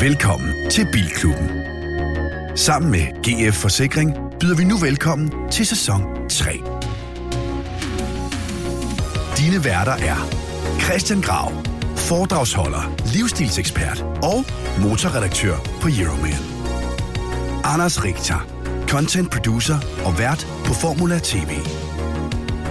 [0.00, 1.50] Velkommen til Bilklubben.
[2.56, 6.50] Sammen med GF Forsikring byder vi nu velkommen til sæson 3.
[9.38, 10.16] Dine værter er
[10.80, 11.52] Christian Grav,
[11.96, 14.44] foredragsholder, livsstilsekspert og
[14.82, 16.42] motorredaktør på Euroman.
[17.64, 18.46] Anders Richter,
[18.88, 21.50] content producer og vært på Formula TV.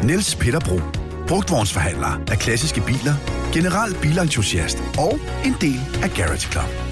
[0.04, 0.80] Niels Peter Bro,
[1.28, 3.14] brugtvognsforhandler af klassiske biler,
[3.54, 6.87] general bilentusiast og en del af Garage Club.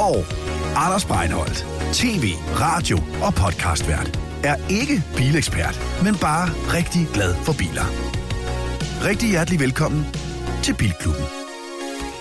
[0.00, 0.24] Og
[0.76, 2.24] Anders Breinholt, tv,
[2.60, 7.86] radio og podcastvært, er ikke bilekspert, men bare rigtig glad for biler.
[9.08, 10.06] Rigtig hjertelig velkommen
[10.62, 11.24] til Bilklubben.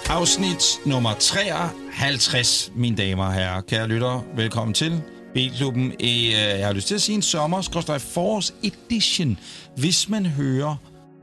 [0.10, 3.62] Afsnit nummer 53, mine damer og herrer.
[3.62, 5.02] Kære lyttere, velkommen til
[5.34, 5.94] Bilklubben.
[6.00, 7.62] I, øh, jeg har lyst til at sige en sommer,
[8.00, 9.40] forårs edition.
[9.76, 10.76] Hvis man hører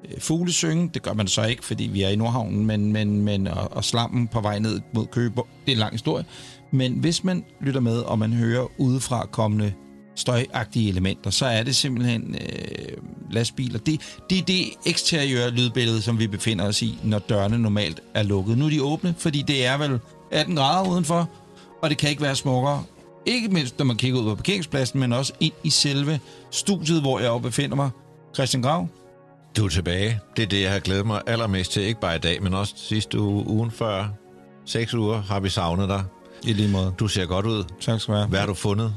[0.04, 3.20] Øh, fugle synge, det gør man så ikke, fordi vi er i Nordhavnen, men, men,
[3.20, 6.24] men og, og slammen på vej ned mod Køber, det er en lang historie.
[6.70, 9.72] Men hvis man lytter med, og man hører udefra kommende
[10.14, 12.96] støjagtige elementer, så er det simpelthen øh,
[13.30, 13.78] lastbiler.
[13.78, 18.22] Det, det er det eksteriøre lydbillede, som vi befinder os i, når dørene normalt er
[18.22, 18.58] lukket.
[18.58, 20.00] Nu er de åbne, fordi det er vel
[20.32, 21.30] 18 grader udenfor,
[21.82, 22.84] og det kan ikke være smukkere.
[23.26, 26.20] Ikke mindst, når man kigger ud på parkeringspladsen, men også ind i selve
[26.50, 27.90] studiet, hvor jeg befinder mig.
[28.34, 28.88] Christian Grav,
[29.56, 30.20] du er tilbage.
[30.36, 31.82] Det er det, jeg har glædet mig allermest til.
[31.82, 34.08] Ikke bare i dag, men også sidste uge, ugen før.
[34.66, 36.02] Seks uger har vi savnet dig.
[36.42, 36.94] i lige måde.
[36.98, 37.64] Du ser godt ud.
[37.80, 38.28] Tak skal du have.
[38.28, 38.94] Hvad har du fundet?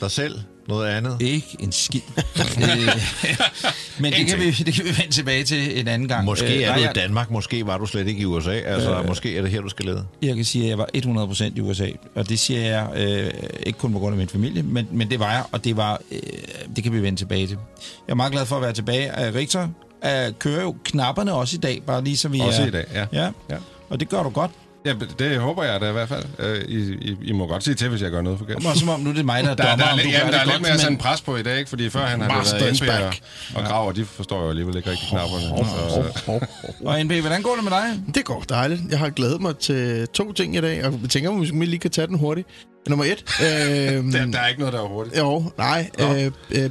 [0.00, 0.40] Dig selv?
[0.68, 1.16] Noget andet?
[1.22, 2.00] Ikke en skid.
[3.98, 6.24] Øh, Men det kan, vi, det kan vi vende tilbage til en anden gang.
[6.24, 8.50] Måske er nej, du i Danmark, måske var du slet ikke i USA.
[8.52, 9.06] Altså, Øh.
[9.06, 10.04] måske er det her, du skal lede.
[10.22, 13.30] Jeg kan sige, at jeg var 100% i USA, og det siger jeg øh,
[13.66, 16.00] ikke kun på grund af min familie, men, men det var jeg, og det var
[16.12, 16.18] øh,
[16.76, 17.56] det kan vi vende tilbage til.
[18.06, 19.26] Jeg er meget glad for at være tilbage.
[19.26, 19.68] Øh, Richter
[20.04, 22.66] øh, kører jo knapperne også i dag, bare lige så vi Også er...
[22.66, 23.06] i dag, ja.
[23.12, 23.56] Ja, Ja.
[23.90, 24.50] og det gør du godt.
[24.86, 24.94] ja.
[25.18, 26.24] det håber jeg da i hvert fald.
[26.38, 28.58] Øh, I, I, I må godt sige til, hvis jeg gør noget forkert.
[28.58, 29.98] Det er som om, nu er det mig, der er Der, dommer, der, er, om
[29.98, 30.98] lidt- du jamen, gør der er lidt mere sådan men...
[30.98, 31.68] pres på i dag, ikke?
[31.70, 32.28] Fordi før han har
[32.60, 32.88] været NB
[33.54, 35.68] og, og Grav, og de forstår jo alligevel ikke rigtig knapperne.
[36.14, 36.40] Så,
[36.84, 38.14] Og NB, hvordan går det med dig?
[38.14, 38.80] Det går dejligt.
[38.90, 41.78] Jeg har glædet mig til to ting i dag, og jeg tænker, at vi lige
[41.78, 42.48] kan tage den hurtigt.
[42.88, 43.24] Nummer et.
[43.42, 45.18] Øh, der, der er ikke noget, der er hurtigt.
[45.18, 45.90] Jo, nej.
[46.00, 46.70] Øh, øh,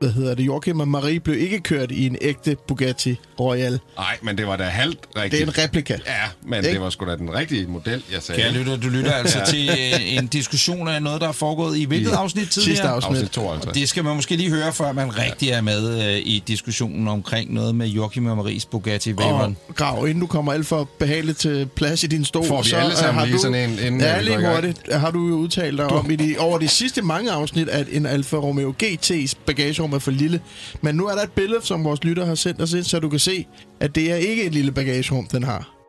[0.00, 0.46] hvad hedder det?
[0.46, 3.80] Joachim og Marie blev ikke kørt i en ægte Bugatti Royale.
[3.96, 5.42] Nej, men det var da halvt Det rigtigt.
[5.42, 5.96] er en replika.
[6.06, 6.12] Ja,
[6.42, 6.72] men Ikke?
[6.72, 8.40] det var sgu da den rigtige model, jeg sagde.
[8.42, 11.84] Kære lytter, du lytter altså til øh, en diskussion af noget, der er foregået i
[11.84, 12.76] hvilket I afsnit tidligere?
[12.76, 13.10] Sidste afsnit.
[13.16, 13.74] Afsnit 52.
[13.78, 17.54] Det skal man måske lige høre, før man rigtig er med øh, i diskussionen omkring
[17.54, 19.56] noget med Joachim og Maries Bugatti Veyron.
[19.68, 22.68] Og Grav, inden du kommer alt for behageligt til plads i din stol, Får vi
[22.68, 24.92] så alle øh, sammen har lige du, sådan en, inden Ja, i lige hurtigt.
[24.92, 28.06] Har du jo udtalt dig om i de, over de sidste mange afsnit, at en
[28.06, 30.40] Alfa Romeo GT's bagagerum er for lille.
[30.80, 33.08] Men nu er der et billede, som vores lytter har sendt os ind, så du
[33.08, 33.46] kan se,
[33.80, 35.79] at det er ikke et lille bagagerum, den har.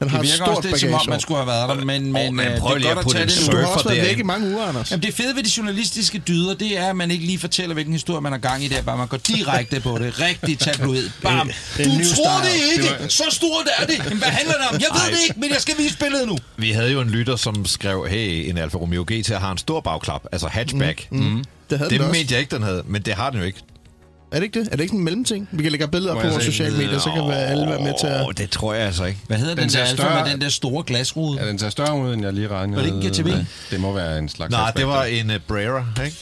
[0.00, 1.84] Den har Det et virker stort også lidt som om, man skulle have været der,
[1.84, 4.02] men, men, men øh, prøv det er godt at tage det Du har også været
[4.08, 4.90] væk i mange uger, Anders.
[4.90, 7.92] Jamen, det fede ved de journalistiske dyder, det er, at man ikke lige fortæller, hvilken
[7.92, 8.82] historie man har gang i der.
[8.82, 10.20] Bare man går direkte på det.
[10.20, 11.08] Rigtig tabloid.
[11.22, 11.50] Bam.
[11.76, 12.50] Det Du tror style.
[12.52, 12.82] det ikke.
[12.82, 13.98] Det var- Så stort er det.
[14.04, 14.74] Jamen, hvad handler det om?
[14.80, 16.36] Jeg ved det ikke, men jeg skal vise billedet nu.
[16.56, 19.80] Vi havde jo en lytter, som skrev, hey, en Alfa Romeo GT har en stor
[19.80, 21.06] bagklap, altså hatchback.
[21.10, 21.18] Mm.
[21.18, 21.44] Mm.
[21.70, 22.18] Det havde Det den også.
[22.18, 23.58] mente jeg ikke, den havde, men det har den jo ikke.
[24.32, 24.68] Er det ikke det?
[24.72, 25.48] Er det ikke en mellemting?
[25.52, 27.92] Vi kan lægge billeder Må på vores sociale medier, så kan være alle være med
[28.00, 28.26] til at...
[28.26, 29.20] Åh, det tror jeg altså ikke.
[29.26, 31.40] Hvad hedder den, Den der større- med den der store glasrude?
[31.42, 32.76] Ja, den ser større ud, end jeg lige regnede.
[32.76, 33.24] Var det ikke en GTV?
[33.36, 33.44] med.
[33.70, 36.16] Det må være en slags Nej, det var en uh, Brera, ikke?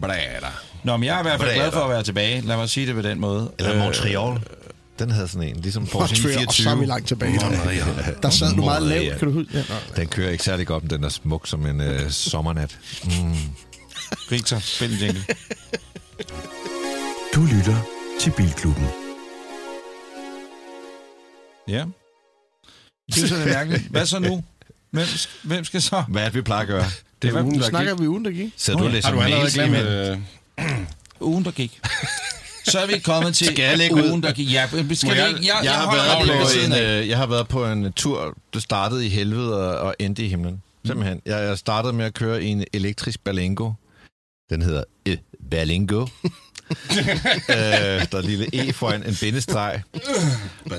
[0.00, 0.62] Bræder.
[0.84, 2.40] Nå, men jeg er i hvert fald glad for at være tilbage.
[2.40, 3.50] Lad mig sige det på den måde.
[3.58, 4.38] Eller Øh, Montreal.
[4.98, 6.86] Den havde sådan en, ligesom Porsche Montreal, og så er vi 924.
[6.86, 8.18] langt tilbage.
[8.22, 9.04] Der sad du meget Montreal.
[9.04, 9.52] lavt, kan du huske?
[9.54, 10.00] Ja.
[10.02, 12.78] Den kører ikke særlig godt, men den er smuk som en uh, sommernat.
[13.04, 13.10] Mm.
[14.32, 15.24] Richter, spil en jingle.
[17.34, 17.76] Du lytter
[18.20, 18.84] til Bilklubben.
[21.68, 21.84] Ja.
[23.14, 23.82] Det er mærkeligt.
[23.90, 24.44] Hvad så nu?
[24.90, 25.06] Hvem,
[25.42, 26.04] hvem skal så?
[26.08, 26.84] Hvad er det, vi plejer at gøre?
[27.22, 28.02] Det er Hvad ugen, der snakker gik.
[28.02, 28.52] vi ugen, der gik.
[28.56, 28.90] Så du ja.
[28.90, 29.76] læser Har du allerede glemt
[30.68, 30.86] øh,
[31.30, 31.80] Ugen, der gik.
[32.64, 34.02] Så er vi kommet til Skal jeg ud?
[34.10, 34.52] ugen, der gik.
[34.52, 35.40] Ja, skal jeg- ikke?
[35.40, 38.36] Jeg, jeg, Jeg har, været på siden en, øh, jeg har været på en tur,
[38.54, 40.62] der startede i helvede og, og endte i himlen.
[40.86, 41.20] Simpelthen.
[41.26, 43.72] Jeg, jeg startede med at køre i en elektrisk Berlingo.
[44.50, 45.16] Den hedder øh,
[45.50, 46.06] Berlingo.
[47.56, 49.82] øh, der er lille E foran en bindestreg.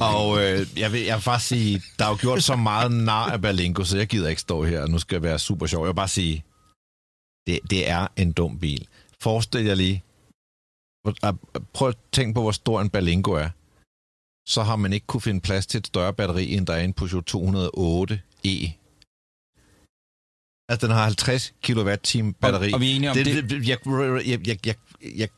[0.01, 3.31] Og øh, jeg, vil, jeg vil faktisk sige, der er jo gjort så meget nar
[3.31, 5.83] af Berlingo, så jeg gider ikke stå her, og nu skal jeg være super sjov.
[5.83, 6.43] Jeg vil bare sige,
[7.47, 8.87] det, det er en dum bil.
[9.21, 10.03] Forestil jer lige,
[11.73, 13.49] prøv at tænke på, hvor stor en Berlingo er.
[14.49, 16.93] Så har man ikke kunne finde plads til et større batteri, end der er en
[16.93, 18.71] Peugeot 208e.
[20.69, 22.67] Altså, den har 50 kWh batteri.
[22.67, 23.49] Og, og vi er enige om det, det.
[23.49, 23.77] det, jeg,
[24.25, 24.75] jeg, jeg, jeg,
[25.15, 25.29] jeg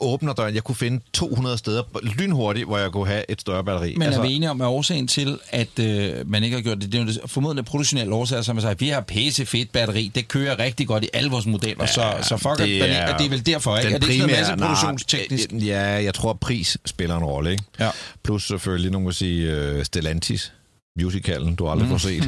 [0.00, 0.54] åbner døren.
[0.54, 3.94] Jeg kunne finde 200 steder lynhurtigt, hvor jeg kunne have et større batteri.
[3.94, 6.80] Men altså, er vi enige om, at årsagen til, at øh, man ikke har gjort
[6.80, 10.10] det, det er jo formodentlig produktionelle årsager, som jeg siger, vi har pisse fedt batteri,
[10.14, 13.26] det kører rigtig godt i alle vores modeller, ja, så, så fuck, det er, det
[13.26, 13.94] er vel derfor, ikke?
[13.94, 15.52] Er det ikke sådan masse produktionsteknisk?
[15.52, 17.64] Nej, ja, jeg tror, pris spiller en rolle, ikke?
[17.80, 17.90] Ja.
[18.22, 20.52] Plus selvfølgelig, nogen vil sige, uh, Stellantis,
[21.00, 22.24] musicalen, du aldrig får set.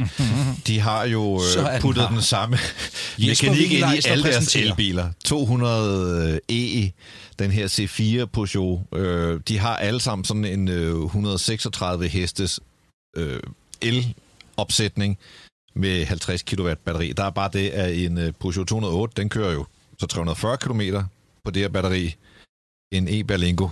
[0.67, 2.11] De har jo øh, den puttet her.
[2.13, 2.57] den samme
[3.17, 5.11] mekanik ind i alle deres elbiler.
[5.25, 6.91] 200 E,
[7.39, 12.59] den her C4 Peugeot, øh, de har alle sammen sådan en øh, 136 hestes
[13.17, 13.39] øh,
[13.81, 15.17] elopsætning
[15.75, 17.13] med 50 kW batteri.
[17.13, 19.65] Der er bare det, at en øh, Peugeot 208, den kører jo
[19.99, 20.81] så 340 km
[21.43, 22.15] på det her batteri.
[22.91, 23.67] En e-Berlingo,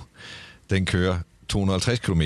[0.70, 2.22] den kører 250 km.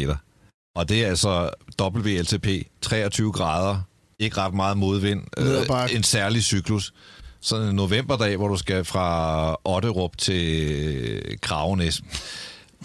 [0.78, 1.50] Og det er altså
[1.82, 2.48] WLTP,
[2.82, 3.78] 23 grader,
[4.20, 6.94] ikke ret meget modvind, øh, en særlig cyklus.
[7.42, 12.02] Sådan en novemberdag, hvor du skal fra Otterup til Kravenæs.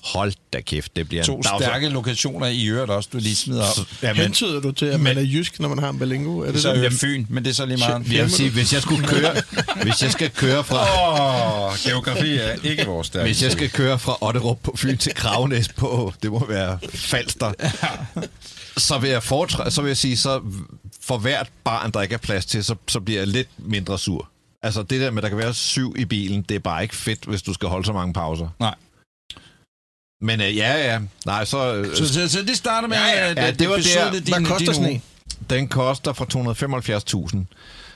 [0.04, 3.62] Hold da kæft, det bliver To en stærke lokationer i øvrigt også, du lige smider
[3.62, 3.86] op.
[4.02, 6.38] Jamen, Hentyder du til, at man er jysk, når man har en Berlingo?
[6.38, 8.12] Er Det det så er Fyn, men det er så lige meget.
[8.12, 9.34] jeg vil sige, hvis jeg skulle køre,
[9.82, 13.24] hvis jeg skal køre fra, Åh, oh, geografi er ikke vores stærke.
[13.26, 17.52] hvis jeg skal køre fra Otterup på Fyn til Kravenæs på, det må være Falster,
[18.76, 20.40] så vil jeg foretre, så vil jeg sige, så
[21.00, 24.28] for hvert barn, der ikke er plads til, så, så bliver jeg lidt mindre sur.
[24.62, 26.96] Altså det der med, at der kan være syv i bilen, det er bare ikke
[26.96, 28.48] fedt, hvis du skal holde så mange pauser.
[28.60, 28.74] Nej.
[30.22, 31.00] Men øh, ja, ja.
[31.26, 31.74] Nej, så...
[31.74, 34.10] Øh, Så, så, så det starter med, Ja, ja, at ja, at det var der.
[34.10, 35.02] din, Hvad koster din sådan en?
[35.50, 36.24] Den koster fra
[37.34, 37.44] 275.000.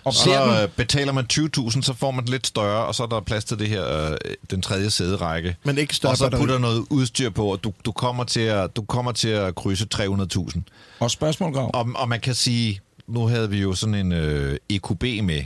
[0.04, 3.06] Og Så øh, betaler man 20.000, så får man den lidt større, og så er
[3.06, 4.16] der plads til det her, øh,
[4.50, 5.56] den tredje sæderække.
[5.64, 8.76] Men ikke større Og så putter noget udstyr på, og du, du, kommer til at,
[8.76, 10.60] du kommer til at krydse 300.000.
[11.00, 11.70] Og spørgsmål, Grav.
[11.74, 15.42] Og, og man kan sige, nu havde vi jo sådan en øh, EQB med,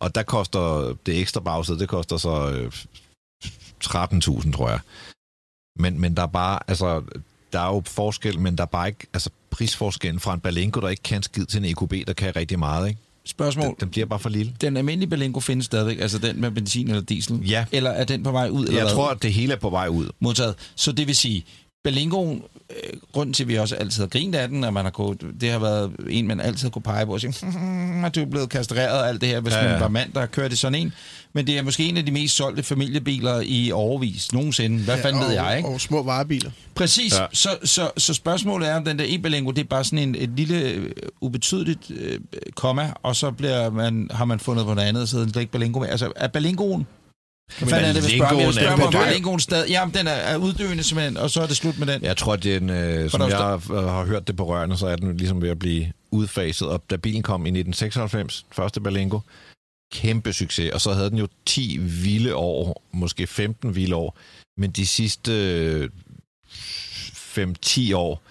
[0.00, 2.72] og der koster det ekstra bagsæde, det koster så øh,
[3.84, 4.78] 13.000, tror jeg.
[5.78, 7.02] Men, men der er bare, altså,
[7.52, 10.88] der er jo forskel, men der er bare ikke, altså prisforskellen fra en Balenco, der
[10.88, 13.00] ikke kan skid til en EQB, der kan rigtig meget, ikke?
[13.26, 13.66] Spørgsmål.
[13.66, 14.54] Den, den bliver bare for lille.
[14.60, 17.40] Den almindelige Berlingo findes stadigvæk, altså den med benzin eller diesel?
[17.48, 17.64] Ja.
[17.72, 18.60] Eller er den på vej ud?
[18.66, 18.92] Eller Jeg hvad?
[18.94, 20.08] tror, at det hele er på vej ud.
[20.20, 20.54] modtaget.
[20.74, 21.44] Så det vil sige,
[21.84, 24.90] Berlingoen, øh, grunden til, at vi også altid har grint af den, at man har
[24.90, 27.34] kunnet, det har været en, man altid kunne pege på og sige,
[28.06, 29.72] at du er blevet kastreret og alt det her, hvis Ja, ja, ja.
[29.72, 30.92] man var mand, der har kørt i sådan en.
[31.32, 34.84] Men det er måske en af de mest solgte familiebiler i overvis nogensinde.
[34.84, 35.68] Hvad fanden og, ved jeg, ikke?
[35.68, 36.50] Og små varebiler.
[36.74, 37.14] Præcis.
[37.14, 37.22] Ja.
[37.22, 37.26] Ja.
[37.32, 40.30] Så, så, så spørgsmålet er, om den der e-Berlingo, det er bare sådan en, et
[40.36, 40.90] lille, øh,
[41.20, 42.18] ubetydeligt øh,
[42.54, 45.42] komma, og så bliver man, har man fundet på noget andet, så hedder den slet
[45.42, 45.88] ikke Berlingo med.
[45.88, 46.86] Altså, er Berlingoen
[47.58, 49.70] hvad fanden er det, hvis spørger, jeg Berlingoen er spørger om stadig...
[49.70, 52.02] Jamen, den er, er uddøende simpelthen, og så er det slut med den.
[52.02, 55.16] Jeg tror, den, øh, som jeg har, har hørt det på rørene, så er den
[55.16, 56.68] ligesom ved at blive udfaset.
[56.68, 59.20] Og da bilen kom i 1996, første Berlingo,
[59.92, 60.70] kæmpe succes.
[60.72, 64.16] Og så havde den jo 10 vilde år, måske 15 vilde år.
[64.56, 65.90] Men de sidste øh,
[66.48, 68.22] 5-10 år,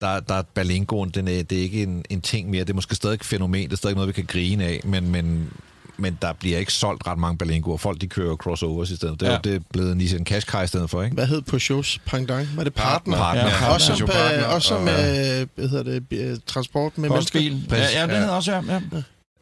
[0.00, 2.64] der, der er Berlingoen, den er, det er ikke en, en ting mere.
[2.64, 5.10] Det er måske stadig et fænomen, det er stadig noget, vi kan grine af, men,
[5.10, 5.50] men,
[5.96, 7.76] men der bliver ikke solgt ret mange Berlingoer.
[7.76, 9.20] Folk, de kører crossovers i stedet.
[9.20, 9.36] Det er Ja.
[9.36, 11.14] jo det er blevet Nissan Qashqai i stedet for, ikke?
[11.14, 12.56] Hvad hed Peugeots pendant?
[12.56, 13.16] Var det partner?
[13.16, 13.44] Partner.
[13.44, 17.08] Ja, Også som, Peugeot Partner, øh, også og- øh, hvad hedder det, øh, transport med.
[17.08, 17.66] Postbil.
[17.70, 18.16] Ja, ja, den Ja.
[18.16, 18.60] hedder også, ja.
[18.74, 18.80] ja.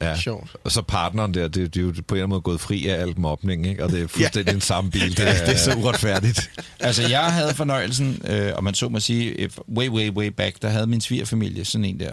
[0.02, 0.17] Ja.
[0.17, 0.56] Sjovt.
[0.64, 2.87] Og så partneren der, det, det er jo på en eller anden måde gået fri
[2.87, 3.85] af alt mobning, ikke?
[3.85, 4.53] Og det er fuldstændig ja.
[4.53, 5.08] den samme bil.
[5.17, 6.50] Det, det er så uretfærdigt.
[6.81, 10.69] Altså, jeg havde fornøjelsen, øh, og man så må sige, way, way, way back, der
[10.69, 12.13] havde min svigerfamilie sådan en der.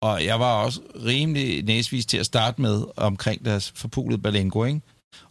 [0.00, 4.80] Og jeg var også rimelig næsvis til at starte med omkring deres forpulede Berlingo, ikke?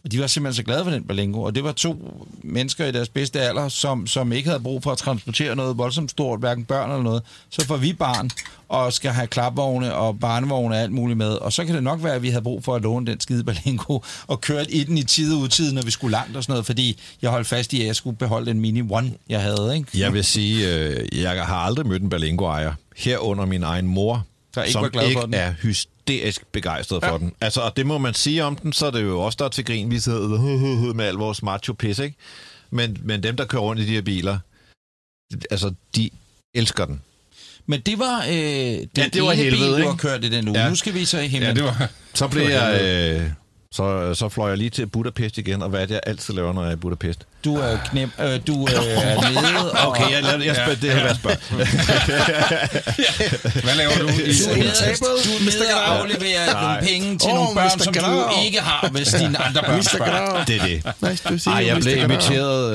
[0.04, 2.92] Og de var simpelthen så glade for den Berlingo, og det var to mennesker i
[2.92, 6.64] deres bedste alder, som, som ikke havde brug for at transportere noget voldsomt stort, hverken
[6.64, 7.22] børn eller noget.
[7.50, 8.30] Så får vi barn,
[8.68, 11.30] og skal have klapvogne og barnevogne og alt muligt med.
[11.30, 13.44] Og så kan det nok være, at vi havde brug for at låne den skide
[13.44, 16.52] Berlingo og køre i den i tide og utide, når vi skulle langt og sådan
[16.52, 19.76] noget, fordi jeg holdt fast i, at jeg skulle beholde den Mini One, jeg havde,
[19.76, 19.98] ikke?
[19.98, 22.72] Jeg vil sige, øh, jeg har aldrig mødt en Berlingo-ejer.
[22.96, 25.34] Herunder min egen mor, der ikke som var glad for ikke den.
[25.34, 27.10] er hysterisk begejstret ja.
[27.12, 27.32] for den.
[27.40, 29.48] Altså, og det må man sige om den, så er det jo også der er
[29.48, 32.16] til grin, vi sidder med al vores macho-pis, ikke?
[32.70, 34.38] Men, men dem, der kører rundt i de her biler,
[35.50, 36.10] altså, de
[36.54, 37.02] elsker den.
[37.66, 39.88] Men det var øh, den Ja, det var ene helvede, bil, du ikke?
[39.88, 40.58] har kørt i den uge.
[40.58, 40.64] Ja.
[40.64, 40.70] Ja.
[40.70, 41.48] Nu skal vi så i himlen.
[41.48, 41.90] Ja, det var...
[42.14, 42.80] Så blev jeg...
[42.82, 43.30] Øh,
[43.72, 46.52] så, så fløj jeg lige til Budapest igen, og hvad er det, jeg altid laver,
[46.52, 47.26] når jeg er i Budapest?
[47.44, 50.90] Du er knep, øh, du øh, er nede, og Okay, jeg, jeg, jeg spørger, det
[50.92, 51.36] her, hvad jeg spørger.
[53.64, 54.10] Hvad laver du i...
[54.10, 54.72] du er nede,
[55.24, 57.82] du er nede og afleverer nogle penge til Åh, nogle børn, Mr.
[57.82, 60.44] som du ikke har, hvis dine andre børn spørger.
[60.44, 61.10] Det er det.
[61.10, 61.80] Nice, du siger, Ej, jeg Mr.
[61.82, 62.74] blev inviteret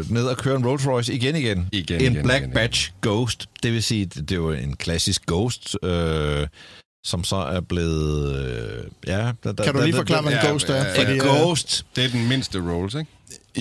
[0.00, 1.68] øh, ned og køre en Rolls Royce igen igen.
[1.72, 3.46] Igen, en igen, Black igen, Batch Ghost.
[3.62, 6.46] Det vil sige, det, det er jo en klassisk Ghost, øh,
[7.06, 8.36] som så er blevet...
[8.46, 10.74] Øh, ja, der, der, Kan du lige forklare, hvad en ghost er?
[10.74, 13.10] ja, En Fordi, øh, Ghost, Det er den mindste Rolls, ikke?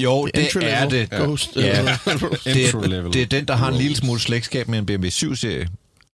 [0.03, 1.09] Jo, det Entry er det.
[1.09, 1.55] Ghost.
[1.55, 1.61] Ja.
[2.45, 5.69] Det er, det er den, der har en lille smule slægtskab med en BMW 7-serie.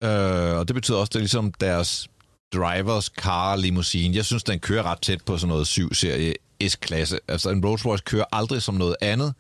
[0.04, 2.08] Øh, og det betyder også, at det er ligesom deres
[2.54, 4.16] drivers car limousine.
[4.16, 6.34] Jeg synes, den kører ret tæt på sådan noget 7-serie
[6.68, 7.20] S-klasse.
[7.28, 9.34] Altså en Rolls Royce kører aldrig som noget andet.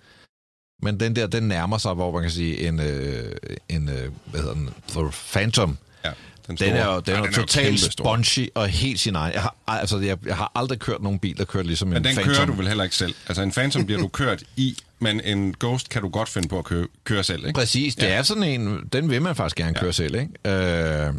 [0.81, 3.36] Men den der, den nærmer sig, hvor man kan sige, en, øh,
[3.69, 5.77] en øh, hvad hedder den, for Phantom.
[6.05, 6.12] Ja,
[6.57, 7.01] den, Den er jo, store.
[7.05, 9.33] den er Ja, jo totalt spongy og helt sin egen.
[9.33, 12.03] Jeg har, altså, jeg, jeg har aldrig kørt nogen bil, der kører ligesom Men en
[12.03, 12.33] den Phantom.
[12.35, 13.15] kører du vel heller ikke selv.
[13.27, 16.59] Altså en Phantom bliver du kørt i, men en Ghost kan du godt finde på
[16.59, 17.53] at køre, køre selv, ikke?
[17.59, 18.09] Præcis, det ja.
[18.13, 19.81] er sådan en, den vil man faktisk gerne ja.
[19.81, 21.07] køre selv, ikke?
[21.07, 21.13] Øh,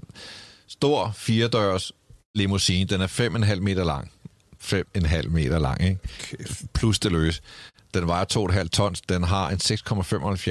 [0.69, 1.93] stor firedørs
[2.35, 4.11] limousine, den er 5,5 meter lang.
[4.65, 5.99] 5,5 meter lang, ikke?
[6.75, 7.43] Plus det løs.
[7.95, 8.25] Den vejer
[8.63, 9.57] 2,5 tons, den har en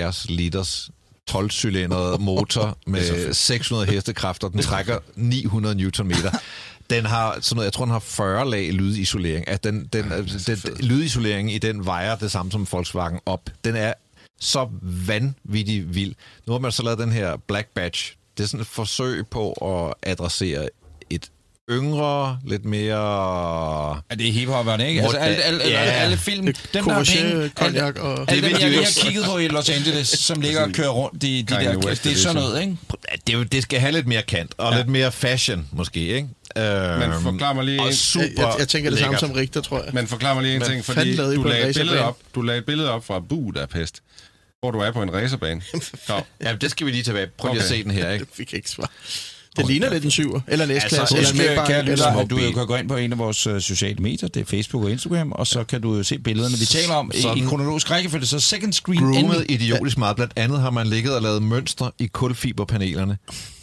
[0.10, 0.90] 6,75 liters
[1.30, 6.32] 12-cylindret motor med 600 hestekræfter, den trækker 900 newtonmeter.
[6.90, 9.48] Den har sådan noget, jeg tror, den har 40 lag lydisolering.
[9.48, 13.50] At den, den, den, den, lydisoleringen i den vejer det samme som Volkswagen op.
[13.64, 13.94] Den er
[14.40, 16.16] så vanvittig vild.
[16.48, 18.16] Nu har man så lavet den her Black Badge.
[18.38, 20.70] Det er sådan et forsøg på at adressere
[21.70, 23.92] yngre, lidt mere...
[24.10, 25.02] Er det hiphopperne, ikke?
[25.02, 25.80] Altså, alle, alle, alle, Ja.
[25.84, 28.92] alle film, dem der har penge, alle, og- alle Det dem, jeg lige jo- har
[29.02, 32.12] kigget på i Los Angeles, som ligger og kører rundt, de, de der, West det
[32.12, 32.36] er sådan edition.
[32.36, 32.78] noget, ikke?
[33.12, 34.78] Ja, Det, er det skal have lidt mere kant, og ja.
[34.78, 36.28] lidt mere fashion, måske, ikke?
[36.58, 39.32] Øh, Men forklar mig lige og en- super Jeg, jeg, jeg tænker det samme som
[39.32, 39.94] Richter, tror jeg.
[39.94, 42.18] Men forklar mig lige en Hvad ting, fordi lavede I du lagde, et billede op,
[42.36, 44.00] du lagde et billede op fra Budapest,
[44.60, 45.62] hvor du er på en racerbane.
[46.10, 47.28] Nå, Ja, det skal vi lige tilbage.
[47.38, 47.78] Prøv lige at Okay.
[47.78, 48.26] se den her, ikke?
[48.26, 48.92] Det fik jeg ikke svar.
[49.58, 52.68] Det ligner lidt en syver, eller en S-klasse, Altså, eller en kære eller du kan
[52.68, 55.48] gå ind på en af vores øh, sociale medier, det er Facebook og Instagram, og
[55.48, 57.48] så kan du jo se billederne, vi taler om i, i Sådan.
[57.48, 60.16] kronologisk rækkefølge, så second screen Groomet idiotisk meget.
[60.16, 63.18] Blandt andet har man ligget og lavet mønstre i kulfiberpanelerne.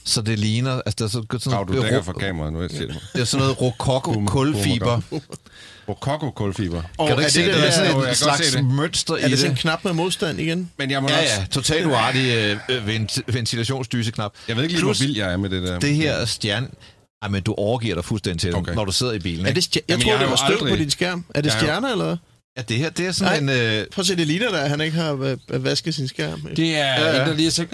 [0.05, 0.73] Så det ligner...
[0.73, 2.61] Altså, der er sådan, sådan du det er dækker for kameraet nu.
[2.61, 2.99] Jeg siger det.
[3.13, 5.01] Det er sådan noget rokoko Boom, kulfiber.
[5.89, 6.83] Rococo kulfiber.
[6.99, 7.55] Og Kan du er ikke se det, det?
[7.55, 8.65] det Der er sådan Jo, slags se det.
[8.65, 9.61] mønster Er i det sådan en det.
[9.61, 10.71] knap med modstand igen?
[10.79, 11.35] Men jeg må Ja, også...
[11.41, 11.47] ja.
[11.51, 14.33] Totalt uartig øh, øh, vent- ventilationsdyseknap.
[14.49, 15.79] Jeg ved ikke lige, Plus, hvor vild jeg er med det der.
[15.79, 16.69] det her stjerne...
[17.23, 18.75] Ej, men du overgiver dig fuldstændig til okay.
[18.75, 19.47] Når du sidder i bilen.
[19.47, 21.25] Er det stjer- jeg Jamen, tror, jeg det var støv på aldrig- din skærm.
[21.35, 22.17] Er det stjerner, eller hvad?
[22.57, 23.55] Ja, det her, det er sådan Nej.
[23.57, 23.63] en...
[23.81, 26.41] Øh, Prøv at se, det ligner da, at han ikke har øh, vasket sin skærm.
[26.57, 27.73] Det er Ja, ja, en, der lige har sagt,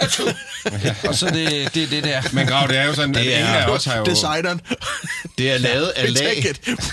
[1.09, 2.23] og så det, det, det der.
[2.33, 4.05] Men Grav, det er jo sådan, Det en er- af os har jo...
[4.05, 4.61] Designeren.
[5.39, 6.45] det er lavet af lag,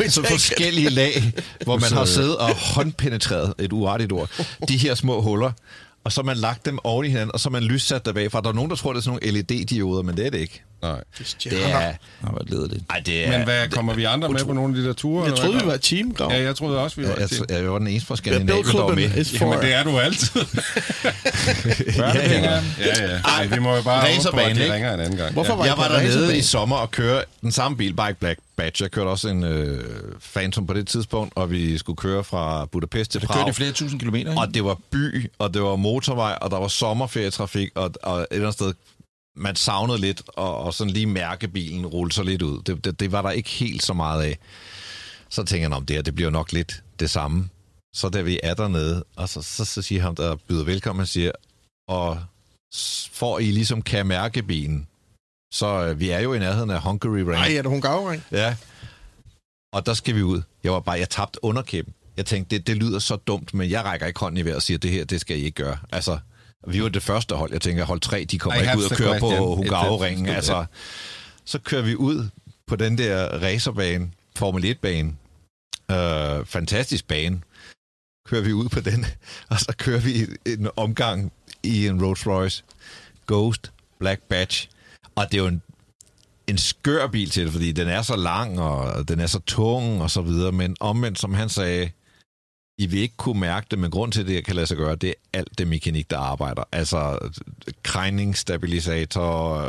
[0.10, 0.27] så it.
[0.27, 4.29] forskellige lag, hvor man har siddet og håndpenetreret, et uartigt ord,
[4.67, 5.51] de her små huller,
[6.03, 8.13] og så har man lagt dem oven i hinanden, og så har man lyssat der
[8.13, 8.41] bagfra.
[8.41, 10.63] Der er nogen, der tror, det er sådan nogle LED-dioder, men det er det ikke.
[10.81, 11.03] Nej.
[11.43, 11.93] Det er...
[12.21, 12.83] Nå, hvor ledeligt.
[12.89, 13.31] Ej, det er...
[13.38, 15.25] Men hvad, kommer vi andre med på nogle af de der ture?
[15.25, 16.31] Jeg troede, vi var et team, Grav.
[16.31, 17.45] Ja, jeg troede også, vi var Jeg, et team.
[17.50, 19.25] jeg, jeg var den eneste fra Ja, Skandinavien, der var med.
[19.41, 20.29] Jamen, det er du altid.
[21.98, 22.50] Børnepenge.
[22.50, 22.62] ja,
[23.12, 23.19] ja.
[23.38, 24.74] Ej, vi må jo bare håbe på, at de ikke?
[24.74, 25.33] ringer en anden gang.
[25.33, 28.39] Hvorfor var Jeg var dernede i sommer og køre den samme bil, bare ikke Black
[28.57, 28.83] Badge.
[28.83, 29.83] Jeg kørte også en øh,
[30.33, 33.50] Phantom på det tidspunkt, og vi skulle køre fra Budapest til kørte Prag.
[33.50, 34.41] i flere tusind kilometer, ikke?
[34.41, 38.27] Og det var by, og det var motorvej, og der var sommerferietrafik, og, og et
[38.31, 38.74] eller andet sted,
[39.36, 42.62] man savnede lidt, og, og sådan lige mærke bilen rulle sig lidt ud.
[42.62, 44.38] Det, det, det var der ikke helt så meget af.
[45.29, 47.50] Så tænker jeg, om det her, det bliver nok lidt det samme.
[47.95, 51.07] Så da vi er dernede, og så, så, så siger ham, der byder velkommen, han
[51.07, 51.31] siger,
[51.88, 52.24] og
[53.12, 54.88] for I ligesom kan mærke bilen,
[55.53, 57.31] så øh, vi er jo i nærheden af Hungary Range.
[57.31, 58.24] Nej, er det hun gavring?
[58.31, 58.55] Ja.
[59.74, 60.41] Og der skal vi ud.
[60.63, 61.93] Jeg var bare, jeg tabte underkæben.
[62.17, 64.62] Jeg tænkte, det, det lyder så dumt, men jeg rækker ikke hånden i vejret og
[64.62, 65.77] siger, det her, det skal I ikke gøre.
[65.91, 66.19] Altså,
[66.67, 67.51] vi var det første hold.
[67.51, 69.29] Jeg tænker, hold tre, de kommer I ikke ud og kører på
[69.65, 69.69] it-
[70.35, 70.65] Altså,
[71.45, 72.29] så kører vi ud
[72.67, 75.15] på den der racerbane, Formel 1-bane.
[75.91, 77.41] Øh, fantastisk bane.
[78.27, 79.05] Kører vi ud på den,
[79.49, 81.31] og så kører vi en omgang
[81.63, 82.63] i en Rolls Royce
[83.27, 84.67] Ghost Black Badge.
[85.15, 85.61] Og det er jo en
[86.47, 90.01] en skør bil til det, fordi den er så lang, og den er så tung,
[90.01, 91.89] og så videre, men omvendt, som han sagde,
[92.79, 94.95] i vil ikke kunne mærke det, men grund til, at det kan lade sig gøre,
[94.95, 96.63] det er alt det mekanik, der arbejder.
[96.71, 97.29] Altså
[97.83, 99.63] krængningsstabilisator,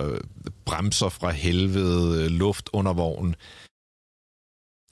[0.65, 3.37] bremser fra helvede, luft under vognen.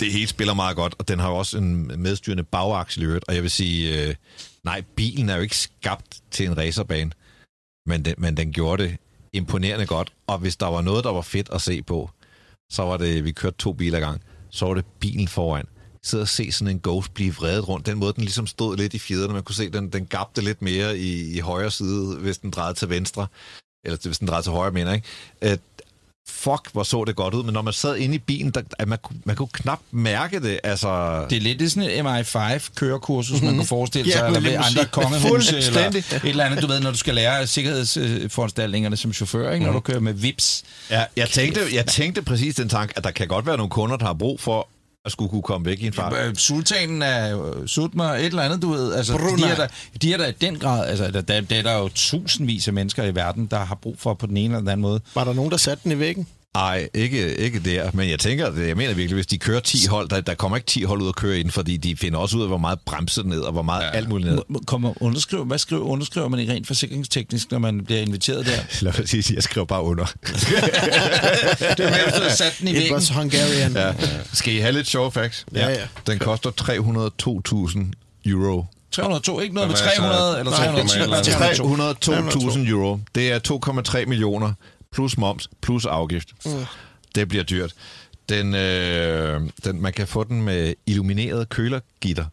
[0.00, 3.34] Det hele spiller meget godt, og den har jo også en medstyrende bagaksel i og
[3.34, 4.14] jeg vil sige, øh,
[4.64, 7.10] nej, bilen er jo ikke skabt til en racerbane,
[7.86, 8.96] men den, men den gjorde det
[9.32, 12.10] imponerende godt, og hvis der var noget, der var fedt at se på,
[12.70, 15.66] så var det, vi kørte to biler gang, så var det bilen foran.
[16.08, 17.86] Sidde og se sådan en Ghost blive vredet rundt.
[17.86, 19.32] Den måde, den ligesom stod lidt i fjederne.
[19.32, 22.74] Man kunne se, den, den gabte lidt mere i, i højre side, hvis den drejede
[22.74, 23.26] til venstre.
[23.84, 25.02] Eller hvis den drejede til højre, mener jeg.
[25.42, 25.58] Øh,
[26.28, 27.44] fuck, hvor så det godt ud.
[27.44, 30.60] Men når man sad inde i bilen, der, at man, man kunne knap mærke det.
[30.64, 34.52] Altså, Det er lidt det sådan et MI5-kørekursus, man kan forestille sig, Ja, eller ved
[34.52, 39.52] andre kongehuse, eller et eller andet, du ved, når du skal lære sikkerhedsforanstaltningerne som chauffør,
[39.52, 39.66] ikke?
[39.66, 40.64] når du kører med VIPs.
[40.90, 43.96] Ja, jeg tænkte, jeg tænkte præcis den tanke, at der kan godt være nogle kunder,
[43.96, 44.68] der har brug for
[45.08, 46.14] at skulle kunne komme væk i en fart.
[46.26, 48.94] Øh, Sultanen er øh, Sutma, et eller andet, du ved.
[48.94, 49.42] Altså, Brunei.
[49.42, 49.66] de er, der,
[50.02, 50.86] de er der i den grad.
[50.88, 53.96] Altså, der, der, der er der jo tusindvis af mennesker i verden, der har brug
[53.98, 55.00] for på den ene eller den anden måde.
[55.14, 56.26] Var der nogen, der satte den i væggen?
[56.54, 57.90] Nej, ikke, ikke der.
[57.94, 60.66] Men jeg tænker, jeg mener virkelig, hvis de kører 10 hold, der, der kommer ikke
[60.66, 63.22] 10 hold ud at køre ind, fordi de finder også ud af, hvor meget bremse
[63.28, 63.90] ned, og hvor meget ja.
[63.90, 64.42] alt muligt ned.
[64.66, 68.52] Kommer underskriver, hvad skriver, underskriver man i rent forsikringsteknisk, når man bliver inviteret der?
[68.84, 70.04] Lad mig sige, jeg skriver bare under.
[71.76, 72.94] Det er med, at sat den i It væggen.
[72.94, 73.72] was Hungarian.
[73.72, 73.92] ja.
[74.32, 75.46] Skal I have lidt sjove facts?
[75.54, 75.76] Ja, ja.
[76.06, 78.64] Den koster 302.000 euro.
[78.92, 82.12] 302, ikke noget med Hvad er så- 300 eller Nej, 310 eller 302.
[82.50, 82.98] 302.000 euro.
[83.14, 83.38] Det er
[84.02, 84.52] 2,3 millioner
[84.94, 86.28] plus moms plus afgift.
[86.46, 86.52] Mm.
[87.14, 87.72] Det bliver dyrt.
[88.28, 92.24] Den, øh, den, man kan få den med illumineret kølergitter.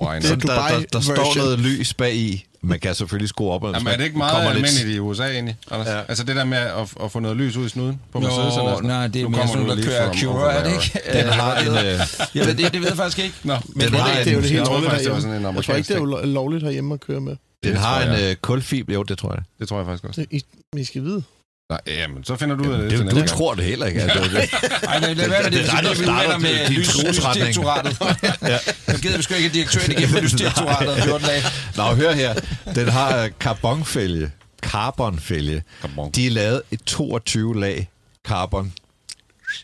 [0.00, 0.44] Why Det not?
[0.44, 2.44] er Der, der, der, står noget lys bag i.
[2.60, 3.64] Man kan selvfølgelig skrue op.
[3.64, 5.86] og Jamen, er det man ikke meget kommer lidt- almindeligt i USA egentlig, Anders?
[5.88, 5.96] Ja.
[5.96, 6.02] Ja.
[6.08, 8.80] Altså det der med at, at få noget lys ud i snuden på Mercedes eller
[8.82, 11.00] Nå, nej, det er Nu mere sådan, der kører Cure, er det ikke?
[11.12, 11.68] Den har en...
[11.68, 12.00] Øh,
[12.34, 13.34] Jeg ved, det, det ved jeg faktisk ikke.
[13.44, 15.04] Nå, Men Den det har er en- Det er jo det Jeg helt lovligt faktisk,
[15.06, 15.48] det var sådan herhjemme.
[15.48, 17.36] en Jeg tror ikke, det er lovligt herhjemme at køre med.
[17.64, 18.94] Den Det har en øh, kulfiber.
[18.94, 19.42] Jo, det tror jeg.
[19.60, 20.26] Det tror jeg faktisk også.
[20.30, 20.42] I,
[20.76, 21.22] I skal vide.
[21.70, 22.90] Nej, jamen, så finder du ud af det.
[22.90, 23.28] Det, næste du gang.
[23.28, 24.02] tror det heller ikke.
[24.02, 24.50] Altså, det,
[24.88, 27.98] Ej, men lad være med det, Det er dig, der vi starter med lysdirektoratet.
[28.88, 31.42] Jeg gider vi sgu ikke, at direktøren igennem for lysdirektoratet om 14 dage.
[31.76, 32.34] Nå, hør her.
[32.74, 34.30] Den har øh, carbonfælge.
[34.62, 35.62] Carbonfælge.
[35.80, 36.10] Carbon.
[36.10, 37.90] De er lavet i 22 lag
[38.26, 38.72] carbon.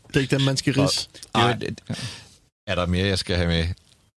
[0.08, 1.08] Det er ikke dem, man skal ridse.
[1.34, 1.58] Ej,
[2.66, 3.64] er der mere, jeg skal have med?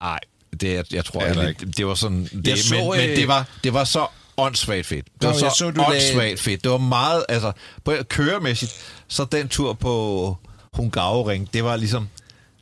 [0.03, 0.21] Nej,
[0.61, 1.67] det er, jeg tror Det der ikke.
[1.67, 2.25] Det, det var sådan...
[2.25, 5.05] Det, Jeg så, men, men øh, det var, det var så åndssvagt fedt.
[5.05, 6.63] Det Nå, var jeg så, så, du lagde- åndssvagt fedt.
[6.65, 7.53] Det var meget, altså,
[7.85, 8.73] på køremæssigt,
[9.09, 10.37] så den tur på
[10.73, 12.09] Hungaroring, det var ligesom,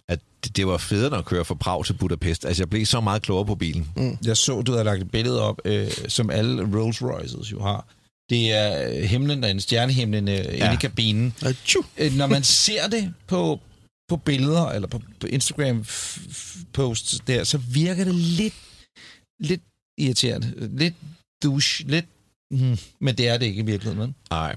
[0.08, 2.44] at det, det var federe at køre fra Prag til Budapest.
[2.44, 3.88] Altså, jeg blev så meget klogere på bilen.
[3.96, 4.18] Mm.
[4.24, 7.86] Jeg så, du havde lagt et billede op, øh, som alle Rolls Royces jo har.
[8.30, 10.42] Det er himlen, der er en stjernehimlen øh, ja.
[10.64, 11.34] inde i kabinen.
[11.98, 13.60] Øh, Når man ser det på,
[14.08, 18.54] på billeder, eller på, på Instagram-posts der, så virker det lidt,
[19.40, 19.62] lidt
[19.98, 20.68] irriterende.
[20.78, 20.94] Lidt
[21.42, 22.06] douche, lidt...
[22.50, 24.14] Hmm, men det er det ikke i virkeligheden.
[24.30, 24.56] Nej,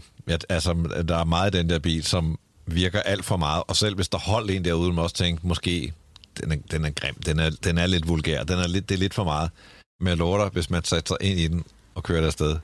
[0.50, 0.74] altså,
[1.08, 3.64] der er meget i den der bil, som virker alt for meget.
[3.68, 5.94] Og selv hvis der holdt en derude, må også tænke, måske,
[6.42, 8.96] den er, den er grim, den er, den er lidt vulgær, den er lidt, det
[8.96, 9.52] er lidt for meget.
[10.00, 11.64] Men jeg lover dig, hvis man sætter sig ind i den
[11.96, 12.58] og kører der afsted,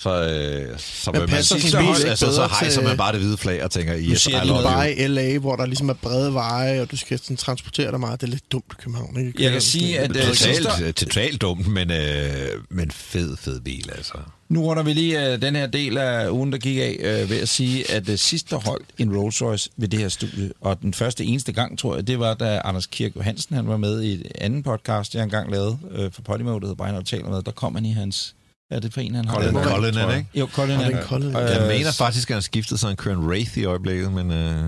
[0.00, 3.64] så, øh, så, vil man, passer så, altså, så hejser man bare det hvide flag
[3.64, 4.90] og tænker, yes, I love bare.
[4.90, 8.20] Dubai, LA, hvor der ligesom er brede veje, og du skal sådan transportere dig meget.
[8.20, 9.42] Det er lidt dumt i København, ikke?
[9.42, 13.90] Jeg kan sige, at øh, sidste, Totalt, totalt dumt, men, øh, men fed, fed bil,
[13.96, 14.14] altså.
[14.48, 17.40] Nu runder vi lige uh, den her del af ugen, der gik af, uh, ved
[17.40, 20.82] at sige, at uh, sidst der holdt en Rolls Royce ved det her studie, og
[20.82, 24.02] den første eneste gang, tror jeg, det var, da Anders Kirk Johansen han var med
[24.02, 27.28] i et anden podcast, jeg engang lavede uh, for Podimo, der hedder Brian og taler
[27.28, 27.42] med.
[27.42, 28.34] Der kom han i hans...
[28.70, 29.34] Er det for en, han har?
[29.34, 30.16] Colin, Colin, er det jeg.
[30.18, 30.30] ikke?
[30.34, 30.80] Jo, Colin.
[30.80, 31.26] Er- den kolde.
[31.26, 34.30] Øh, Jeg mener faktisk, at han skiftede, så han kører en Wraith i øjeblikket, men
[34.30, 34.60] øh,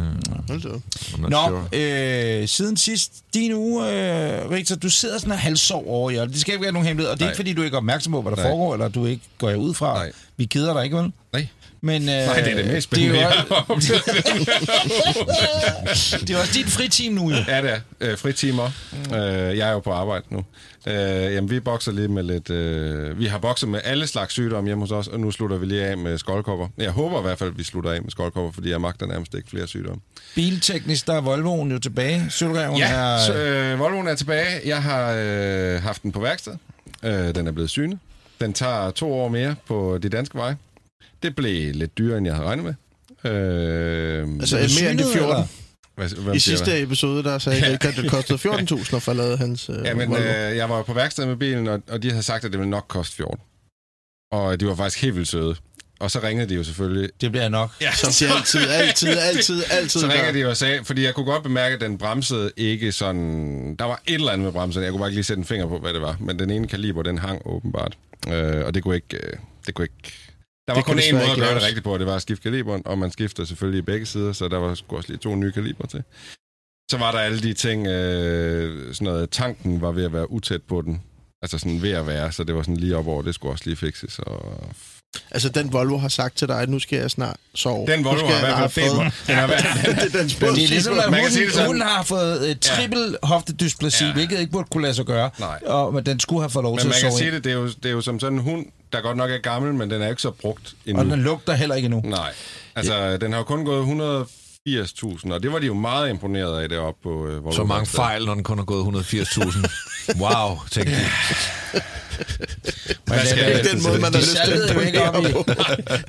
[0.49, 0.81] Hold da op.
[0.97, 2.41] I'm not Nå, sure.
[2.41, 6.41] øh, siden sidst, din uge, øh, Richter, du sidder sådan og halvsov over i Det
[6.41, 7.31] skal ikke være nogen hemmelighed, og det er Nej.
[7.33, 8.47] ikke, fordi du ikke er opmærksom på, hvad der Nej.
[8.51, 9.95] foregår, eller du ikke går ud fra.
[9.95, 10.13] Nej.
[10.37, 11.13] Vi keder dig ikke, vel?
[11.33, 11.47] Nej.
[11.85, 13.19] Men, øh, Nej, det er det mest Det spændende.
[13.19, 13.93] er, jo også,
[16.27, 17.37] det er også dit friteam nu, jo.
[17.49, 17.79] Ja, det er.
[18.01, 18.71] Øh, fritimer.
[19.11, 19.15] Mm.
[19.15, 20.45] Øh, jeg er jo på arbejde nu.
[20.87, 20.95] Øh,
[21.35, 22.51] jamen, vi bokser lige med lidt...
[22.51, 25.67] Øh, vi har bokset med alle slags sygdomme hjemme hos os, og nu slutter vi
[25.67, 26.69] lige af med skoldkopper.
[26.79, 29.35] Jeg håber i hvert fald, at vi slutter af med skoldkopper, fordi jeg magter nærmest
[29.35, 30.01] ikke flere sygdomme.
[30.35, 32.27] Bilteknisk, der er Volvoen jo tilbage.
[32.31, 33.19] Sølvreven Ja, er...
[33.19, 34.47] så, øh, Volvoen er tilbage.
[34.65, 36.53] Jeg har øh, haft den på værksted.
[37.03, 37.99] Øh, den er blevet synet.
[38.41, 40.57] Den tager to år mere på de danske veje.
[41.23, 42.75] Det blev lidt dyrere, end jeg havde regnet med.
[43.33, 45.31] Øh, Altså, Er mere end de synet, 14.
[45.31, 45.47] eller?
[45.95, 46.81] hvad, hvem I sidste hvad?
[46.83, 50.23] episode, der sagde jeg, at det kostede 14.000 at forlade hans øh, Ja, men Volvo.
[50.23, 52.71] øh, jeg var på værksted med bilen, og, og de havde sagt, at det ville
[52.71, 53.39] nok koste 14.
[54.33, 55.57] Og de var faktisk helt vildt søde.
[56.01, 57.11] Og så ringede de jo selvfølgelig.
[57.21, 57.71] Det bliver nok.
[57.81, 60.13] Ja, Som de altid, altid, altid, altid Så gør.
[60.15, 63.77] ringer de jo og sagde, fordi jeg kunne godt bemærke, at den bremsede ikke sådan...
[63.79, 65.67] Der var et eller andet med bremsen, jeg kunne bare ikke lige sætte en finger
[65.67, 66.17] på, hvad det var.
[66.21, 67.99] Men den ene kaliber, den hang åbenbart.
[68.29, 69.17] Øh, og det kunne ikke...
[69.17, 69.33] Øh,
[69.67, 70.13] det kunne ikke...
[70.67, 72.23] Der var Det kun én måde at gøre det rigtigt på, og det var at
[72.23, 75.19] skifte kaliberen, og man skifter selvfølgelig i begge sider, så der var sgu også lige
[75.19, 76.03] to nye kaliber til.
[76.91, 80.63] Så var der alle de ting, øh, sådan noget, tanken var ved at være utæt
[80.63, 81.03] på den.
[81.43, 83.65] Altså sådan ved at være, så det var sådan lige op over, det skulle også
[83.67, 84.19] lige fikses.
[84.19, 84.59] Og...
[85.31, 87.87] Altså, den Volvo har sagt til dig, at nu skal jeg snart sove.
[87.87, 89.11] Den Volvo skal har i jeg hvert fald fred.
[89.27, 89.63] Den har været,
[90.13, 92.51] det er den Men det er ligesom, at Man kan sige hunden, hunden har fået
[92.51, 94.13] uh, trippel hoftedysplasi, Ja.
[94.13, 95.31] hvilket ikke burde kunne lade sig gøre.
[95.39, 95.61] Nej.
[95.67, 97.35] Og, men den skulle have fået lov Men til man at kan sove sige ind.
[97.35, 99.39] det, det er, jo, det er jo som sådan en hund, der godt nok er
[99.39, 101.03] gammel, men den er ikke så brugt endnu.
[101.05, 102.03] Og den lugter heller ikke endnu.
[102.05, 102.33] Nej,
[102.77, 104.27] altså den har jo kun gået
[104.69, 107.87] 180.000, og det var de jo meget imponeret af deroppe på øh, Volvo Så mange
[107.87, 109.69] fejl, når den kun har gået 180.000.
[110.23, 111.01] wow, tænkte de.
[113.09, 115.45] Men skal det- jeg Ikke den måde, man har lyst til at imponere på.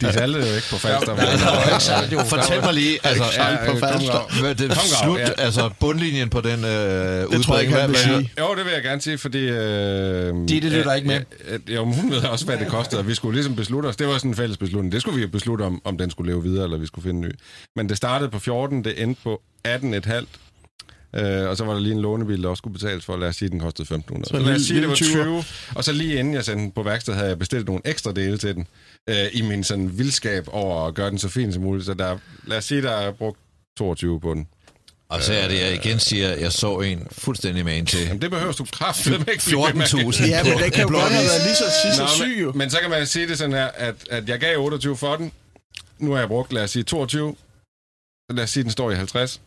[0.01, 1.15] De saltede jo ikke på Falster.
[1.15, 2.19] Nej, salt, jo.
[2.23, 4.53] Fortæl mig lige, altså, Ja, er, på Falster.
[4.57, 5.27] Det Grav, slut, ja.
[5.37, 6.69] altså bundlinjen på den øh,
[7.31, 8.31] Det tror jeg ikke, vil sige.
[8.39, 9.39] Jo, det vil jeg gerne sige, fordi...
[9.39, 11.19] Øh, Ditte lytter ikke med.
[11.47, 13.95] Øh, øh, jo, hun ved også, hvad det kostede, vi skulle ligesom beslutte os.
[13.95, 14.91] Det var sådan en fælles beslutning.
[14.91, 17.21] Det skulle vi beslutte om, om den skulle leve videre, eller vi skulle finde en
[17.29, 17.31] ny.
[17.75, 20.25] Men det startede på 14, det endte på 18,5.
[21.15, 23.35] Øh, og så var der lige en lånebil, der også skulle betales for, lad os
[23.35, 24.23] sige, den kostede 1.500.
[24.23, 25.43] Så, lad os sige, det var lille 20.
[25.75, 28.37] Og så lige inden jeg sendte den på værksted, havde jeg bestilt nogle ekstra dele
[28.37, 28.67] til den,
[29.09, 31.85] øh, i min sådan vildskab over at gøre den så fin som muligt.
[31.85, 33.39] Så der, lad os sige, der er brugt
[33.77, 34.47] 22 på den.
[35.09, 37.99] Og så er det, jeg igen siger, jeg så en fuldstændig man til.
[37.99, 39.85] Jamen, det behøver du ikke med.
[39.85, 42.41] 14.000 Ja, men det kan jo godt have været lige så sidst Nå, og syg,
[42.41, 42.51] jo.
[42.51, 45.15] men, men så kan man sige det sådan her, at, at jeg gav 28 for
[45.15, 45.31] den.
[45.99, 47.35] Nu har jeg brugt, lad os sige, 22.
[48.29, 49.41] Så lad os sige, den står i 50.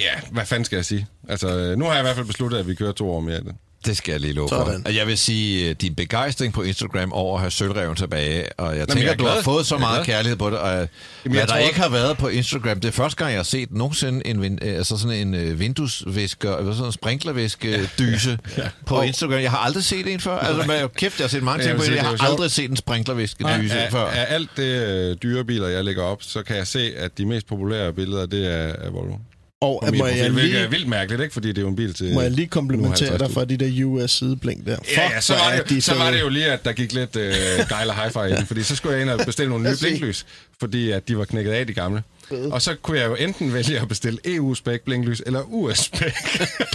[0.00, 1.06] Ja, hvad fanden skal jeg sige?
[1.28, 3.36] Altså, øh, nu har jeg i hvert fald besluttet, at vi kører to år mere
[3.36, 3.52] af det.
[3.86, 4.64] Det skal jeg lige love for.
[4.64, 4.86] Sådan.
[4.86, 8.76] Og jeg vil sige, øh, din begejstring på Instagram over at have sølvreven tilbage, og
[8.78, 10.88] jeg tænker, jeg at du har fået så meget kærlighed på det, og Jamen,
[11.24, 13.44] hvad jeg der tror- ikke har været på Instagram, det er første gang, jeg har
[13.44, 18.38] set nogensinde en, øh, altså sådan en vinduesvisker, eller sådan en sprinklerviske dyse
[18.86, 19.40] på Instagram.
[19.40, 20.38] Jeg har aldrig set en før.
[20.38, 21.94] Altså, men, kæft, jeg har set mange ting på det.
[21.96, 24.06] Jeg har aldrig set en sprinklerviske dyse Af, før.
[24.06, 27.92] af alt det dyrebiler, jeg lægger op, så kan jeg se, at de mest populære
[27.92, 28.56] billeder, det er,
[28.86, 29.14] er Volvo.
[29.60, 31.32] Og På må jeg, hvilket er lige, vildt mærkeligt, ikke?
[31.32, 32.14] Fordi det er jo en bil til...
[32.14, 34.76] må jeg lige komplimentere dig for de der US sideblink der.
[34.96, 36.92] Ja, ja, så, var det, de jo, så var det jo lige, at der gik
[36.92, 37.32] lidt øh,
[37.68, 40.26] gejl og hi-fi i den, fordi så skulle jeg ind og bestille nogle nye blinklys,
[40.60, 42.02] fordi at de var knækket af, de gamle.
[42.30, 46.12] Og så kunne jeg jo enten vælge at bestille EU-spec blinklys eller US-spec.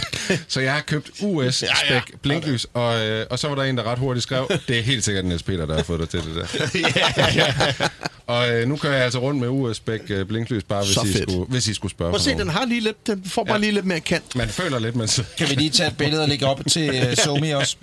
[0.48, 2.00] så jeg har købt US-spec ja, ja.
[2.22, 5.04] blinklys, og, øh, og så var der en, der ret hurtigt skrev, det er helt
[5.04, 7.88] sikkert Niels Peter, der har fået dig til det der.
[8.26, 11.44] og øh, nu kører jeg altså rundt med US-spec øh, blinklys, bare hvis I, skulle,
[11.48, 13.60] hvis I skulle spørge Prøv at se, den har lige lidt, den får bare Ja.
[13.60, 14.36] lige lidt mere kant.
[14.36, 15.28] Man føler lidt, man sidder...
[15.38, 17.76] Kan vi lige tage et billede og lægge op til uh, Somi også?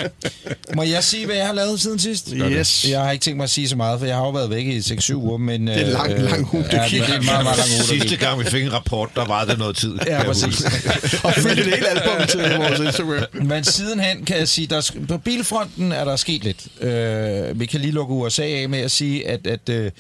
[0.75, 2.34] Må jeg sige, hvad jeg har lavet siden sidst?
[2.51, 2.86] Yes.
[2.89, 4.65] Jeg har ikke tænkt mig at sige så meget, for jeg har jo været væk
[4.65, 5.67] i 6-7 uger, men...
[5.67, 7.83] Det er lang, lang uge, du ja, det, det er meget, meget lang uge, der
[7.83, 9.97] Sidste gang, vi fik en rapport, der var det noget tid.
[10.07, 10.61] Ja, præcis.
[11.25, 13.45] Og fyldt et helt album til vores Instagram.
[13.45, 16.67] Men sidenhen kan jeg sige, der er, på bilfronten er der sket lidt.
[16.81, 19.91] Øh, vi kan lige lukke USA af med at sige, at, at øh,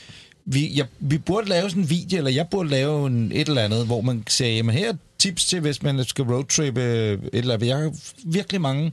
[0.45, 3.61] vi, jeg, vi burde lave sådan en video, eller jeg burde lave en, et eller
[3.61, 7.19] andet, hvor man siger, jamen her er tips til, hvis man skal roadtrippe øh, et
[7.33, 7.67] eller andet.
[7.67, 7.91] Jeg har
[8.25, 8.91] virkelig mange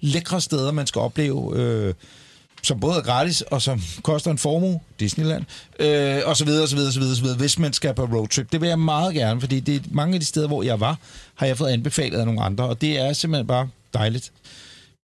[0.00, 1.94] lækre steder, man skal opleve, øh,
[2.62, 5.44] som både er gratis og som koster en formue, Disneyland,
[5.80, 7.72] øh, og så videre, og så videre, og så videre, og så videre, hvis man
[7.72, 8.52] skal på roadtrip.
[8.52, 10.98] Det vil jeg meget gerne, fordi det er mange af de steder, hvor jeg var,
[11.34, 14.32] har jeg fået anbefalet af nogle andre, og det er simpelthen bare dejligt.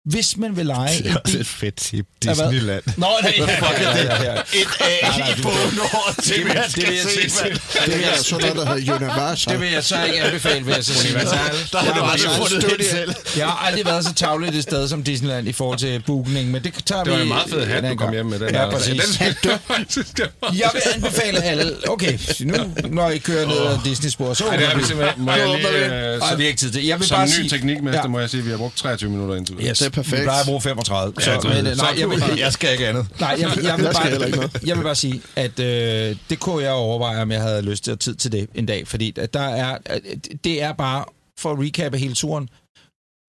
[0.06, 2.06] Hvis man vil lege Det en er også et fedt tip.
[2.24, 2.84] Disneyland.
[2.98, 4.34] Nå, nej, ja, ja, ja, ja.
[4.54, 7.44] Et A i bundord til, Det det skal vil jeg se.
[7.44, 7.52] Det
[7.86, 9.54] vil Det er jeg, sådan noget, der hedder Universal.
[9.54, 11.14] det vil jeg så ikke anbefale, vil jeg så sige.
[11.14, 13.14] Der har du aldrig fundet det selv.
[13.38, 16.64] Jeg har aldrig været så tavlet et sted som Disneyland i forhold til booking, men
[16.64, 17.18] det tager Det vi...
[17.18, 18.40] var en meget fed hat, du kom hjem med.
[18.40, 18.72] Den Ja, der.
[18.72, 19.20] præcis.
[20.62, 21.74] Jeg vil anbefale alle...
[21.90, 22.56] Okay, nu
[22.90, 25.26] når I kører ned ad Disney-spor, så det har vi simpelthen.
[25.26, 25.68] Må jeg lige,
[26.14, 26.86] øh, så- vi har ikke tid til.
[26.86, 27.50] Jeg vil Som bare ny sige...
[27.50, 28.08] teknikmester Ja.
[28.08, 29.91] må jeg sige, at vi har brugt 23 minutter indtil videre.
[29.92, 30.22] Er perfekt.
[30.22, 31.14] Vi plejer at bruge 35.
[31.22, 33.08] Så, det- men, øh, så nej, jeg vil, Jeg skal ikke andet.
[33.20, 34.64] Nej, jeg, jeg, vil Jeg ikke bare, noget.
[34.66, 37.92] jeg vil bare sige, at øh, det kunne jeg overveje, om jeg havde lyst til
[37.92, 40.02] at tid til det en dag, fordi at der er, at
[40.44, 41.06] det er bare,
[41.40, 42.50] for at recappe hele turen,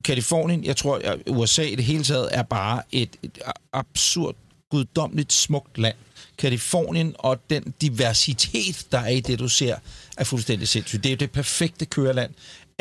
[0.05, 3.39] Kalifornien, jeg tror, at USA i det hele taget er bare et, et
[3.73, 4.35] absurd,
[4.71, 5.95] guddommeligt smukt land.
[6.39, 9.77] Kalifornien og den diversitet, der er i det, du ser,
[10.17, 11.05] er fuldstændig sindssygt.
[11.05, 12.31] Det er jo det perfekte køreland.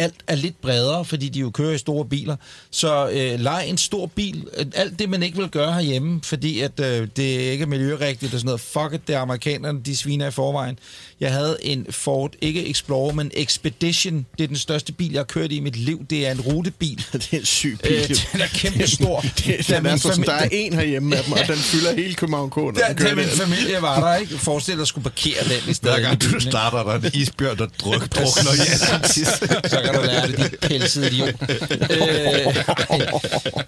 [0.01, 2.35] Alt er lidt bredere, fordi de jo kører i store biler.
[2.71, 4.47] Så øh, lej en stor bil.
[4.75, 8.39] Alt det, man ikke vil gøre herhjemme, fordi at, øh, det ikke er miljørigtigt og
[8.39, 8.61] sådan noget.
[8.61, 10.79] Fuck it, det er amerikanerne, de sviner i forvejen.
[11.19, 14.25] Jeg havde en Ford, ikke Explorer, men Expedition.
[14.37, 16.05] Det er den største bil, jeg har kørt i mit liv.
[16.09, 17.05] Det er en rutebil.
[17.13, 17.91] Det er en syg bil.
[17.91, 19.21] Øh, den er kæmpe stor.
[19.37, 22.13] Det, Da den er så, der er en herhjemme af dem, og den fylder hele
[22.13, 22.55] København K.
[22.55, 24.37] Da, da min familie var der, ikke?
[24.37, 25.99] Forestil dig at skulle parkere den i stedet.
[25.99, 28.65] Hver gang du starter, der er en isbjørn, der druk, drukner i
[29.71, 31.35] Så kan du lære det, dit pelsede idiot.
[31.91, 32.55] øh,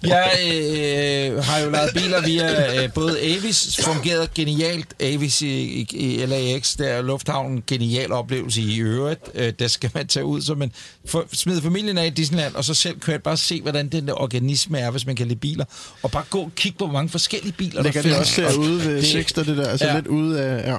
[0.02, 4.86] jeg øh, har jo lavet biler via øh, både Avis, fungerede genialt.
[5.00, 9.20] Avis i, i, i LAX, der er lufthavnen, genial oplevelse i øvrigt.
[9.34, 10.72] Øh, der skal man tage ud, så man
[11.06, 14.20] for, smide familien af i Disneyland, og så selv køre bare se, hvordan den der
[14.20, 15.64] organisme er, hvis man kan lide biler.
[16.02, 18.38] Og bare gå og kigge på, hvor mange forskellige biler, Ligger der det findes.
[18.38, 19.68] også derude ved Det- Sixter, det der?
[19.68, 19.94] Altså Ja.
[19.94, 20.72] lidt ude af...
[20.72, 20.76] Ja.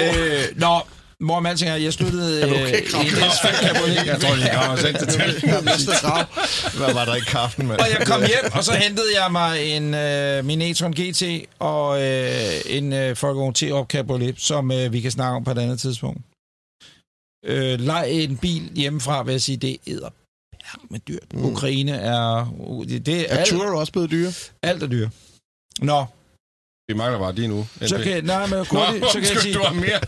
[0.00, 0.80] Øh, nå,
[1.24, 3.00] Hvorom alting er, jeg sluttede øh, du okay, Krav?
[3.00, 4.06] en S5 Cabriolet.
[4.06, 5.20] Jeg tror, de kommer selv til til.
[6.78, 7.80] Hvad var der i kaffen, mand?
[7.80, 11.22] Og jeg kom hjem, og så hentede jeg mig en øh, min e-tron GT
[11.58, 15.58] og øh, en øh, Volkswagen T-Op Cabriolet, som øh, vi kan snakke om på et
[15.58, 16.20] andet tidspunkt.
[17.44, 20.08] Øh, leg en bil hjemmefra, vil jeg sige, det er
[20.90, 21.32] med dyrt.
[21.34, 21.44] Mm.
[21.44, 22.54] Ukraine er...
[22.88, 24.32] Det, det er Er alt, også blevet dyre?
[24.62, 25.08] alt er dyrt.
[25.80, 26.04] Nå,
[26.90, 27.66] Vi mangler bare din uge.
[27.86, 30.00] så kan, nej, men Nå, hurtigt, så kan jeg sige, du har mere.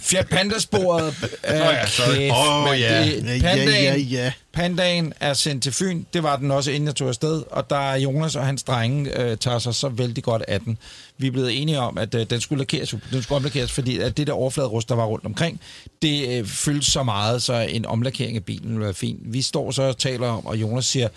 [0.00, 2.14] Fiat Panda-sporet er ja, sorry.
[2.16, 2.78] kæft, Åh, mand.
[2.78, 3.04] ja.
[3.04, 4.32] Det- Ja, ja, Pandaen, ja, ja.
[4.52, 6.04] Pandaen er sendt til Fyn.
[6.12, 7.42] Det var den også, inden jeg tog afsted.
[7.50, 10.78] Og der er Jonas og hans drenge øh, tager sig så vældig godt af den.
[11.18, 14.16] Vi er blevet enige om, at øh, den skulle lakeres, den skulle omlakeres, fordi at
[14.16, 15.60] det der overfladerust, der var rundt omkring,
[16.02, 19.18] det øh, fyldte så meget, så en omlakering af bilen ville være fin.
[19.24, 21.08] Vi står så og taler om, og Jonas siger,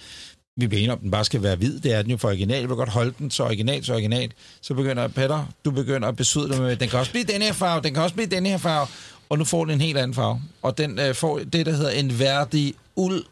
[0.57, 1.79] vi bliver enige om, at den bare skal være hvid.
[1.79, 2.59] Det er den jo for original.
[2.59, 4.31] Jeg vil godt holde den så original, så original.
[4.61, 7.53] Så begynder Peter, du begynder at besøge det med, den kan også blive den her
[7.53, 8.87] farve, den kan også blive den her farve.
[9.29, 10.41] Og nu får den en helt anden farve.
[10.61, 13.23] Og den øh, får det, der hedder en værdig uld...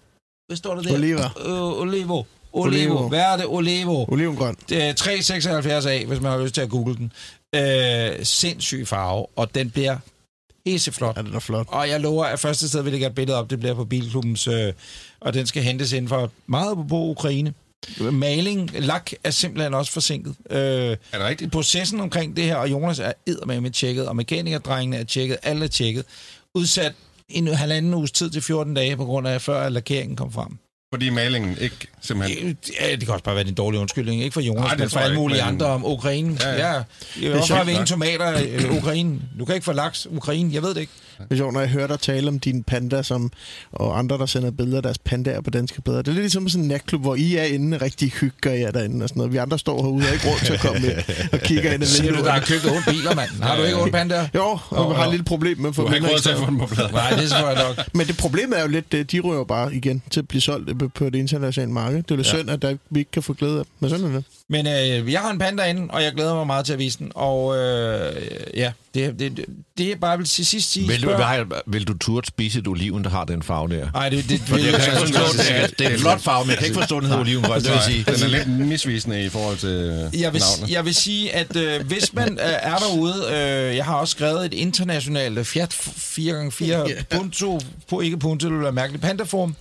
[0.47, 0.93] Hvad står der der?
[0.93, 1.23] Oliva.
[1.45, 1.79] Øh, Olivo.
[1.81, 2.23] Olivo.
[2.53, 3.07] Olivo.
[3.07, 4.05] Verde Olivo.
[4.07, 4.55] Olivengrøn.
[4.69, 7.11] Det er 376 af, hvis man har lyst til at google den.
[7.55, 9.97] Øh, sindssyg farve, og den bliver
[10.65, 11.17] pisseflot.
[11.17, 11.67] Ja, den er flot.
[11.69, 14.47] Og jeg lover, at første sted, vi lægger et billede op, det bliver på Bilklubbens,
[14.47, 14.73] øh,
[15.19, 17.53] og den skal hentes ind for meget på Ukraine.
[17.99, 20.35] Maling, lak er simpelthen også forsinket.
[20.49, 21.51] Øh, Er det rigtigt?
[21.51, 25.69] processen omkring det her, og Jonas er eddermame tjekket, og mekanikerdrengene er tjekket, alle er
[25.69, 26.05] tjekket.
[26.53, 26.93] Udsat
[27.29, 30.57] en halvanden uges tid til 14 dage, på grund af, før lakeringen kom frem.
[30.93, 32.47] Fordi malingen ikke simpelthen...
[32.47, 34.23] Øh, Ja, det kan også bare være en dårlig undskyldning.
[34.23, 36.37] Ikke for Jonas, Nej, men for alle mulige andre om Ukraine.
[36.41, 36.83] Ja, Ja,
[37.21, 37.29] ja.
[37.31, 39.19] Hvorfor har vi ingen tomater i Ukraine?
[39.39, 40.53] Du kan ikke få laks Ukraine.
[40.53, 40.93] Jeg ved det ikke.
[41.23, 43.31] Det er sjovt, når jeg hører dig tale om din panda, som,
[43.71, 46.01] og andre, der sender billeder af deres pandaer på danske billeder.
[46.01, 49.03] Det er lidt ligesom sådan en natklub, hvor I er inde rigtig hygger jer derinde
[49.03, 49.31] og sådan noget.
[49.33, 50.93] Vi andre står herude og har ikke råd til at komme ind
[51.33, 52.33] og kigger ind i Siger du, der vinduet.
[52.33, 53.29] har købt otte biler, mand?
[53.41, 54.27] Har du ikke otte pandaer?
[54.35, 56.29] Jo, og vi har et lille problem med at få Du har ikke råd til
[56.29, 56.91] at få den på plads.
[56.91, 57.85] Nej, det tror jeg nok.
[57.97, 60.41] Men det problem er jo lidt, at de ryger jo bare igen til at blive
[60.41, 61.97] solgt på- på det internationale marked.
[62.03, 62.23] Det er jo Ja.
[62.37, 63.71] synd, at der, vi ikke kan få glæde af dem.
[63.79, 64.23] Men sådan er det.
[64.51, 66.97] Men øh, jeg har en panda inde, og jeg glæder mig meget til at vise
[66.99, 67.11] den.
[67.15, 68.21] Og øh,
[68.55, 69.45] ja, det, det, det,
[69.77, 70.87] det er bare vil til sidst sige...
[70.87, 73.87] Vil du, spørg- vil, vil du turde spise et oliven, der har den farve der?
[73.95, 75.99] Ej, det, det, det, jeg kan ikke det, forstå, det, det, er, det er en
[75.99, 77.61] flot farve, men jeg kan ikke forstå, den hedder olivengrøn.
[77.61, 80.73] Det vil sige, Den er lidt misvisende i forhold til Jeg vil, navnet.
[80.73, 84.45] jeg vil sige, at øh, hvis man øh, er derude, øh, jeg har også skrevet
[84.45, 87.59] et internationalt øh, Fiat 4x4 Punto,
[87.89, 89.55] på ikke Punto, det vil være mærkeligt, Pandaform,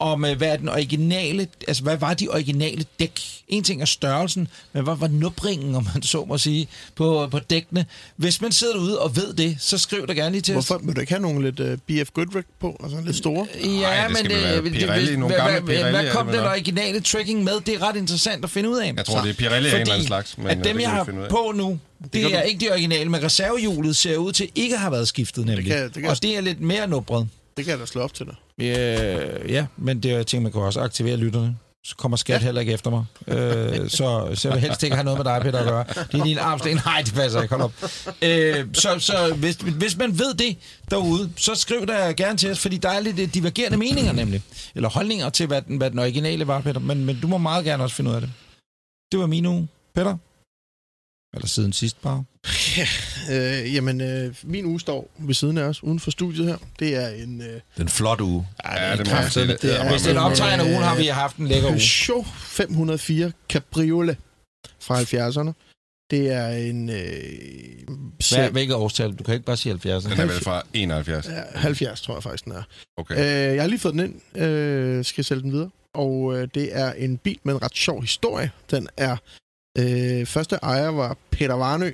[0.00, 3.20] om øh, hvad er den originale, altså hvad var de originale dæk?
[3.48, 7.38] En ting er størrelsen, men hvad var nubringen, om man så må sige, på, på
[7.38, 7.86] dækkene?
[8.16, 10.66] Hvis man sidder derude og ved det, så skriv det gerne lige til os.
[10.66, 12.80] Hvorfor vil du ikke have nogle lidt uh, BF Goodrich på?
[12.82, 13.46] Altså lidt store?
[13.64, 15.86] Ja, Ej, det skal men vel være det, Pirelli, det, nogle hvad, gamle hvad, Pirelli
[15.86, 16.50] er hvad det kom vel den nok?
[16.52, 17.52] originale tracking med?
[17.66, 18.92] Det er ret interessant at finde ud af.
[18.96, 20.38] Jeg tror, det er Pirelli af en eller anden slags.
[20.38, 21.30] Men at øh, dem, det jeg kan vi har finde ud af.
[21.30, 24.48] på nu, det, kan det er du- ikke de originale, men reservehjulet ser ud til
[24.54, 25.66] ikke at have været skiftet, nemlig.
[25.66, 27.28] kan- det kan- Og det er lidt mere nubret.
[27.56, 28.34] Det kan jeg da slå op til dig.
[28.60, 31.56] Øh, ja, men det er jeg tænker, man kan også aktivere lytterne.
[31.86, 32.44] Så kommer skat ja.
[32.44, 33.04] heller ikke efter mig.
[33.26, 35.84] Øh, så, så jeg vil helst ikke have noget med dig, Peter, at gøre.
[36.12, 36.80] Det er din armsten.
[36.86, 37.54] Nej, det passer ikke.
[37.54, 37.72] Hold op.
[38.22, 40.56] Øh, så så hvis, hvis man ved det
[40.90, 44.42] derude, så skriv der gerne til os, fordi der er lidt øh, divergerende meninger nemlig.
[44.74, 46.80] Eller holdninger til, hvad den, hvad den originale var, Peter.
[46.80, 48.30] Men, men du må meget gerne også finde ud af det.
[49.12, 49.68] Det var min uge.
[49.94, 50.16] Peter?
[51.34, 52.24] Eller siden sidst bare.
[53.30, 56.56] Øh, jamen, øh, min uge står ved siden af os, uden for studiet her.
[56.78, 57.40] Det er en...
[57.42, 58.46] Øh, den flot uge.
[58.64, 59.46] Ja, det må jeg sige.
[59.46, 61.46] det er- Hvis det er en en, optegn af øh, ugen, har vi haft en
[61.48, 61.80] lækker uge.
[62.06, 64.16] Peugeot 504 Cabriolet
[64.80, 65.52] fra 70'erne.
[66.10, 66.90] Det er en...
[66.90, 66.96] Øh,
[68.30, 69.12] Hvad, hvilket årstal?
[69.14, 70.04] Du kan ikke bare sige 70.
[70.04, 71.26] Den er vel fra 71.
[71.26, 72.62] Ja, 70, tror jeg faktisk, den er.
[72.96, 73.14] Okay.
[73.14, 74.00] Øh, jeg har lige fået den
[74.34, 74.42] ind.
[74.42, 75.70] Øh, skal sælge den videre.
[75.94, 78.50] Og øh, det er en bil med en ret sjov historie.
[78.70, 79.16] Den er...
[79.78, 81.90] Øh, første ejer var Peter Varnø,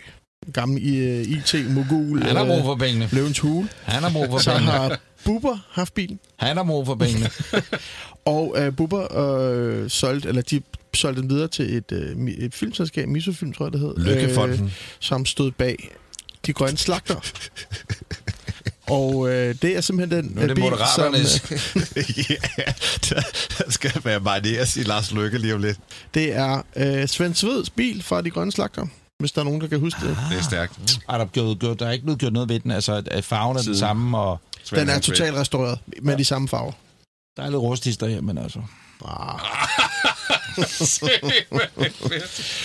[0.53, 2.23] gammel øh, IT-mogul.
[2.23, 3.09] Han har brug øh, for pengene.
[3.13, 3.69] Løvens Hule.
[3.85, 4.71] Han har brug for Så pengene.
[4.73, 6.19] har Bubber haft bilen.
[6.37, 7.31] Han har brug for pengene.
[8.25, 9.17] Og øh, Bubber
[9.83, 10.63] øh, solgte, eller de
[10.95, 13.95] solgte den videre til et, øh, et filmselskab, Misofilm, tror jeg det hed.
[13.97, 14.65] Lykkefonden.
[14.65, 15.91] Øh, som stod bag
[16.47, 17.31] De Grønne Slagter.
[18.91, 21.51] Og øh, det er simpelthen den Nu er det øh, bil, Moderaternes.
[22.31, 22.73] ja,
[23.09, 25.79] der skal være marineres i Lars Lykke lige om lidt.
[26.15, 28.87] det er øh, Svend Sveds bil fra De Grønne Slagter.
[29.19, 30.19] Hvis der er nogen, der kan huske det.
[30.31, 30.99] Det er stærkt.
[31.09, 32.71] Er der, gjort, gjort, der er ikke blevet gjort noget ved den.
[32.71, 36.73] Altså, at farven er den samme, og Den er totalt restaureret med de samme farver.
[37.37, 38.61] der er lidt rustister her, men altså...
[39.05, 39.41] Ah.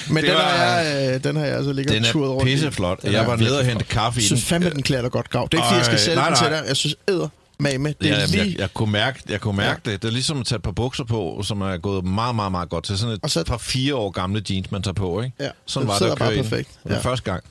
[0.08, 2.34] Men Det den, var- har jeg, øh, den har jeg altså ligget Den turet er
[2.34, 2.54] rundt i.
[2.54, 3.02] pisseflot.
[3.02, 4.38] Den Jeg er var nede og hente kaffe i Jeg den.
[4.38, 5.48] synes fandme, den klatter godt grav.
[5.52, 6.64] Det er ikke, fordi jeg skal sælge nej, den til dig.
[6.68, 7.28] Jeg synes, æder
[7.60, 7.94] mame.
[8.02, 8.44] Det er Ja, lige...
[8.46, 9.92] jeg, jeg, kunne mærke, jeg kunne mærke ja.
[9.92, 10.02] det.
[10.02, 12.70] Det er ligesom at tage et par bukser på, som er gået meget, meget, meget
[12.70, 12.98] godt til.
[12.98, 15.36] Sådan et Og så- par fire år gamle jeans, man tager på, ikke?
[15.40, 16.44] Ja, Sådan den var det at køre bare den.
[16.44, 16.70] perfekt.
[16.84, 16.98] Det Ja.
[17.00, 17.44] første gang.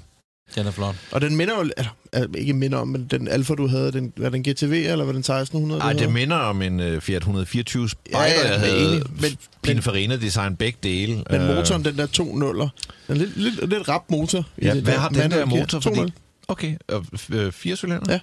[0.55, 0.95] Den er flot.
[1.13, 1.71] Og den minder jo...
[2.13, 5.13] Altså, ikke minder om, men den Alfa, du havde, den, var den GTV, eller var
[5.13, 5.81] den 1600?
[5.81, 8.95] Ej, du det minder om en uh, Fiat 124 Spider, Ja, ja, jeg havde.
[8.95, 9.03] enig.
[9.21, 11.25] Men- Pininfarina design begge dele.
[11.31, 12.69] Men Øh, motoren, den der 2 nuller.
[13.09, 14.45] Den lidt, lidt, lidt rap motor.
[14.63, 15.79] Ja, det hvad har den der motor?
[15.79, 15.83] 2.0.
[15.99, 16.13] Fordi,
[16.49, 18.05] okay, og øh, fire cylinder?
[18.09, 18.21] Ja.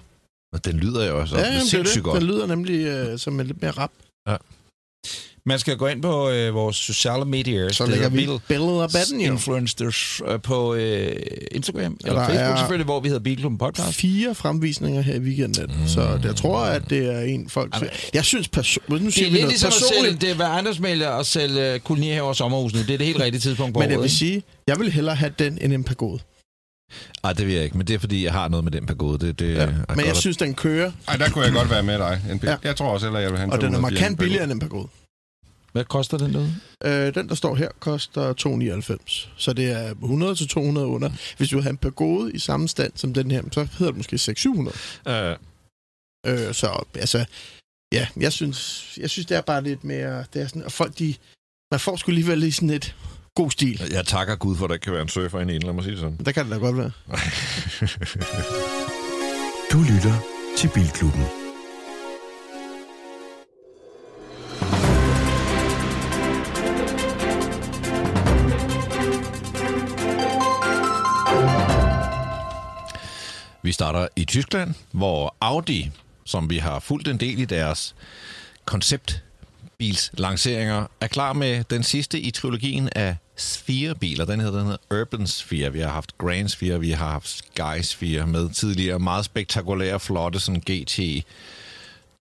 [0.52, 2.04] Og den lyder jo også Ja, ja, jamen, det sindssygt det.
[2.04, 2.20] godt.
[2.20, 3.90] Den lyder nemlig øh, som en lidt mere rap.
[5.46, 7.72] Man skal gå ind på øh, vores sociale medier.
[7.72, 9.32] Så Det lægger vi billeder af batten jo.
[9.32, 11.16] Influencers øh, på øh,
[11.52, 13.94] Instagram eller der Facebook selvfølgelig, hvor vi hedder Bilklubben Podcast.
[13.94, 15.66] Fire fremvisninger her i weekenden.
[15.82, 15.88] Mm.
[15.88, 17.74] Så jeg tror, at det er en folk...
[17.74, 18.84] Jamen, Jeg synes person...
[18.88, 20.20] Nu Det siger er vi lidt ligesom at sælge, personligt.
[20.20, 22.78] det er være ejendomsmælder og sælge kolonihaver og sommerhus nu.
[22.80, 25.32] Det er det helt rigtige tidspunkt på Men jeg vil sige, jeg vil hellere have
[25.38, 26.18] den end en pagode.
[27.24, 29.26] Ej, det vil jeg ikke, men det er fordi, jeg har noget med den pagode.
[29.26, 29.60] Det, det Ja.
[29.62, 31.98] er Men godt jeg at- synes, den kører, Ej, der kunne jeg godt være med
[31.98, 32.22] dig.
[32.30, 32.56] En Ja.
[32.62, 34.52] Jeg tror også, at jeg vil have en og den er 504 markant billigere end
[34.52, 34.88] en pagode.
[35.72, 36.54] Hvad koster den derude?
[36.84, 39.30] Øh, den, der står her, koster 299.
[39.36, 41.10] Så det er 100 til 200 under.
[41.36, 44.18] Hvis du have en pagode i samme stand som den her, så hedder det måske
[44.18, 44.76] 600
[45.08, 45.36] Øh,
[46.26, 47.24] Øh, så altså,
[47.92, 50.98] ja, jeg synes, jeg synes, det er bare lidt mere, det er sådan, at folk,
[50.98, 51.14] de,
[51.70, 52.94] man får sgu alligevel lige sådan et
[53.34, 53.80] god stil.
[53.92, 55.72] jeg takker Gud for, at der ikke kan være en surfer inde i en, lad
[55.72, 56.16] mig sige det sådan.
[56.24, 56.90] Der kan det da godt være.
[59.72, 60.14] Du lytter
[60.56, 61.24] til Bilklubben.
[73.62, 75.90] Vi starter i Tyskland, hvor Audi,
[76.24, 77.94] som vi har fulgt en del i deres
[78.64, 79.31] konceptbils
[80.12, 84.24] lanceringer, er klar med den sidste i trilogien af Sphere-biler.
[84.24, 85.72] Den hedder, den hedder Urban Sphere.
[85.72, 88.98] Vi har haft Grand Sphere, vi har haft Sky Sphere med tidligere.
[88.98, 91.26] Meget spektakulære, flotte sådan GT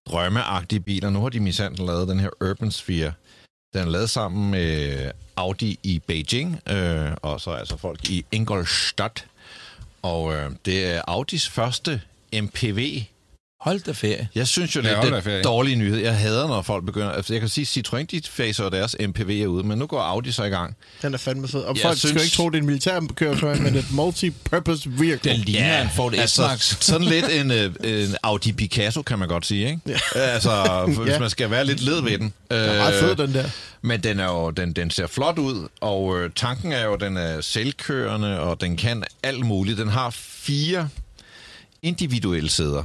[0.10, 1.10] drømmeagtige biler.
[1.10, 3.14] Nu har de misandt lavet den her Urban Sphere.
[3.74, 9.26] Den er lavet sammen med Audi i Beijing, øh, og så altså folk i Ingolstadt.
[10.02, 12.02] Og øh, det er Audis første
[12.34, 13.04] MPV.
[13.62, 14.30] Hold da ferie.
[14.36, 15.38] Jeg synes jo Ja, det er ferie.
[15.38, 15.98] en dårlig nyhed.
[15.98, 17.12] Jeg hader, når folk begynder...
[17.12, 20.44] Altså, jeg kan sige, Citroën, de facer deres MPV ud, men nu går Audi så
[20.44, 20.76] i gang.
[21.02, 21.60] Den er fandme fed.
[21.60, 22.12] Og Jeg folk synes...
[22.12, 25.32] skal ikke tro, det er en militærkøretøj, men et multi-purpose vehicle.
[25.32, 26.40] Den ligner en Ford S-Max.
[26.40, 29.80] altså, sådan lidt en, øh, en Audi Picasso, kan man godt sige, ikke?
[29.88, 30.20] Ja.
[30.20, 31.20] Altså, hvis Ja.
[31.20, 32.20] man skal være lidt led ved den.
[32.22, 33.46] Den er meget fed, den der.
[33.82, 37.00] Men den, er jo, den, den ser flot ud, og øh, tanken er jo, at
[37.02, 39.78] den er selvkørende, og den kan alt muligt.
[39.78, 40.90] Den har fire
[41.82, 42.84] individuelle sæder,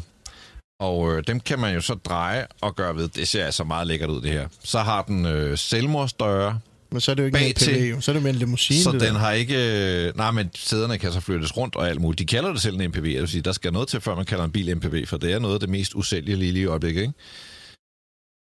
[0.80, 3.08] og øh, dem kan man jo så dreje og gøre ved.
[3.08, 4.48] Det ser altså meget lækkert ud, det her.
[4.64, 6.60] Så har den øh, selvmordsdøre,
[6.90, 7.92] Men så er det jo ikke en Bag til.
[7.92, 8.80] MPV, så er det mere en limousine.
[8.82, 9.18] så det den der.
[9.20, 10.06] har ikke...
[10.08, 12.18] øh, Nej, men sæderne kan så flyttes rundt og alt muligt.
[12.18, 13.04] De kalder det selv en MPV.
[13.14, 15.32] Jeg vil sige, der skal noget til, før man kalder en bil MPV, for det
[15.32, 17.14] er noget af det mest usælgelige lige i øjeblikket, ikke?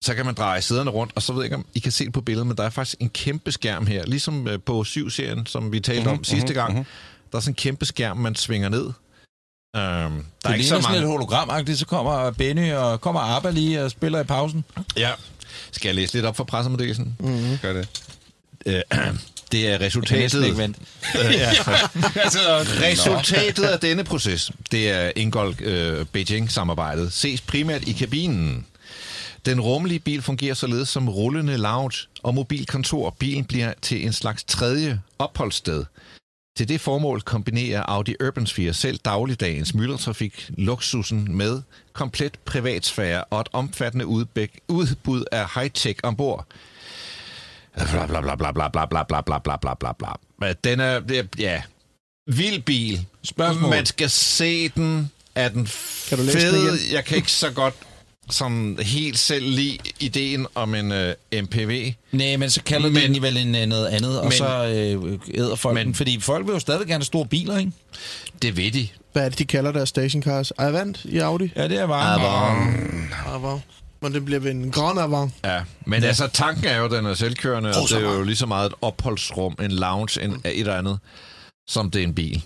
[0.03, 2.05] Så kan man dreje sæderne rundt, og så ved jeg ikke, om I kan se
[2.05, 5.45] det på billedet, men der er faktisk en kæmpe skærm her, ligesom øh, på 7-serien,
[5.45, 6.73] som vi talte om sidste gang.
[6.75, 6.85] mhm.
[7.31, 8.89] Der er sådan en kæmpe skærm, man svinger ned.
[9.75, 10.99] Øhm, der er Det ikke ligner så sådan mange...
[10.99, 14.63] lidt hologramagtigt, så kommer Benny og kommer Abba lige og spiller i pausen.
[14.97, 15.11] Ja.
[15.71, 17.15] Skal jeg læse lidt op for pressemeddelelsen?
[17.19, 17.57] Mhm.
[17.61, 17.87] Gør det.
[18.65, 18.81] Øh,
[19.51, 20.45] det er Jeg resultatet...
[20.45, 20.79] ikke vente.
[21.15, 21.49] ja.
[22.15, 22.39] Altså,
[22.83, 28.65] Resultatet af denne proces, det er Ingold øh, Beijing-samarbejdet, ses primært i kabinen.
[29.45, 33.15] Den rummelige bil fungerer således som rullende lounge og mobilkontor.
[33.19, 35.83] Bilen bliver til en slags tredje opholdssted.
[36.57, 41.61] Til det formål kombinerer Audi Urban Sphere selv dagligdagens myldretrafik, luksusen med
[41.93, 46.45] komplet privatsfære og et omfattende udbæk, udbud af high-tech ombord.
[47.75, 50.53] Bla bla bla bla bla bla bla bla bla bla bla bla bla.
[50.63, 51.61] Den er, er ja,
[52.27, 53.05] vild bil.
[53.23, 53.69] Spørgsmål.
[53.69, 55.11] Man skal se den.
[55.35, 55.67] Er den
[56.09, 56.73] Kan du læse den fed?
[56.79, 56.93] igen?
[56.93, 57.75] Jeg kan ikke så godt
[58.29, 60.97] sådan helt selv lide ideen om en uh,
[61.43, 61.91] MPV.
[62.11, 64.65] Nej, men så kalder Men- men, de vel en, øh, noget andet, og Men- så
[64.65, 67.71] øh, æder folk Men- men, Fordi folk vil jo stadig gerne have store biler, ikke?
[68.41, 68.87] Det ved de.
[69.13, 70.51] Hvad er det, de kalder deres stationcars?
[70.51, 71.51] Avant i Audi?
[71.55, 72.23] Ja, det er varmt.
[73.27, 73.61] Avant.
[74.01, 75.31] Men det bliver ved en Grand Avant.
[75.45, 76.07] Ja, men ja.
[76.07, 78.65] altså tanken er jo, at den er selvkørende, og det er jo lige så meget
[78.65, 80.99] et opholdsrum, en lounge, en, et eller andet,
[81.69, 82.43] som det er en bil.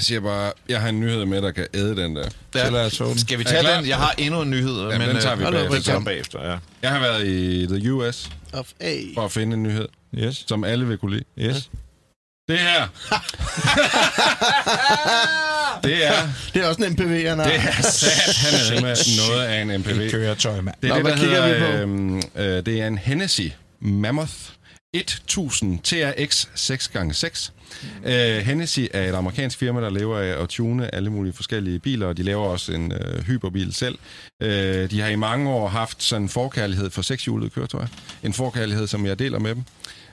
[0.00, 2.28] Jeg siger bare, jeg har en nyhed med, der kan æde den der.
[2.54, 2.88] Ja.
[2.88, 3.18] Tog den.
[3.18, 3.88] Skal vi tage den?
[3.88, 5.74] Jeg har endnu en nyhed, Jamen, men den tager vi øh, bagefter.
[5.74, 6.50] den tager vi bagefter.
[6.50, 6.56] Ja.
[6.82, 8.94] Jeg har været i the US Of A.
[9.14, 11.24] for at finde en nyhed, Yes, som alle vil kunne lide.
[11.50, 11.70] yes.
[12.48, 12.86] Det her.
[15.88, 17.44] det er, Det er også en MPV, han har.
[17.46, 18.96] det er sat, han er med
[19.28, 19.98] noget af en MPV.
[20.02, 20.76] Det køretøj, mand.
[20.82, 23.40] Det er Nå, det, der hedder, vi øhm, øh, det er en Hennessy
[23.80, 24.32] Mammoth
[24.94, 27.50] 1000 TRX 6x6.
[28.04, 32.06] Øh, Hennessy er et amerikansk firma, der lever af at tune alle mulige forskellige biler,
[32.06, 33.98] og de laver også en øh, hyperbil selv.
[34.42, 37.86] Øh, de har i mange år haft sådan en forkærlighed for sekshjulede køretøjer.
[38.22, 39.64] En forkærlighed, som jeg deler med dem.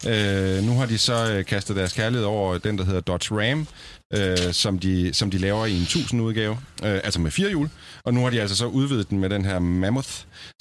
[0.07, 3.67] Øh, nu har de så øh, kastet deres kærlighed over den, der hedder Dodge Ram,
[4.14, 7.70] øh, som, de, som de laver i en 1000 udgave, øh, altså med fire hjul.
[8.03, 10.10] Og nu har de altså så udvidet den med den her Mammoth,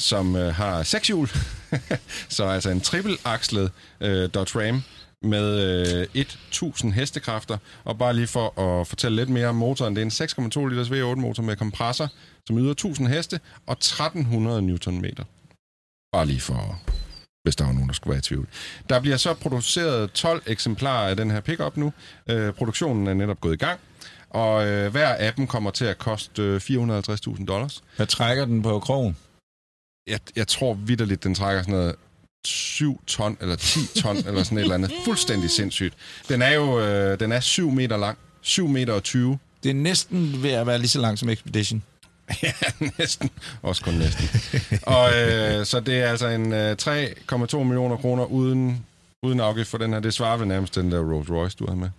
[0.01, 1.29] som øh, har seks hjul.
[2.29, 3.71] så altså en trippelakslet
[4.01, 4.83] øh, Dodge Ram
[5.23, 7.59] med øh, 1000 hestekræfter.
[7.85, 10.89] Og bare lige for at fortælle lidt mere om motoren, det er en 6,2 liters
[10.89, 12.09] V8-motor med kompressor,
[12.47, 15.05] som yder 1000 heste og 1300 Nm.
[16.13, 16.81] Bare lige for
[17.47, 18.49] hvis der var nogen, der skulle være i tvivl.
[18.89, 21.93] Der bliver så produceret 12 eksemplarer af den her pickup nu.
[22.31, 23.81] Øh, produktionen er netop gået i gang,
[24.31, 27.83] og øh, hver af dem kommer til at koste øh, 450.000 dollars.
[27.97, 29.17] Hvad trækker den på krogen?
[30.07, 31.95] Jeg, jeg tror vidderligt, den trækker sådan noget
[32.47, 34.93] 7 ton eller 10 ton eller sådan et eller andet.
[35.05, 35.95] Fuldstændig sindssygt.
[36.29, 38.19] Den er jo øh, den er 7 meter lang.
[38.41, 39.39] 7 meter og 20.
[39.63, 41.83] Det er næsten ved at være lige så lang som Expedition.
[42.43, 42.53] Ja,
[42.99, 43.31] næsten.
[43.63, 44.29] Også kun næsten.
[44.83, 48.87] og øh, så det er altså en øh, 3,2 millioner kroner uden,
[49.23, 50.01] uden afgift for den her.
[50.01, 51.91] Det svarer vel nærmest den der Rolls Royce, du havde med.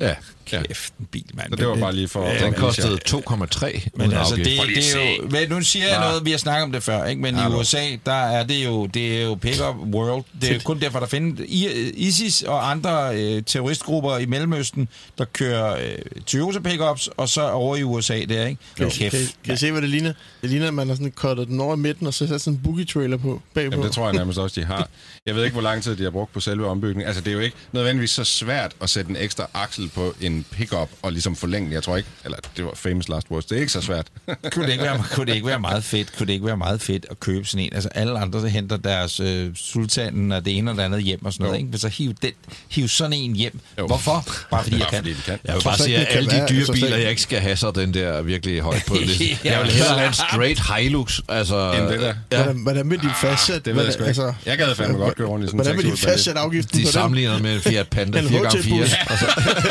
[0.00, 0.14] Ja,
[0.46, 1.50] Kæft, en bil, mand.
[1.50, 2.28] Så det var bare lige for...
[2.40, 5.28] den kostede 2,3 Men altså, det, det er jo...
[5.28, 6.08] Men nu siger jeg Ja.
[6.08, 7.22] noget, vi har snakket om det før, ikke?
[7.22, 7.60] Men i Hallo.
[7.60, 10.24] USA, der er det jo, det er jo pick-up world.
[10.40, 14.88] Det er jo kun derfor, der findes I- ISIS og andre øh, terroristgrupper i Mellemøsten,
[15.18, 18.60] der kører øh, Toyota pickups, og så over i USA der, ikke?
[18.76, 20.12] Kan, Kæft, kan, kan I se, hvad det ligner?
[20.42, 22.56] Det ligner, at man har sådan cuttet den over i midten, og så sat sådan
[22.58, 23.70] en boogie-trailer på bagpå.
[23.74, 24.88] Jamen, det tror jeg nærmest også, de har.
[25.26, 27.06] Jeg ved ikke, hvor lang tid de har brugt på selve ombygningen.
[27.06, 30.44] Altså, det er jo ikke nødvendigvis så svært at sætte en ekstra aksel på en
[30.50, 31.74] pickup og ligesom forlænge den.
[31.74, 34.06] Jeg tror ikke, eller det var famous last words, det er ikke så svært.
[34.52, 36.16] kunne, det ikke være, kunne det ikke være meget fedt?
[36.18, 37.74] Kunne det ikke være meget fedt at købe sådan en?
[37.74, 41.24] Altså alle andre, der henter deres øh, sultanen og det ene og det andet hjem
[41.24, 41.58] og sådan noget, Jo.
[41.58, 41.70] ikke?
[41.70, 42.30] Men så hiv, den,
[42.68, 43.60] hiv sådan en hjem.
[43.78, 43.86] Jo.
[43.86, 44.24] Hvorfor?
[44.50, 44.98] Bare fordi jeg Bare kan.
[44.98, 45.38] fordi de kan.
[45.44, 47.56] Jeg vil bare sige, ikke, at det alle de dyre biler, jeg ikke skal have,
[47.56, 49.26] så den der virkelig højt på listen.
[49.44, 51.20] Ja, Jeg vil hellere have en straight Hilux.
[51.28, 52.14] Altså, End det der.
[52.32, 53.60] Ja, Hvordan, hvordan vil de fastsætte...
[53.64, 54.36] Det ved jeg altså, sgu ikke.
[54.46, 56.82] Jeg gad fandme godt køre rundt i sådan en Hvordan vil de fastsætte afgiften de
[56.82, 56.92] på den?
[56.92, 58.32] sammenligner med en Fiat Panda En 4x4.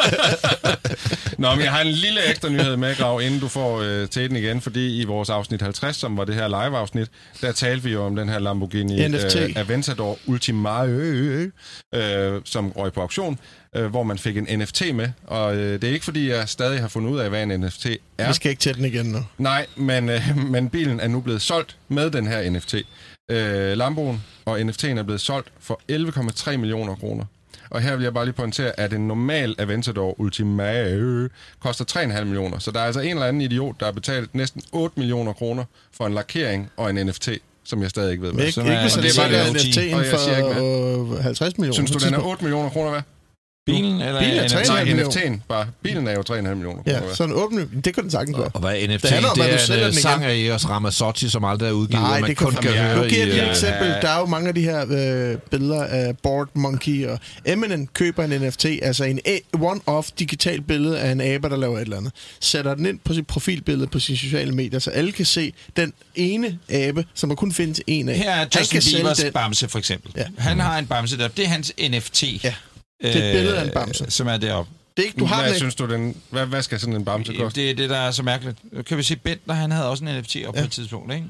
[1.37, 4.29] Nå, men jeg har en lille ekstra nyhed med, Grav, inden du får øh, til
[4.29, 7.07] den igen, fordi i vores afsnit 50, som var det her live-afsnit,
[7.41, 9.35] der talte vi jo om den her Lamborghini NFT.
[9.35, 11.51] Øh, Aventador Ultimae,
[11.95, 13.39] øh, som røg på auktion,
[13.75, 15.09] øh, hvor man fik en NFT med.
[15.27, 17.85] Og øh, det er ikke, fordi jeg stadig har fundet ud af, hvad en NFT
[18.17, 18.27] er.
[18.27, 19.19] Vi skal ikke tage den igen nu.
[19.37, 22.75] Nej, men, øh, men bilen er nu blevet solgt med den her NFT.
[23.31, 27.25] Øh, Lamboen og NFT'en er blevet solgt for 11,3 millioner kroner.
[27.71, 31.85] Og her vil jeg bare lige pointere, at en normal Aventador Ultimae koster
[32.17, 32.59] 3,5 millioner.
[32.59, 35.63] Så der er altså en eller anden idiot, der har betalt næsten 8 millioner kroner
[35.97, 37.29] for en lakering og en NFT,
[37.63, 38.43] som jeg stadig ikke ved, hvad.
[38.45, 39.59] ikke, Som ikke er- hvis og han det er bare jeg
[40.19, 41.73] siger ikke for øh, 50 millioner.
[41.73, 42.31] Synes du, den er tidspunkt.
[42.31, 43.03] 8 millioner kroner værd?
[43.65, 45.09] Bilen eller Bilen er en- 3,5 Nej, millioner.
[45.11, 45.67] NFT'en bare.
[45.83, 47.15] Bilen er jo 3,5 millioner Ja, værd.
[47.15, 47.67] sådan åbne.
[47.85, 48.49] Det kan den sagtens gøre.
[48.53, 49.01] og hvad er NFT?
[49.03, 51.67] Det handler om, det er sælger en den øh, sang af Eros Ramazzotti, som aldrig
[51.67, 53.87] er udgivet, Nej, og man det kun kan høre Nu giver jeg et øh, eksempel.
[53.87, 54.81] Der er jo mange af de her
[55.31, 59.19] øh, billeder af Board Monkey, og Eminem køber en NFT, altså en
[59.57, 62.11] one-off digital billede af en abe, der laver et eller andet.
[62.39, 65.93] Sætter den ind på sit profilbillede på sine sociale medier, så alle kan se den
[66.15, 68.15] ene abe, som der kun findes en af.
[68.17, 70.11] Her er Justin Biebers bamse, for eksempel.
[70.17, 70.23] Ja.
[70.37, 71.27] Han har en bamse der.
[71.27, 72.23] Det er hans NFT.
[72.43, 72.53] Ja.
[73.01, 74.05] Det er et billede af en bamse.
[74.09, 74.71] Som er deroppe.
[74.97, 77.05] Det er ikke, du har hvad den synes du, den, hvad, hvad skal sådan en
[77.05, 77.61] bamse koste?
[77.61, 78.57] Det er det, der er så mærkeligt.
[78.87, 80.61] Kan vi se, Bentner, han havde også en NFT op Ja.
[80.61, 81.25] på et tidspunkt, ikke?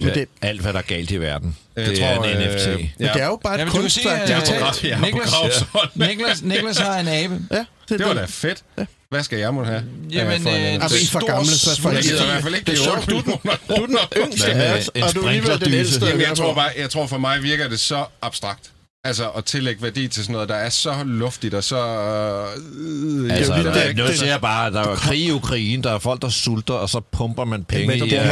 [0.00, 1.56] Men Ja, det, alt, hvad der er galt i verden.
[1.76, 2.66] Jeg Det er en NFT.
[2.98, 4.20] men det er jo bare Ja, et kunstværk.
[4.20, 4.84] at- de har Ja, talt.
[4.84, 4.88] ja.
[4.88, 5.88] Jeg er Niklas-.
[6.08, 7.40] Niklas, Niklas har en abe.
[7.50, 8.62] Ja, det, Det var da fedt.
[9.10, 9.84] Hvad skal jeg må have?
[10.10, 10.56] Jamen, øh, for øh?
[10.56, 12.72] Altså, I er for gamle, så får I Jeg gider i hvert fald ikke Det
[12.72, 15.28] er de sjovt, 8 du er Du er den yngste af os, og du er
[15.28, 16.06] alligevel den ældste.
[16.06, 18.70] Jamen, jeg tror, bare, jeg tror for mig virker det så abstrakt.
[19.06, 21.76] Altså at tillægge værdi til sådan noget, der er så luftigt og så...
[21.76, 23.96] Øh, Altså, jo der, det.
[23.96, 26.88] nu ser jeg bare, der er krig i Ukraine, der er folk, der sulter, og
[26.88, 28.22] så pumper man penge Men i det jo-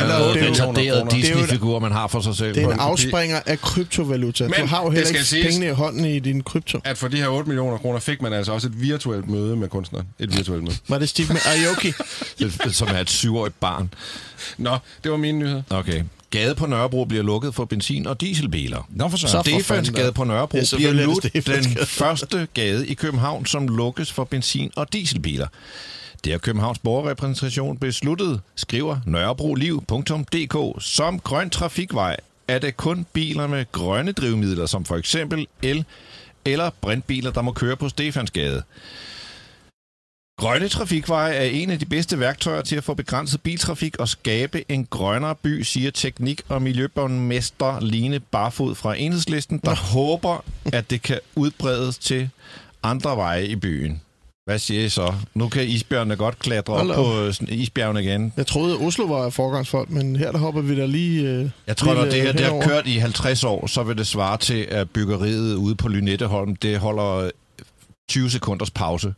[0.50, 2.54] retarderede er Disney-figurer, man har for sig selv.
[2.54, 4.44] Det er en afspringer af kryptovaluta.
[4.44, 6.80] Men du har jo heller ikke siges- pengene i hånden i din krypto.
[6.84, 9.68] At for de her 8 millioner kroner fik man altså også et virtuelt møde med
[9.68, 10.06] kunstneren.
[10.18, 10.76] Et virtuelt møde.
[10.88, 11.92] Var det Steve med Aoki?
[12.74, 13.90] Som er et syvårigt barn.
[14.58, 15.62] Nå, det var mine nyheder.
[15.70, 16.02] Okay.
[16.34, 18.88] Gade på Nørrebro bliver lukket for benzin- og dieselbiler.
[18.90, 19.90] Nå for Så Stefans.
[19.90, 21.14] Gade på Nørrebro Ja, bliver er nu
[21.46, 25.46] den første gade i København, som lukkes for benzin- og dieselbiler.
[26.24, 30.82] Det har Københavns borgerrepræsentation besluttet, skriver nørrebroliv.dk.
[30.84, 32.16] Som grøn trafikvej
[32.48, 35.84] er det kun biler med grønne drivmidler, som for eksempel el
[36.44, 38.62] eller brintbiler, der må køre på Stefansgade.
[40.38, 44.64] Grønne trafikveje er en af de bedste værktøjer til at få begrænset biltrafik og skabe
[44.72, 51.02] en grønnere by, siger teknik- og miljøborgmester Line Barfod fra Enhedslisten, der håber, at det
[51.02, 52.28] kan udbredes til
[52.82, 54.00] andre veje i byen.
[54.44, 55.14] Hvad siger I så?
[55.34, 58.32] Nu kan isbjørnene godt klatre op Hold da på øh, isbjergene igen.
[58.36, 61.28] Jeg troede, Oslo var forgangsfolk, men her der hopper vi da lige...
[61.28, 63.98] Øh, Jeg tror, at det her øh, det har kørt i 50 år, så vil
[63.98, 67.30] det svare til, at byggeriet ude på Lynetteholm, det holder øh,
[68.08, 69.14] 20 sekunders pause.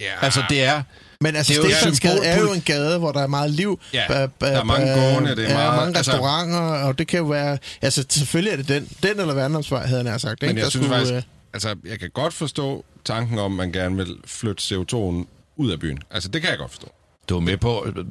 [0.00, 0.82] Ja, Altså, det er...
[1.20, 3.80] Men altså, Det er Stefansgade er jo en gade, hvor der er meget liv.
[3.92, 6.98] Ja, Ba- ba- der er mange gående, det er ja, meget- mange altså- restauranter, og
[6.98, 7.58] det kan jo være...
[7.82, 10.42] Altså, selvfølgelig er det den, den eller Værndomsvej, havde jeg nær sagt.
[10.42, 10.58] Men ikke?
[10.58, 11.22] jeg Der synes skulle, faktisk, øh,
[11.52, 15.26] altså, jeg kan godt forstå tanken om, at man gerne vil flytte CO2'en
[15.56, 15.98] ud af byen.
[16.10, 16.88] Altså, det kan jeg godt forstå.
[17.28, 17.86] Du er med på...
[17.86, 18.04] øh,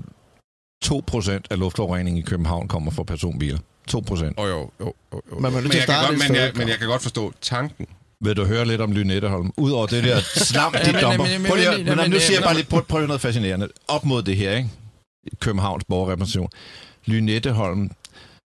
[0.85, 3.57] 2% af luftforureningen i København kommer fra personbiler.
[3.91, 3.93] 2%.
[3.97, 5.39] Oh, jo, jo, jo, jo.
[5.39, 7.85] Man er men, at jeg godt, men, jeg, men jeg kan godt forstå tanken.
[8.23, 9.51] Vil du høre lidt om Lynetteholm?
[9.57, 12.65] Udover det der slam, de Ja, men- Prøv lige, at- nu siger jeg bare lige,
[12.65, 13.67] prøv, prøv noget fascinerende.
[13.87, 14.69] Op mod det her, ikke?
[15.39, 16.49] Københavns borgerrepræsentation.
[17.05, 17.91] Lynetteholm.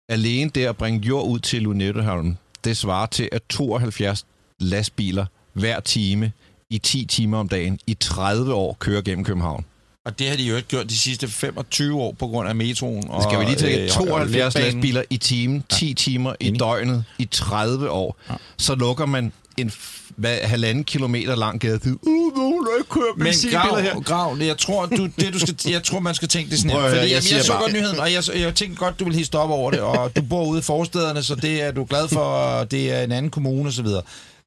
[0.10, 4.26] Alene det at bringe jord ud til Lynetteholm, det svarer til, at 72
[4.60, 6.32] lastbiler hver time
[6.70, 9.66] i 10 timer om dagen i 30 år kører gennem København.
[10.06, 13.10] Og det har de jo ikke gjort de sidste 25 år på grund af metroen.
[13.10, 14.74] Og, Skal vi lige tænke øh, og 72 letbanen.
[14.76, 18.18] lastbiler i timen, 10 timer i døgnet i 30 år.
[18.58, 19.72] Så lukker man en
[20.16, 21.80] hvad, halvanden kilometer lang gade.
[22.02, 23.92] Uh, nogen der ikke kører Men benzinbiler her.
[23.94, 26.72] grav, grav, jeg tror, du, det, du skal, jeg tror, man skal tænke det sådan
[26.72, 26.90] Prøv her.
[26.90, 29.00] høre, Fordi jeg jeg, siger jeg så bare- godt nyheden, og jeg, jeg tænkte godt,
[29.00, 31.72] du vil hisse op over det, og du bor ude i forstederne, så det er
[31.72, 33.86] du glad for, og det er en anden kommune osv.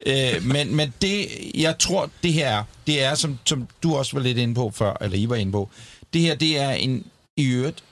[0.06, 4.16] Øh, men, men det, jeg tror, det her er, det er, som, som du også
[4.16, 5.68] var lidt inde på før, eller I var inde på,
[6.12, 7.04] det her, det er en,
[7.36, 7.82] i øvrigt,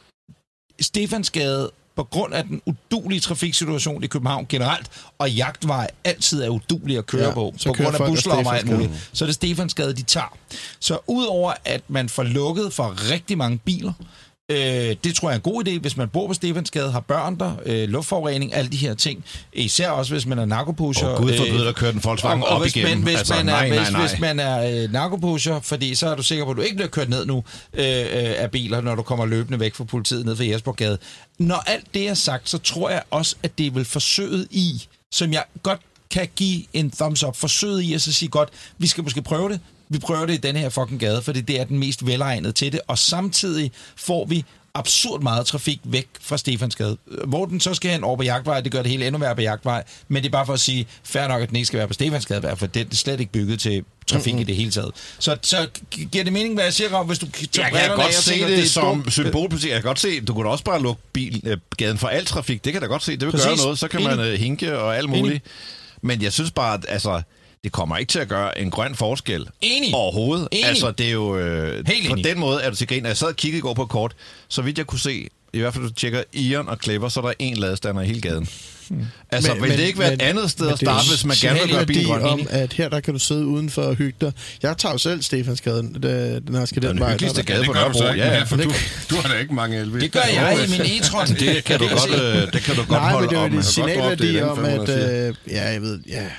[0.81, 6.99] Stefansgade, på grund af den udulige trafiksituation i København generelt, og jagtvej altid er udulig
[6.99, 9.93] at køre Ja, på, på grund af buslommer og alt muligt, så er det Stefansgade,
[9.93, 10.36] de tager.
[10.80, 13.93] Så udover at man får lukket for rigtig mange biler,
[14.53, 17.38] øh, det tror jeg er en god idé, hvis man bor på Stefansgade, har børn
[17.38, 19.24] der, øh, luftforurening, alle de her ting.
[19.53, 21.09] Især også, hvis man er narkopusher.
[21.09, 22.98] Og Gud forbyder at køre den Volkswagen og, og op hvis igennem.
[22.98, 24.07] Man, hvis, Altså, man er, nej, nej, hvis, nej.
[24.09, 26.88] hvis man er øh, narkopusher, fordi så er du sikker på, at du ikke bliver
[26.88, 27.44] kørt ned nu
[27.74, 30.98] øh, øh, af biler, når du kommer løbende væk fra politiet ned fra Jespergade.
[31.38, 34.86] Når alt det er sagt, så tror jeg også, at det er vel forsøget i,
[35.12, 35.80] som jeg godt
[36.11, 38.48] kan give en thumbs up, forsøget i at så sige godt,
[38.78, 39.61] vi skal måske prøve det,
[39.93, 42.72] vi prøver det i den her fucking gade, fordi det er den mest velegnede til
[42.72, 46.97] det, og samtidig får vi absurd meget trafik væk fra Stefansgade.
[47.26, 49.40] Hvor den så skal hen over på Jagtvej, det gør det hele endnu værre på
[49.43, 51.88] Jagtvej, men det er bare for at sige, fair nok, at den ikke skal være
[51.88, 54.40] på Stefansgade, for det er slet ikke bygget til trafik mm-hmm.
[54.40, 54.90] i det hele taget.
[55.18, 57.90] Så, så gi- giver det mening, hvad jeg siger, Rav, hvis du tager Jeg kan
[57.90, 59.70] af godt og se tænker, det, er som symbolpolitik.
[59.70, 62.24] Jeg kan godt se, du kunne da også bare lukke bil, øh, gaden for al
[62.26, 62.64] trafik.
[62.64, 63.12] Det kan da godt se.
[63.12, 63.47] Det vil Præcis.
[63.47, 63.78] gøre noget.
[63.78, 64.16] Så kan Enig.
[64.16, 65.20] man øh, hinke og alt Enig.
[65.22, 65.45] muligt.
[66.03, 67.22] Men jeg synes bare, at altså,
[67.65, 69.49] det kommer ikke til at gøre en grøn forskel.
[69.61, 69.95] Enig.
[69.95, 70.49] Overhovedet.
[70.53, 70.67] Enig.
[70.67, 71.37] Altså, det er jo...
[71.39, 72.25] Øh, Helt på enig.
[72.25, 73.07] den måde er du til grin.
[73.07, 74.15] Jeg sad og kiggede i går på kort.
[74.49, 77.24] Så vidt jeg kunne se, i hvert fald du tjekker Ion og Clever, så er
[77.24, 78.48] der en ladestander i hele gaden.
[79.30, 81.36] Altså, men, vil det ikke være et andet sted at er jo starte, hvis man
[81.40, 82.22] gerne vil gøre signalværdi bilen grøn?
[82.22, 84.32] om, at her der kan du sidde udenfor og hygge dig.
[84.62, 87.11] Jeg tager jo selv Stefansgaden, den her skal Det er den den vej.
[87.12, 88.03] hyggeligste der- gade på Nørrebro.
[88.05, 88.42] Ja, ja.
[88.42, 88.72] for du,
[89.11, 90.00] du har da ikke mange elbiler.
[90.00, 91.34] Det gør jeg i min e-tron.
[91.44, 93.53] Det kan du godt, øh, det kan du godt Nej, men holde det er op
[93.53, 94.88] jo i signalværdi den om, at...
[94.88, 95.28] 504.
[95.28, 96.14] Øh, ja, jeg ved, ja.
[96.14, 96.30] Jeg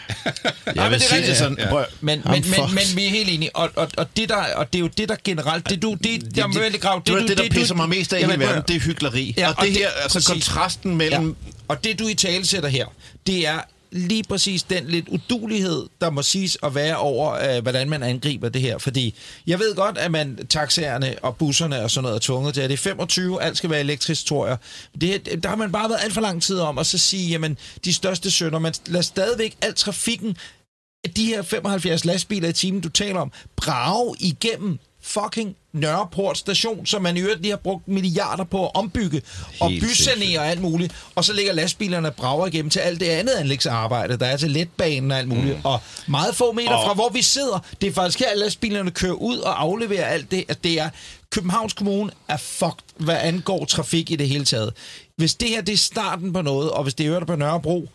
[0.76, 1.38] men vil det er sige det rigtigt.
[1.38, 1.57] sådan...
[2.01, 4.80] Men, men, men, men vi er helt enige, og, og, og, det der, og det
[4.80, 7.28] er jo det, der generelt, det du, det, det, der det, det, grav, det, det,
[7.30, 8.80] det, der du- pisser mig mest af i hele verden, det er
[9.12, 9.34] hyggeleri.
[9.38, 10.32] Ja, og, og det det- her, altså præcis.
[10.34, 11.28] kontrasten mellem...
[11.45, 11.51] Ja.
[11.68, 12.86] Og det, du i tale sætter her,
[13.28, 13.60] det er
[13.91, 18.49] lige præcis den lidt udulighed, der må siges at være over, øh, hvordan man angriber
[18.49, 18.78] det her.
[18.78, 19.16] Fordi
[19.47, 22.70] jeg ved godt, at man taxaerne og busserne og sådan noget er tvunget til, at
[22.70, 24.58] det er 25, alt skal være elektrisk, tror jeg.
[25.01, 27.58] Det, der har man bare været alt for lang tid om at så sige, jamen,
[27.86, 30.38] de største sønder, man lader stadigvæk al trafikken
[31.16, 37.01] de her 75 lastbiler i timen, du taler om, brage igennem fucking Nørreport station, som
[37.01, 39.22] man i øvrigt lige har brugt milliarder på at ombygge
[39.60, 40.95] og Helt bysanere og alt muligt.
[41.16, 44.51] Og så ligger lastbilerne og brager igennem til alt det andet anlægsarbejde, der er til
[44.51, 45.56] letbanen og alt muligt.
[45.58, 45.62] Mm.
[45.66, 48.91] Og meget få meter Og- fra, hvor vi sidder, det er faktisk her, at lastbilerne
[48.91, 50.43] kører ud og afleverer alt det.
[50.47, 50.89] At det er
[51.32, 54.74] Københavns Kommune er fucked, hvad angår trafik i det hele taget.
[55.16, 57.89] Hvis det her det er starten på noget, og hvis det er øvrigt på Nørrebro,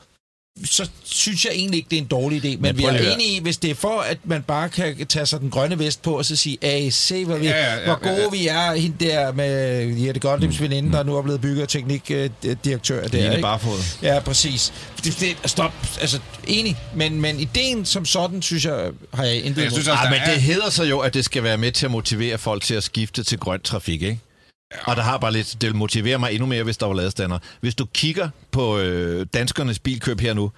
[0.65, 2.49] så synes jeg egentlig ikke, det er en dårlig idé.
[2.49, 5.27] Men, men vi er enige i, hvis det er for, at man bare kan tage
[5.27, 7.85] sig den grønne vest på, og så sige, hey, se, hvor, vi, Ja, ja, ja,
[7.85, 8.31] hvor gode ja, ja.
[8.31, 8.75] vi er.
[8.75, 13.09] Hende der med Jette Goldlims veninde, der nu er blevet bygget teknikdirektør.
[13.09, 13.43] Der, Line ikke?
[13.43, 13.79] Barfod.
[14.03, 14.73] Ja, præcis.
[15.05, 15.73] Det, det, stop.
[16.01, 16.77] Altså, enig.
[16.95, 20.21] Men, men ideen som sådan, synes jeg, har jeg intet Jeg synes også, der men
[20.27, 20.39] det er...
[20.39, 23.23] hedder sig jo, at det skal være med til at motivere folk til at skifte
[23.23, 24.19] til grøn trafik, ikke?
[24.85, 27.39] Og der har bare lidt, det vil motivere mig endnu mere, hvis der var ladestander.
[27.61, 30.51] Hvis du kigger på øh, danskernes bilkøb her nu,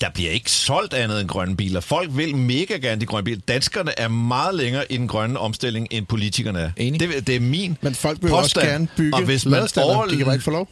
[0.00, 1.80] der bliver ikke solgt andet end grønne biler.
[1.80, 3.40] Folk vil mega gerne de grønne biler.
[3.48, 6.70] Danskerne er meget længere i den grønne omstilling, end politikerne er.
[6.76, 7.00] Enig.
[7.00, 8.72] Det, det er min Men folk vil jo også påstand.
[8.72, 9.94] gerne bygge Og hvis man ladestander.
[9.94, 10.68] overl- De kan bare ikke få lov.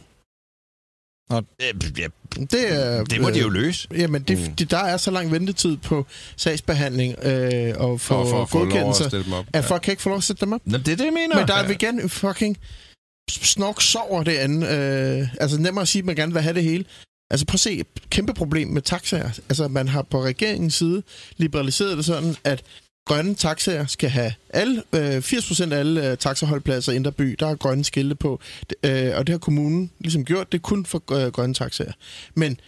[1.37, 2.07] Øh, ja,
[2.39, 3.87] Det, det må de jo løse.
[3.97, 4.55] Jamen, det, mm.
[4.55, 6.05] det, der er så lang ventetid på
[6.35, 9.45] sagsbehandling øh, og For, for, for at at godkendelser, op.
[9.53, 10.61] at folk kan ikke få lov at sætte dem op.
[10.65, 11.37] Nå, det er det, jeg mener.
[11.37, 12.57] Men der er vi igen fucking
[13.29, 14.69] snork sover det andet.
[14.69, 16.85] Øh, altså nemmere at sige, at man gerne vil have det hele.
[17.31, 19.29] Altså prøv at se, et kæmpe problem med taxaer.
[19.49, 21.03] Altså man har på regeringens side
[21.37, 22.63] liberaliseret det sådan, at
[23.05, 27.47] grønne taxaer skal have alle, øh, 80% af alle øh, taxaholdpladser i Indre By, der
[27.47, 28.39] er grønne skilte på.
[28.83, 31.91] Øh, og det har kommunen ligesom gjort, det er kun for øh, grønne taxaer.
[32.35, 32.59] Men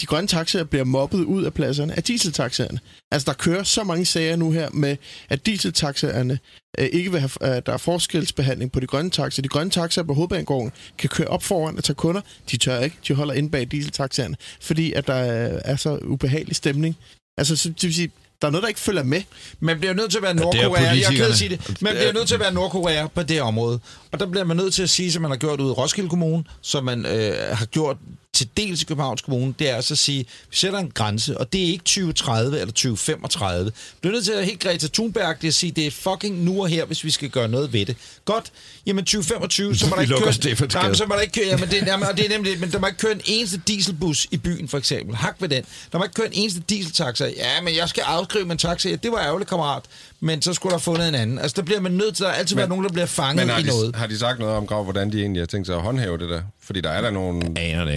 [0.00, 2.80] de grønne taxaer bliver mobbet ud af pladserne af dieseltaxaerne.
[3.10, 4.96] Altså, der kører så mange sager nu her med,
[5.28, 6.38] at dieseltaxaerne
[6.78, 9.42] øh, ikke vil have, øh, der er forskelsbehandling på de grønne taxaer.
[9.42, 12.20] De grønne taxaer på hovedbanegården kan køre op foran og tage kunder.
[12.50, 12.96] De tør ikke.
[13.08, 16.96] De holder inde bag dieseltaxaerne, fordi at der er, er så ubehagelig stemning.
[17.38, 18.10] Altså, så, det vil sige,
[18.42, 19.22] der er noget, der ikke følger med.
[19.60, 20.82] Man bliver nødt til at være Nordkorea.
[20.82, 21.82] Jeg er ked at sige det.
[21.82, 23.80] Man bliver nødt til at være Nordkorea på det område.
[24.12, 26.08] Og der bliver man nødt til at sige, som man har gjort ude i Roskilde
[26.08, 27.96] Kommune, som man øh, har gjort
[28.38, 31.52] til dels i Københavns Kommune, det er altså at sige, vi sætter en grænse, og
[31.52, 33.64] det er ikke 2030 eller 2035.
[33.64, 36.68] Vi bliver nødt til at helt Greta Thunberg at sige, det er fucking nu og
[36.68, 37.96] her, hvis vi skal gøre noget ved det.
[38.24, 38.52] Godt,
[38.86, 40.82] jamen 2025, så må der ikke køre...
[40.82, 42.86] Jamen, så må der ikke køre, jamen, det, jamen, det er nemlig men der må
[42.86, 45.16] ikke køre en eneste dieselbus i byen, for eksempel.
[45.16, 45.64] Hak ved den.
[45.92, 47.26] Der må ikke køre en eneste dieseltaxa.
[47.36, 48.88] Ja, men jeg skal afskrive min taxa.
[48.88, 49.82] Ja, det var ærgerligt, kammerat.
[50.20, 51.38] Men så skulle der fundet en anden.
[51.38, 53.68] Altså, der bliver man nødt til, er altid være nogen, der bliver fanget Men i
[53.68, 53.94] noget.
[53.94, 56.28] de, har de sagt noget om, hvordan de egentlig har tænkt sig at håndhæve det
[56.28, 56.40] der?
[56.62, 57.42] Fordi der er der nogle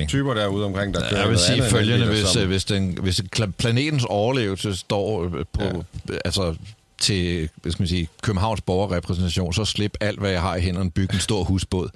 [0.07, 3.21] typer derude omkring, der kører Jeg vil noget sige følgende, hvis, øh, hvis, den, hvis
[3.57, 5.63] planetens overlevelse står øh, på,
[6.09, 6.13] ja.
[6.25, 6.55] altså
[7.01, 10.91] til hvad skal man sige, Københavns borgerrepræsentation, så slip alt, hvad jeg har i hænderne,
[10.91, 11.89] bygge en stor husbåd.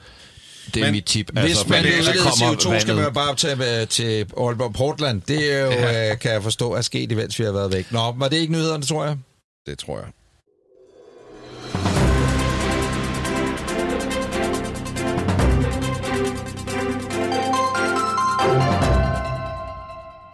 [0.73, 1.32] Det er Men mit tip.
[1.32, 3.13] Hvis altså, man men vil så udlede kommer CO2, skal man vandet.
[3.13, 5.21] bare tage øh, til Aalborg Portland.
[5.21, 6.11] Det er jo, ja.
[6.11, 7.91] øh, kan jeg forstå, er sket, imens vi har været væk.
[7.91, 9.17] Nå, var det ikke nyhederne, tror jeg?
[9.66, 10.11] Det tror jeg.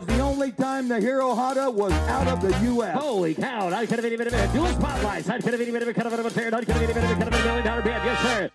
[0.07, 2.93] The only time the Hero Honda was out of the U.S.
[2.93, 5.29] Holy cow, I could have any minute dual spotlights.
[5.29, 7.23] I could have any minute kind of a fair, I could have any minute kind
[7.23, 8.03] of a million dollar band.
[8.09, 8.49] Yes, sir.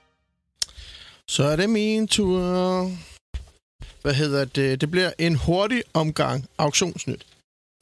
[1.29, 2.41] Så er det min tur.
[4.03, 4.81] Hvad hedder det?
[4.81, 7.27] Det bliver en hurtig omgang auktionsnyt.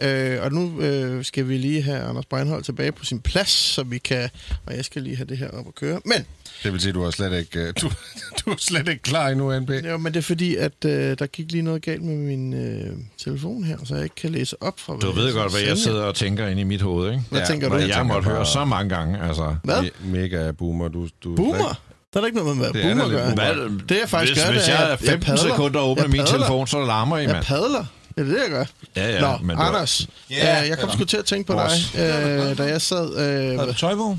[0.02, 3.82] Øh, og nu øh, skal vi lige have Anders Breinholt tilbage på sin plads, så
[3.82, 4.30] vi kan...
[4.66, 6.00] Og jeg skal lige have det her op at køre.
[6.04, 6.26] Men,
[6.62, 7.90] Det vil sige, at du er slet ikke, øh, du,
[8.44, 9.70] du er slet ikke klar endnu, NP.
[9.70, 12.96] ja, men det er fordi, at øh, der gik lige noget galt med min øh,
[13.18, 14.96] telefon her, så jeg ikke kan læse op fra...
[14.96, 17.22] Du ved godt, hvad jeg sidder og tænker inde i mit hoved, ikke?
[17.30, 17.86] Hvad Ja, tænker Hvad du?
[17.86, 19.56] jeg, tænker måtte høre så mange gange, altså.
[19.64, 19.76] Hvad?
[19.82, 20.88] Me- mega boomer.
[20.88, 21.80] Du, du Boomer?
[22.12, 23.34] Der er da ikke noget med, hvad er boomer gør.
[23.34, 25.36] Hvad, Det er faktisk hvis, gør, hvis det er, jeg er jeg 15 padler.
[25.50, 27.44] sekunder og åbner Jeg min telefon, så larmer I, Jeg mand.
[27.44, 27.84] padler.
[28.16, 28.64] Ja, det er det, jeg gør.
[28.96, 31.46] Ja, ja, Nå, men det var- Anders, Ja, øh, jeg kom sgu til at tænke
[31.46, 33.16] på dig, øh, da jeg sad...
[33.52, 34.18] Øh, Har du tøj på?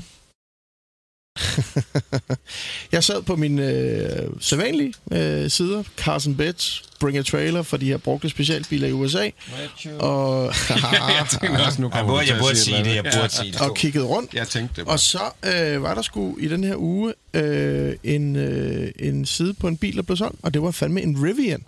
[2.92, 7.86] jeg sad på mine øh, sædvanlige øh, sider, Carson Betts, Bring a Trailer for de
[7.86, 9.30] her brugte specialbiler i USA,
[9.98, 10.44] og,
[11.18, 13.60] jeg tænkte også, nu Jeg burde, jeg sige sige et det, jeg burde sige det.
[13.60, 14.34] og kiggede rundt.
[14.34, 18.36] Jeg tænkte det Og så øh, var der sgu i den her uge øh, en,
[18.36, 21.64] øh, en side på en bil, der blev solgt, og det var fandme en Rivian.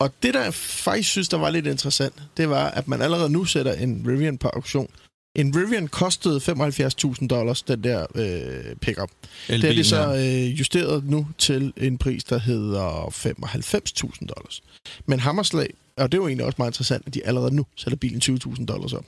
[0.00, 3.30] Og det, der jeg faktisk synes, der var lidt interessant, det var, at man allerede
[3.30, 4.88] nu sætter en Rivian på auktion.
[5.36, 9.10] En Rivian kostede 75.000 dollars, den der øh, pickup.
[9.48, 14.62] Det er det så øh, justeret nu til en pris, der hedder 95.000 dollars.
[15.06, 17.96] Men Hammerslag, og det er jo egentlig også meget interessant, at de allerede nu sætter
[17.96, 19.04] bilen 20.000 dollars op.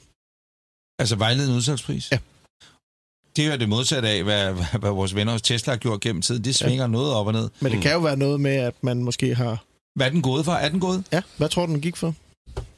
[0.98, 2.08] Altså vejledende udsalgspris?
[2.12, 2.18] Ja.
[3.36, 6.00] Det er jo det modsatte af, hvad, hvad, hvad vores venner hos Tesla har gjort
[6.00, 6.44] gennem tiden.
[6.44, 6.86] Det svinger ja.
[6.86, 7.48] noget op og ned.
[7.60, 9.64] Men det kan jo være noget med, at man måske har...
[9.98, 10.52] Hvad er den gået for?
[10.52, 11.04] Er den gået?
[11.12, 12.14] Ja, hvad tror du, den gik for?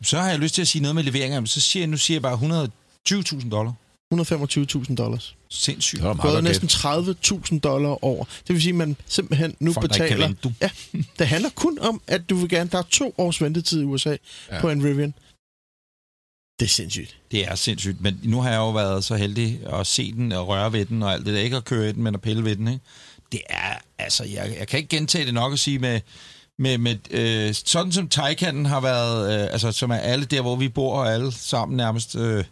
[0.02, 1.96] Så har jeg lyst til at sige noget med leveringer, men så siger jeg, nu
[1.96, 2.68] siger jeg bare
[3.10, 3.72] 120.000 dollar.
[4.14, 5.36] 125.000 dollars.
[5.50, 5.98] Sindssygt.
[5.98, 7.52] Det var Gået godt næsten gæt.
[7.52, 8.24] 30.000 dollar over.
[8.24, 10.26] Det vil sige, at man simpelthen nu Folk, der ikke kan betaler...
[10.26, 10.52] vente, du.
[10.60, 10.70] Ja,
[11.18, 12.70] det handler kun om, at du vil gerne...
[12.70, 14.16] Der er to års ventetid i USA.
[14.50, 14.60] Ja.
[14.60, 15.14] på en Rivian.
[16.60, 17.16] Det er sindssygt.
[17.30, 20.48] Det er sindssygt, men nu har jeg jo været så heldig at se den og
[20.48, 21.40] røre ved den og alt det der.
[21.40, 22.68] Ikke at køre i den, men at pille ved den.
[22.68, 22.80] Ikke?
[23.32, 26.00] Det er, altså, jeg, jeg kan ikke gentage det nok at sige med,
[26.60, 30.56] med, med øh, sådan som Taycanen har været, øh, altså som er alle der, hvor
[30.56, 32.44] vi bor, og alle sammen nærmest øh,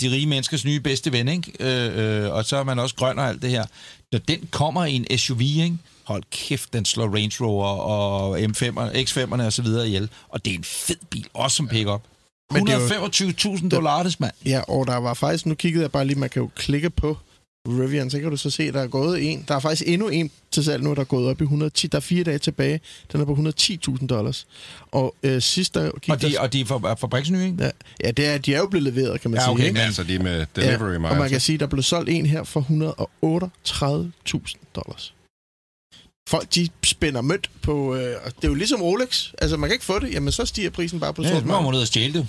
[0.00, 1.52] de rige menneskers nye bedste ven, ikke?
[1.60, 3.64] Øh, øh, og så er man også grøn og alt det her.
[4.12, 5.78] Når den kommer i en SUV, ikke?
[6.04, 10.08] hold kæft, den slår Range Rover og M5'erne, X5'erne og så videre ihjel.
[10.28, 12.02] Og det er en fed bil, også som pickup.
[12.52, 14.32] Men det er jo- 125.000 dollars, mand.
[14.46, 15.46] Ja, og der var faktisk...
[15.46, 17.18] Nu kiggede jeg bare lige, man kan jo klikke på
[17.68, 19.44] Rivian, så kan du så se, at der er gået en.
[19.48, 21.86] Der er faktisk endnu en til salg nu, der er gået op i 110.
[21.86, 22.80] Der er fire dage tilbage.
[23.12, 23.32] Den er på
[23.98, 24.46] 110.000 dollars.
[24.92, 26.40] Og øh, sidst der gik Og de, der...
[26.40, 27.56] og de er for, er fabriksnye, ikke?
[27.64, 27.70] Ja,
[28.04, 29.52] ja, det er, de er jo blevet leveret, kan man Ja, sige.
[29.52, 29.72] okay, ikke?
[29.72, 31.10] men- Altså de med delivery ja, miles.
[31.10, 35.14] og man kan sige, at der blev solgt en her for 138.000 dollars.
[36.28, 37.94] Folk, de spænder mønt på...
[37.94, 39.28] Øh, og det er jo ligesom Rolex.
[39.38, 41.52] Altså, man kan ikke få det, jamen så stiger prisen bare på Ja, sort nu
[41.52, 42.26] må man ud og stjæle det.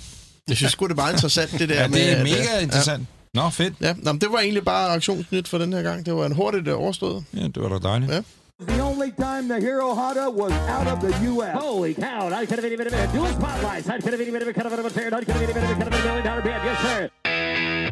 [0.48, 1.98] Jeg synes sgu, det er meget interessant, det der Ja, med...
[1.98, 3.06] det er at, mega øh, interessant.
[3.34, 3.74] Nå, fedt.
[3.80, 6.06] Ja, nå, men det var egentlig bare auktionsnyt for den her gang.
[6.06, 7.24] Det var en hurtigt øh, overstået.
[7.34, 8.12] Ja, det var da dejligt.
[8.12, 8.22] Ja.
[8.68, 11.54] The only time the Hero Honda was out of the U.S.
[11.62, 13.86] Holy cow, I could have any minute dual spotlights.
[13.88, 15.82] I could have any minute kind of a fair, I could have any minute kind
[15.82, 16.62] of a million dollar band.
[16.68, 17.08] Yes, sir.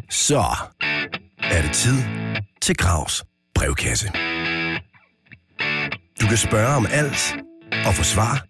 [0.09, 0.43] Så
[1.43, 1.97] er det tid
[2.61, 3.23] til Gravs
[3.55, 4.07] brevkasse.
[6.21, 7.35] Du kan spørge om alt
[7.87, 8.45] og få svar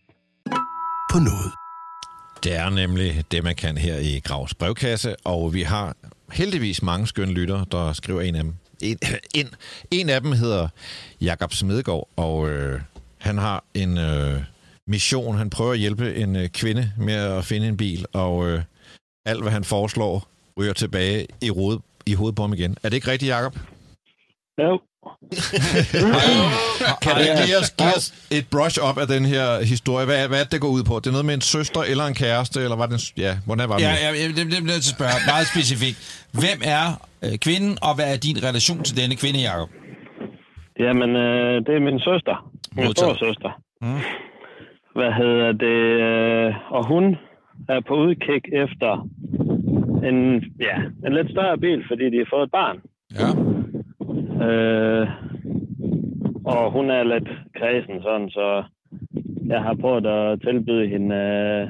[1.12, 1.52] på noget.
[2.44, 5.96] Det er nemlig det, man kan her i Gravs brevkasse, og vi har
[6.32, 8.54] heldigvis mange skønne lyttere, der skriver en af dem.
[8.82, 8.98] En,
[9.40, 9.48] en,
[9.92, 10.68] en af dem hedder
[11.22, 12.82] Jakob Smedegaard, og øh,
[13.18, 14.42] han har en øh,
[14.88, 15.38] mission.
[15.38, 18.62] Han prøver at hjælpe en øh, kvinde med at finde en bil, og øh,
[19.26, 20.28] alt, hvad han foreslår,
[20.60, 22.78] ryger tilbage i, rode, i hovedet på ham igen.
[22.84, 23.60] Er det ikke rigtigt, Jakob?
[24.58, 24.80] Jo.
[27.02, 30.06] Kan du ikke give os, give os et brush up af den her historie?
[30.06, 30.94] Hvad, er- hvad er det, det går ud på?
[31.02, 33.04] Det er noget med en søster eller en kæreste, eller var det en...
[33.26, 33.84] Ja, hvordan var det?
[33.84, 35.98] Ja, ja, ja, det, det bliver jeg til at spørge meget specifikt.
[36.42, 36.86] Hvem er
[37.26, 39.70] øh, kvinden, og hvad er din relation til denne kvinde, Jacob?
[40.86, 42.36] Jamen, øh, det er min søster.
[42.78, 43.52] Min store søster.
[43.86, 44.02] Mm.
[44.98, 45.80] Hvad hedder det?
[46.08, 47.04] øh, Og hun
[47.74, 48.92] er på udkig efter
[50.10, 50.18] en,
[50.68, 50.76] ja,
[51.06, 52.78] en lidt større bil, fordi de har fået et barn.
[53.20, 53.30] Ja.
[54.42, 55.08] Øh,
[56.46, 58.64] og hun er lidt kredsen sådan, så
[59.46, 61.68] jeg har prøvet at tilbyde hende, øh,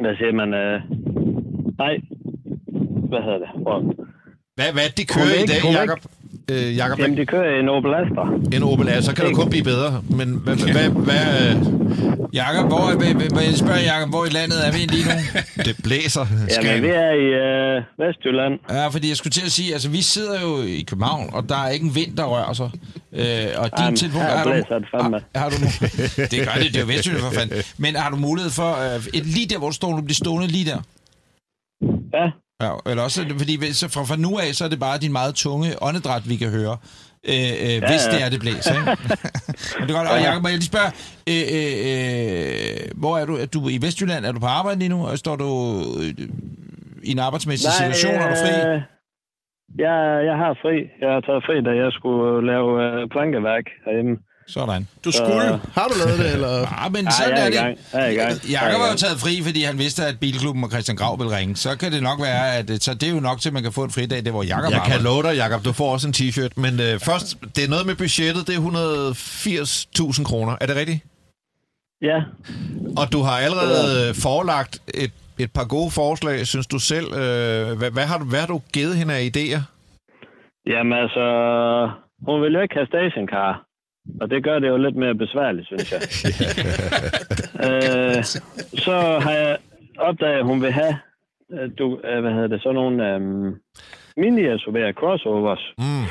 [0.00, 0.80] hvad siger man, øh,
[1.78, 1.94] nej,
[3.08, 3.48] hvad hedder det?
[3.54, 3.80] Hvor,
[4.56, 5.98] Hvad, hvad er det, de kører i dag, Jacob?
[6.50, 8.24] Øh, Jacob, jamen, de kører en Opel Astra.
[8.56, 10.02] en Opel A, så kan det kun blive bedre.
[10.18, 11.54] Men hvad, hvad, hvad, øh,
[12.34, 15.16] Jakob, hvor, hvad, hvad, jeg spørger Jacob, hvor i landet er vi lige nu?
[15.66, 16.24] det blæser.
[16.62, 18.54] Jamen, vi er i øh, Vestjylland.
[18.70, 21.58] Ja, fordi jeg skulle til at sige, altså vi sidder jo i København, og der
[21.64, 22.70] er ikke en vind, der rører sig.
[23.12, 24.22] Øh, og din Jamen, telefon...
[24.22, 25.20] her har du, blæser det fandme.
[25.34, 25.68] har, har du nu,
[26.32, 27.62] det gør det, det er jo Vestjylland for fanden.
[27.78, 30.48] Men har du mulighed for, øh, et, lige der, hvor du står, du bliver stående
[30.56, 30.80] lige der?
[32.16, 32.26] Ja,
[32.64, 35.12] Ja, eller også, fordi hvis- så fra, fra nu af, så er det bare din
[35.20, 36.76] meget tunge åndedræt, vi kan høre.
[37.32, 38.10] Øh, øh, hvis ja.
[38.12, 38.86] det er, det blæser, ikke?
[39.78, 40.08] Men det er godt.
[40.12, 40.90] Og Jacob, jeg lige spørge,
[41.32, 43.34] øh, øh, øh, hvor er du?
[43.44, 44.22] Er du i Vestjylland?
[44.26, 45.00] Er du på arbejde lige nu?
[45.08, 45.48] Og står du
[46.00, 46.10] øh,
[47.08, 48.14] i en arbejdsmæssig situation?
[48.22, 48.52] Er du fri?
[48.70, 48.78] øh,
[49.84, 49.96] Jeg,
[50.28, 50.76] jeg har fri.
[51.02, 54.14] Jeg har taget fri, da jeg skulle lave øh, plankeværk herhjemme.
[54.48, 54.88] Sådan.
[55.04, 55.60] Du skulle.
[55.74, 56.66] Har du lavet det, eller?
[56.84, 57.58] Ah, men Ja, sådan jeg er er det.
[57.58, 57.78] gang.
[57.92, 58.32] Jeg er i gang.
[58.50, 61.56] Jakob har jo taget fri, fordi han vidste, at Bilklubben og Christian Grav ville ringe.
[61.56, 63.62] Så kan det nok være, at øh, så det er jo nok til, at man
[63.62, 66.08] kan få en fridag, det hvor Jakob Jeg kan love dig, Jacob, du får også
[66.08, 66.52] en t-shirt.
[66.56, 70.56] Men øh, først, det er noget med budgettet, det er 180.000 kroner.
[70.60, 71.00] Er det rigtigt?
[72.02, 72.18] Ja,
[72.96, 77.06] Og du har allerede øh, forelagt et, et par gode forslag, synes du selv.
[77.12, 79.60] Øh, hvad, hvad, har du, hvad har du givet hende af idéer?
[80.72, 81.24] jamen altså,
[82.26, 83.64] hun vil jo ikke have stationcar.
[84.20, 86.00] Og det gør det jo lidt mere besværligt, synes jeg.
[87.66, 88.24] øh,
[88.86, 89.58] så har jeg
[89.98, 90.94] opdaget, at hun vil have,
[91.52, 93.48] øh, du, øh, hvad hedder det, sådan nogle øhm,
[94.22, 95.64] mini-SUV'er, crossovers.
[95.78, 96.06] Mm.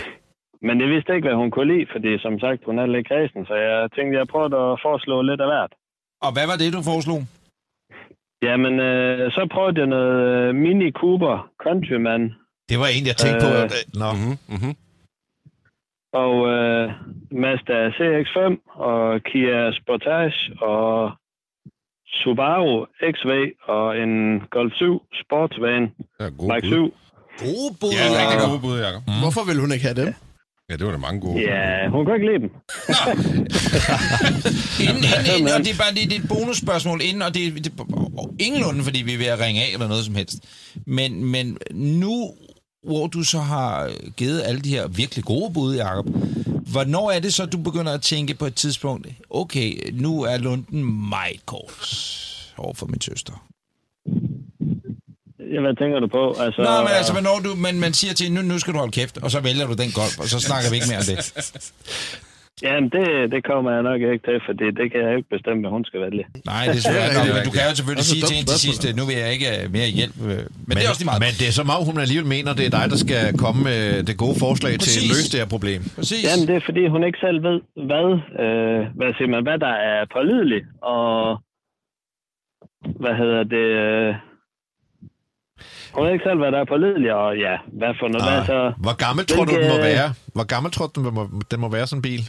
[0.67, 3.45] Men jeg vidste ikke, hvad hun kunne lide, fordi som sagt, hun er lidt kredsen,
[3.45, 5.71] så jeg tænkte, jeg prøvede at foreslå lidt af hvert.
[6.25, 7.21] Og hvad var det, du foreslog?
[8.47, 12.23] Jamen, øh, så prøvede jeg noget øh, Mini Cooper Countryman,
[12.69, 13.51] Det var en, jeg tænkte på.
[13.53, 14.07] Øh, Øh, Nå.
[14.15, 14.73] Mm-hmm, mm-hmm.
[16.14, 16.91] Og øh,
[17.32, 18.39] Mazda CX-5,
[18.88, 21.12] og Kia Sportage, og
[22.08, 23.32] Subaru XV,
[23.68, 24.14] og en
[24.51, 26.70] Golf 7 Sportsvan, Det er gode Mark bud.
[26.70, 26.93] 7.
[27.45, 27.91] Gode bud.
[27.97, 29.01] Ja, rigtig gode bud, Jacob.
[29.24, 30.14] Hvorfor vil hun ikke have dem?
[30.70, 31.39] Ja, det var da mange gode.
[31.51, 32.51] Ja, hun kunne ikke lide dem.
[34.88, 37.41] Inden, inden, inden, og det er bare det, det er et bonusspørgsmål inden, og det,
[37.66, 37.72] det
[38.22, 40.38] og ingenlunde, fordi vi er ved at ringe af eller noget som helst.
[40.97, 41.45] Men, men
[42.01, 42.14] nu,
[42.88, 46.05] hvor du så har givet alle de her virkelig gode bud, Jacob,
[46.71, 51.09] hvornår er det så, du begynder at tænke på et tidspunkt, okay, nu er lunden
[51.09, 51.73] meget kort
[52.57, 53.33] over for min søster?
[55.53, 56.41] Ja, hvad tænker du på?
[56.43, 58.91] Altså, Nå, men altså, hvornår du, men man siger til nu, nu skal du holde
[58.91, 61.19] kæft, og så vælger du den golf, og så snakker vi ikke mere om det.
[62.66, 65.72] Jamen, det, det kommer jeg nok ikke til, fordi det kan jeg ikke bestemme, hvad
[65.78, 66.24] hun skal vælge.
[66.51, 66.93] Nej, det er
[67.28, 69.30] ja, men du kan jo selvfølgelig Også sige til hende til sidst, nu vil jeg
[69.36, 70.16] ikke have mere hjælp.
[70.30, 71.22] øh, Men, det er også lige meget.
[71.26, 73.80] Men det er som om, hun alligevel mener, det er dig, der skal komme med
[74.10, 75.03] det gode forslag til Præcis.
[75.03, 75.80] at løse det her problem.
[75.99, 76.24] Præcis.
[76.28, 77.58] Jamen, det er fordi, hun ikke selv ved,
[77.89, 78.08] hvad,
[78.43, 81.08] øh, hvad, siger man, hvad der er pålideligt, og
[83.03, 83.68] hvad hedder det...
[83.86, 84.12] Øh,
[85.93, 88.26] hun ved ikke selv, hvad der er pålideligt, og ja, hvad for noget.
[88.32, 90.10] Hvad så, Hvor gammel tror du, den må Hvilke- være?
[90.38, 92.24] Hvor gammel tror du, den må, den må være, sådan en bil?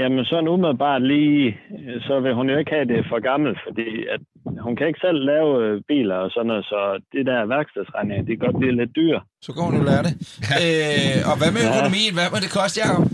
[0.00, 1.44] jamen, sådan umiddelbart lige,
[2.06, 4.20] så vil hun jo ikke have det for gammel, fordi at
[4.66, 6.78] hun kan ikke selv lave øh, biler og sådan noget, så
[7.12, 9.20] det der værkstedsregninger, de kan godt blive lidt dyre.
[9.44, 10.14] Så kan hun jo lære det.
[10.64, 12.12] øh, og hvad med økonomien?
[12.18, 13.04] Hvad må det koste, Jacob?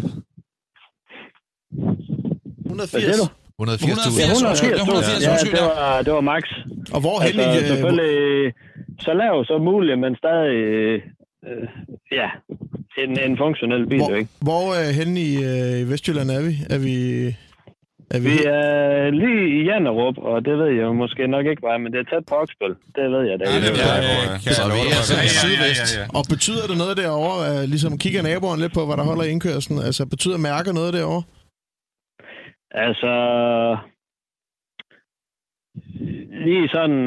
[2.79, 3.21] Hvad siger 180.
[3.23, 3.27] du?
[3.63, 4.21] 180.000.
[4.21, 4.77] Ja, 180, 180.000.
[4.77, 6.43] 180, Ja, det var, det var max.
[6.95, 7.63] Og hvor hen Altså, i...
[7.63, 8.53] øh, selvfølgelig
[9.07, 11.01] så lav som muligt, men stadig, øh,
[12.19, 12.29] ja,
[13.03, 14.31] en, en funktionel bil, Hvor, ikke?
[14.49, 16.53] hvor øh, henne i, øh, i Vestjylland er vi?
[16.75, 16.97] Er vi...
[18.15, 21.63] Er vi, Vi er lige i Janderup, og det ved jeg jo måske nok ikke,
[21.69, 22.75] var, men det er tæt på Oksbøl.
[22.97, 23.45] Det ved jeg da.
[23.51, 23.95] Ja, det ved Ja,
[24.47, 25.89] jeg, Så vi er sådan Ja, ja, sydvest.
[26.19, 27.67] og betyder det noget derovre?
[27.67, 29.79] Ligesom kigger naboen lidt på, hvad der holder i indkørslen?
[29.89, 31.23] Altså, betyder mærker noget derovre?
[32.75, 33.13] Altså,
[36.47, 37.01] lige sådan,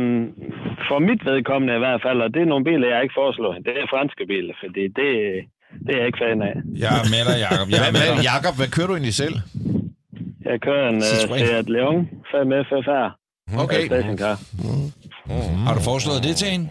[0.88, 3.54] for mit vedkommende i hvert fald, og det er nogle biler, jeg ikke foreslår.
[3.54, 5.10] Det er franske biler, fordi det,
[5.86, 6.56] det er jeg ikke fan af.
[6.84, 7.68] Jeg er med dig, Jacob.
[7.76, 8.24] Jeg er med dig.
[8.34, 9.36] Jakob, hvad kører du egentlig selv?
[10.50, 11.48] Jeg kører en uh.
[11.48, 12.00] Seat Leon
[12.32, 13.08] 5FFR.
[13.64, 13.86] Okay.
[13.86, 14.36] Stationcar.
[15.66, 16.68] Har du foreslået det til hende?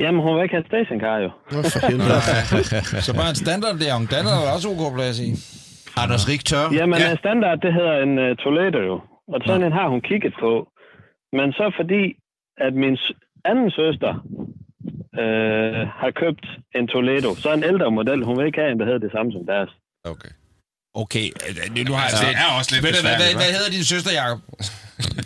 [0.00, 1.30] Jamen, hun vil ikke have stationcar jo.
[1.52, 3.02] Nå, for helvede.
[3.06, 5.30] Så bare en standard der, den er der også ok plads i.
[6.02, 6.64] Anders Richtør.
[6.78, 7.08] Jamen, Ja.
[7.08, 7.16] ja.
[7.24, 8.96] standard, det hedder en uh, Toledo jo.
[9.32, 10.52] Og sådan en har hun kigget på.
[11.38, 12.02] Men så fordi,
[12.66, 12.94] at min
[13.50, 14.12] anden søster
[15.22, 16.44] øh, har købt
[16.78, 19.30] en Toledo, så en ældre model, hun vil ikke have en, der hedder det samme
[19.36, 19.70] som deres.
[20.14, 20.32] Okay.
[21.04, 22.28] Okay, øh, nu har jeg Altså, set.
[22.32, 24.38] det er også lidt hvad, hvad, hvad hedder din søster, Jacob?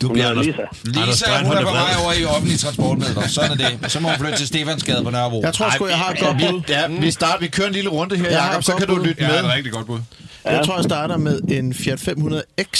[0.01, 0.65] Du Hun bliver Anders, Lisa.
[0.95, 3.21] Lisa, Strand, hun er på er vej over i offentlige transportmidler.
[3.37, 3.71] Sådan er det.
[3.93, 5.39] Så må hun flytte til Stefansgade på Nørrebro.
[5.47, 6.55] Jeg tror sgu, jeg har et godt bud.
[6.75, 9.27] Ja, vi, starter, vi kører en lille runde her, Jacob, så kan du lytte Jeg
[9.27, 9.49] har med.
[9.49, 9.99] et rigtig godt bud.
[10.45, 12.71] Jeg tror, jeg starter med en Fiat 500X.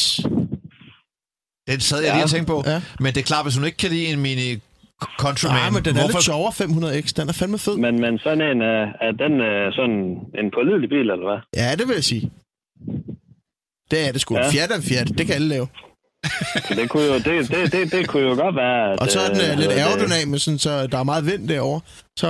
[1.68, 2.64] Den sad jeg lige og tænkte på.
[2.66, 2.82] Ja.
[3.00, 4.60] Men det er klart, hvis hun ikke kan lide en Mini
[5.20, 6.18] Countryman, Nej, men den er hvorfor...
[6.18, 6.54] lidt sjovere,
[7.00, 7.14] 500X.
[7.18, 7.78] Den er fandme fed.
[7.78, 9.98] Men, men sådan en, øh, er den øh, sådan
[10.40, 11.40] en pålidelig bil, eller hvad?
[11.64, 12.32] Ja, det vil jeg sige.
[13.92, 14.36] Det er det sgu.
[14.36, 14.42] Ja.
[14.44, 14.50] Ja.
[14.50, 15.08] Fiat er en Fiat.
[15.18, 15.68] Det kan alle lave.
[16.68, 18.92] Så det kunne jo, det, det, det, det kunne jo godt være...
[18.94, 21.48] At, Og så er den øh, øh, lidt aerodynamisk, sådan, så der er meget vind
[21.50, 21.82] derovre.
[22.20, 22.28] Så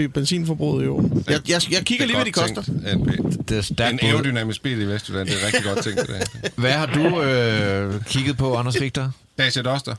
[0.00, 1.10] øh, benzinforbruget jo...
[1.28, 2.62] Jeg, jeg, jeg kigger lige, hvad de koster.
[2.62, 3.48] Tænkt.
[3.48, 6.00] Det er En, en aerodynamisk bil i Vestjylland, det er rigtig godt tænkt.
[6.00, 6.52] Det.
[6.56, 9.10] Hvad har du øh, kigget på, Anders Richter?
[9.38, 9.94] Dacia Duster.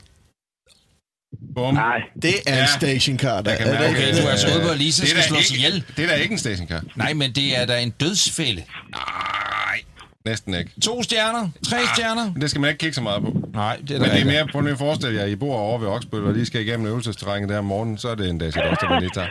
[1.54, 1.74] Bum.
[1.74, 2.66] Nej, Det er en Ja.
[2.66, 3.56] stationcar, der.
[3.56, 3.90] Kan det mærke?
[3.90, 5.84] Okay, du er øh, ude på, at Lisa skal slås ikke- ihjel.
[5.96, 6.82] Det er da ikke en stationcar.
[6.96, 8.62] Nej, men det er da en dødsfælde.
[8.90, 9.80] Nej,
[10.26, 10.70] næsten ikke.
[10.82, 12.32] To stjerner, tre stjerner.
[12.32, 13.48] Men det skal man ikke kigge så meget på.
[13.52, 15.56] Nej, det er Men det er mere, prøv lige at forestille jer, at I bor
[15.58, 18.38] over ved Oksbøl, og lige skal igennem øvelsesterrænet der om morgenen, så er det en
[18.38, 19.28] Dacia Duster, man lige tager.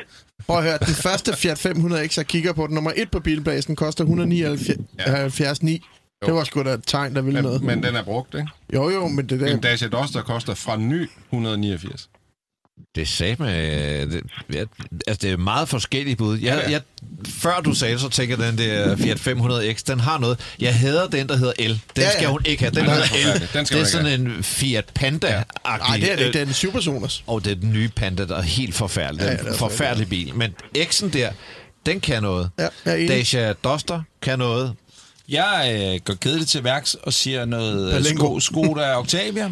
[0.48, 3.76] Prøv at høre, den første Fiat 500X, jeg kigger på, den nummer 1 på bilbasen,
[3.76, 4.10] koster 179,9.
[6.26, 7.62] Det var sgu da et tegn, der ville noget.
[7.62, 8.48] Men, men den er brugt, ikke?
[8.74, 9.48] Jo, jo, men det der...
[9.48, 12.10] En Dacia Duster koster fra ny 189.
[12.96, 14.08] Det sagde med...
[14.08, 14.22] Det,
[14.54, 14.64] ja,
[15.08, 16.38] altså, det er meget forskellige bud.
[16.38, 16.72] Jeg, Ja, ja.
[16.72, 16.82] jeg,
[17.28, 20.40] før du sagde så tænker jeg, den der Fiat 500X, den har noget.
[20.60, 21.62] Jeg hader den, der hedder L.
[21.70, 22.12] Den Ja, ja.
[22.12, 22.72] skal hun ikke have.
[22.76, 23.48] Den Den er hedder L.
[23.54, 25.88] Den skal det er sådan en Fiat Panda-agtig.
[25.88, 26.34] Nej, det er det ikke.
[26.34, 27.24] Det er en supersoners.
[27.28, 29.22] Og det er den nye Panda, der er helt forfærdelig.
[29.22, 30.36] Ja, Ja, ja, det er en forfærdelig bil.
[30.36, 31.30] Men X'en der,
[31.86, 32.50] den kan noget.
[32.60, 33.10] Ja, jeg er enig.
[33.10, 34.74] Dacia Duster kan noget.
[35.30, 38.40] Jeg øh, går kedeligt til værks og siger noget øh, Berlingo.
[38.40, 39.50] sko, Skoda Octavia.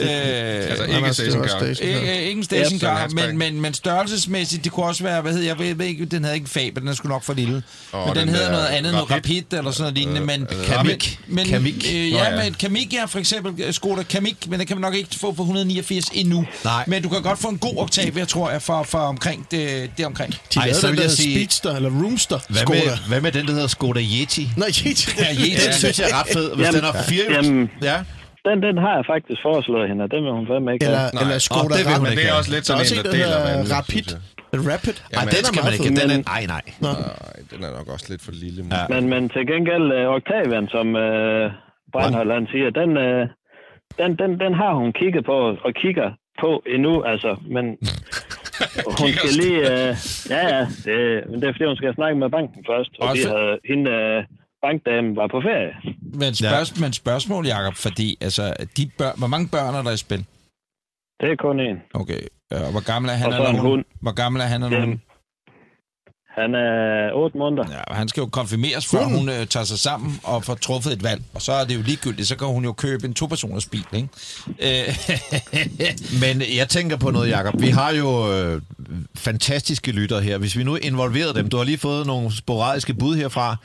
[0.00, 1.48] Øh, Altså ikke det er stationcar.
[1.48, 2.00] stationcar.
[2.00, 5.46] Ikke, ikke en stationcar, en men, men, men størrelsesmæssigt, det kunne også være, hvad hedder
[5.46, 7.62] jeg, ved, ved ikke, den havde ikke en Faber, den er sgu nok for lille.
[7.94, 9.42] Åh, men den, den hedder der noget andet, noget Rapid.
[9.52, 10.20] Eller sådan noget lignende.
[10.20, 11.18] Men, Kamik.
[11.26, 11.86] Men, Kamik.
[11.94, 14.94] Øh, ja, men Kamik, ja, for eksempel øh, Skoda Kamik, men den kan man nok
[14.94, 16.46] ikke få for 189 endnu.
[16.64, 16.84] Nej.
[16.86, 20.06] Men du kan godt få en god Octavia, tror jeg, for, for omkring det, det
[20.06, 20.34] omkring.
[20.54, 22.78] De Ej, så vil jeg sige- Speedster, eller Roomster, Hvad Skoda.
[22.84, 24.48] med, hvad med den, der hedder Skoda Yeti?
[24.56, 25.08] Nå, Yeti.
[25.18, 25.50] Ja, Yeti.
[25.66, 27.96] Den synes jeg er ret fed, hvis Jamen, den har fire jamen, Ja.
[28.46, 31.20] Den, den har jeg faktisk foreslået hende, og den vil hun fandme ikke Eller, have.
[31.22, 32.10] eller Skoda Åh, det vil hun Rapid.
[32.10, 34.06] Men det er også lidt er sådan en, der der deler vandene, Rapid.
[34.72, 34.96] Rapid.
[35.18, 36.00] Ej, den er skal man meget ikke.
[36.00, 36.64] Den er, nej, nej.
[36.86, 36.96] Nej,
[37.52, 38.60] den er nok også lidt for lille.
[38.76, 38.82] Ja.
[38.94, 41.44] Men, men til gengæld, uh, Octavian, som uh,
[41.94, 43.22] Brandhold han siger, den, uh,
[44.00, 45.36] den, den, den har hun kigget på
[45.66, 46.08] og kigger
[46.42, 47.64] på endnu, altså, men
[49.00, 49.58] hun skal lige...
[49.74, 49.90] Uh,
[50.34, 50.96] ja, ja, det,
[51.30, 53.90] men det er fordi, hun skal snakke med banken først, og de Også- havde, hende,
[54.00, 54.20] uh,
[54.62, 55.72] bankdamen var på ferie.
[56.20, 59.96] Men, spørg, men spørgsmål, Jacob, fordi altså, de børn, hvor mange børn er der i
[59.96, 60.26] spil?
[61.20, 61.76] Det er kun en.
[61.94, 63.84] Okay, øh, og hvor gammel er han Og så eller en hund.
[64.00, 64.88] Hvor gammel er han eller hun?
[64.88, 65.02] Jamen,
[66.28, 67.64] Han er 8 måneder.
[67.70, 70.92] Ja, og han skal jo konfirmeres, før hun øh, tager sig sammen og får truffet
[70.92, 71.22] et valg.
[71.34, 74.08] Og så er det jo ligegyldigt, så kan hun jo købe en to-personers bil, ikke?
[74.66, 74.88] Øh,
[76.22, 77.54] Men jeg tænker på noget, Jacob.
[77.60, 78.62] Vi har jo øh,
[79.16, 80.38] fantastiske lyttere her.
[80.38, 83.56] Hvis vi nu involverer dem, du har lige fået nogle sporadiske bud herfra,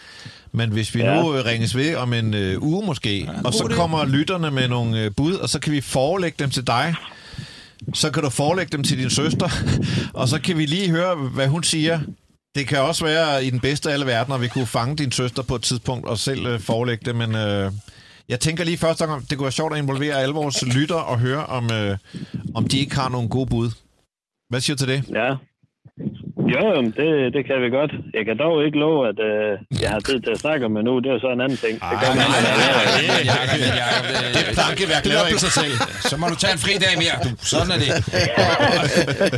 [0.57, 1.21] men hvis vi ja.
[1.21, 3.75] Nu øh, ringes ved om en øh, uge måske, ja, og så idé.
[3.75, 6.95] kommer lytterne med nogle øh, bud, og så kan vi forelægge dem til dig,
[7.93, 9.49] så kan du forelægge dem til din søster,
[10.19, 11.99] og så kan vi lige høre, hvad hun siger.
[12.55, 15.11] Det kan også være i den bedste af alle verdener, at vi kunne fange din
[15.11, 17.71] søster på et tidspunkt og selv øh, forelægge det, men øh,
[18.29, 21.19] jeg tænker lige første gang, det kunne være sjovt at involvere alle vores lytter og
[21.19, 21.97] høre, om, øh,
[22.55, 23.71] om de ikke har nogle gode bud.
[24.49, 25.03] Hvad siger du til det?
[25.09, 25.35] Ja.
[26.55, 26.65] Jo,
[26.99, 27.91] det, det kan vi godt.
[28.17, 29.51] Jeg kan dog ikke love, at øh,
[29.83, 30.93] jeg har tid til at snakke med nu.
[31.03, 31.73] Det er så en anden ting.
[31.91, 33.05] Det gør man, man laver det.
[33.63, 35.73] men Jacob, øh, Det plankeværk laver ikke sig selv.
[36.11, 37.15] så må du tage en fri dag mere.
[37.25, 37.89] Du, sådan er det.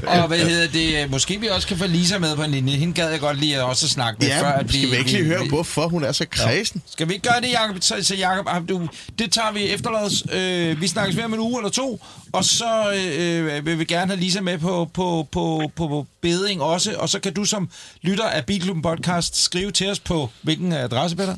[0.08, 1.12] Og, og hvad hedder det?
[1.16, 2.74] Måske vi også kan få Lisa med på en linje.
[2.84, 5.12] Hende gad jeg godt lige at også snakke med, før Ja, at skal vi ikke
[5.12, 6.82] lige høre, vi- hvorfor hun er så kredsen?
[6.96, 7.76] Skal vi ikke gøre det, Jacob?
[7.90, 8.76] Så, så Jacob, ah, du,
[9.20, 10.16] det tager vi efterlads.
[10.38, 11.88] Øh, vi snakkes ved om en uge eller to,
[12.34, 16.62] og så øh, vil vi gerne have Lisa med på, på, på, på, på beding
[16.62, 17.70] også, og så kan du som
[18.02, 21.36] lytter af Bilklubben Podcast skrive til os på, hvilken adresse, Peter?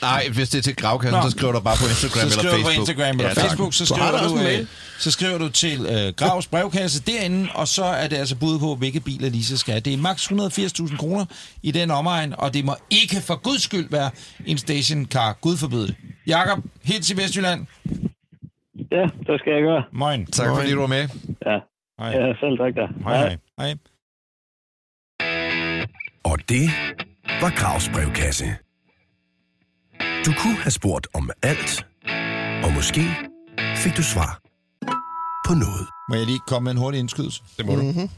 [0.00, 1.30] Nej, hvis det er til gravkassen, Nå.
[1.30, 2.58] så skriver du bare på Instagram så eller Facebook.
[2.58, 3.42] du på Instagram eller Ja.
[3.46, 4.66] Facebook, så Du skriver du, en øh,
[4.98, 8.74] så skriver du til øh, Gravs brevkasse derinde, og så er det altså bud på,
[8.74, 9.80] hvilke biler Lise skal have.
[9.80, 11.24] Det er maks 180.000 kroner
[11.62, 14.10] i den omegn, og det må ikke for guds skyld være
[14.46, 15.32] en stationcar.
[15.40, 15.94] Gud forbyde.
[16.26, 17.66] Jakob, helt til Vestjylland.
[18.90, 19.82] Ja, det skal jeg gøre.
[19.92, 20.26] Moin.
[20.26, 21.08] Tak fordi du var med.
[21.46, 21.58] Ja,
[22.00, 22.10] Hej.
[22.20, 22.86] ja selv tak da.
[23.04, 23.36] Hej, hej.
[23.60, 23.74] hej.
[26.24, 26.66] Og det
[27.40, 28.44] var Gravs brevkasse.
[30.26, 31.86] Du kunne have spurgt om alt,
[32.64, 33.00] og måske
[33.76, 34.40] fik du svar
[35.46, 35.86] på noget.
[36.08, 37.42] Må jeg lige komme med en hurtig indskydelse?
[37.58, 37.82] Det må du.
[37.82, 38.08] Mhm.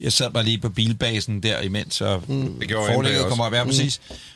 [0.00, 2.20] Jeg sad bare lige på bilbasen der imens, og
[2.60, 3.52] Det gjorde jeg forlægget kommer op.
[3.52, 3.94] Ja, præcis.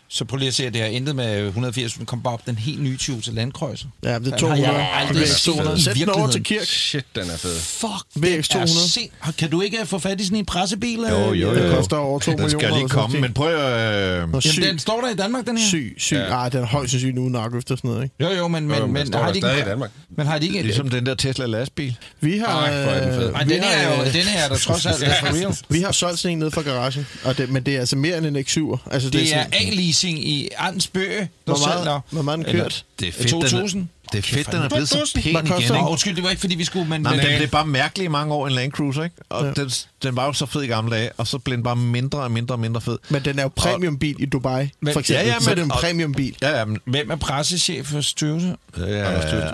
[0.09, 2.47] Så prøv lige at se, at det har intet med 180, den kom bare op
[2.47, 3.87] den helt nye Toyota Landkreuzer.
[4.05, 4.73] Ja, det er Den har 200.
[4.75, 5.79] jeg aldrig set 200.
[5.79, 6.65] i Sæt den over til Kirk.
[6.67, 7.57] Shit, den er fed.
[7.59, 8.69] Fuck, er 200.
[8.89, 9.11] sind...
[9.39, 10.99] Kan du ikke få fat i sådan en pressebil?
[10.99, 11.55] Jo, jo, øh, jo.
[11.55, 12.67] Det koster over 2 Den millioner.
[12.69, 14.13] skal lige komme, men prøv at...
[14.13, 15.67] Øh, Jamen, den står der i Danmark, den her.
[15.69, 16.15] syg, syg.
[16.17, 16.45] Ja.
[16.45, 18.15] Ah, den er højst sandsynligt uden nok efter sådan noget, ikke?
[18.21, 19.91] Jo, jo, men, men, Jo, men men, den har de stadig i ikke, Danmark.
[20.17, 20.63] men har de ikke...
[20.63, 21.97] ligesom den der Tesla lastbil.
[22.21, 22.47] Vi har...
[22.47, 23.29] Ej, hvor er den fed.
[23.29, 25.27] øh, Ej, vi den her, er jo, øh, den her er der trods alt for
[25.27, 25.57] real.
[25.69, 28.19] Vi har solgt sådan en nede fra garagen, og det, men det er altså mere
[28.19, 28.89] end en X7'er.
[28.91, 29.47] Altså, Det er sådan-
[29.95, 32.85] A-leasing i Arnsbøge, der Hvor meget, hvor meget den kørt?
[33.01, 33.89] Det er fedt, 2000?
[34.17, 35.75] Det er fedt, den er blevet så pæn igen, ikke?
[35.75, 36.89] Åh, undskyld, det var ikke, fordi vi skulle...
[36.89, 39.17] Men, Nej, men, men den blev bare mærkelig i mange år, en Land Cruiser, ikke?
[39.31, 39.49] Og Ja.
[39.49, 39.53] ja.
[39.63, 39.71] den,
[40.03, 42.31] den var jo så fed i gamle dage, og så blev den bare mindre og
[42.31, 42.99] mindre og mindre fed.
[43.09, 45.27] Men den er jo premiumbil i Dubai, Men- for eksempel.
[45.27, 46.37] Ja, ja, så er men- det en og- premiumbil.
[46.43, 46.79] Ja, ja, men...
[46.87, 48.55] Hvem er pressechef for Styrelse?
[48.79, 48.85] Ja,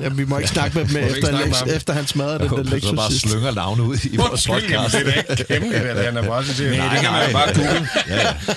[0.03, 2.75] Ja, vi må ikke snakke med dem efter, Lex, efter han smadrede den, den så
[2.75, 3.29] Lexus bare sidst.
[3.29, 4.93] slynger navne ud i vores podcast.
[4.95, 6.77] det er ikke hemmeligt, at han er pressechefer.
[6.77, 7.89] Nej, det kan man jo bare google.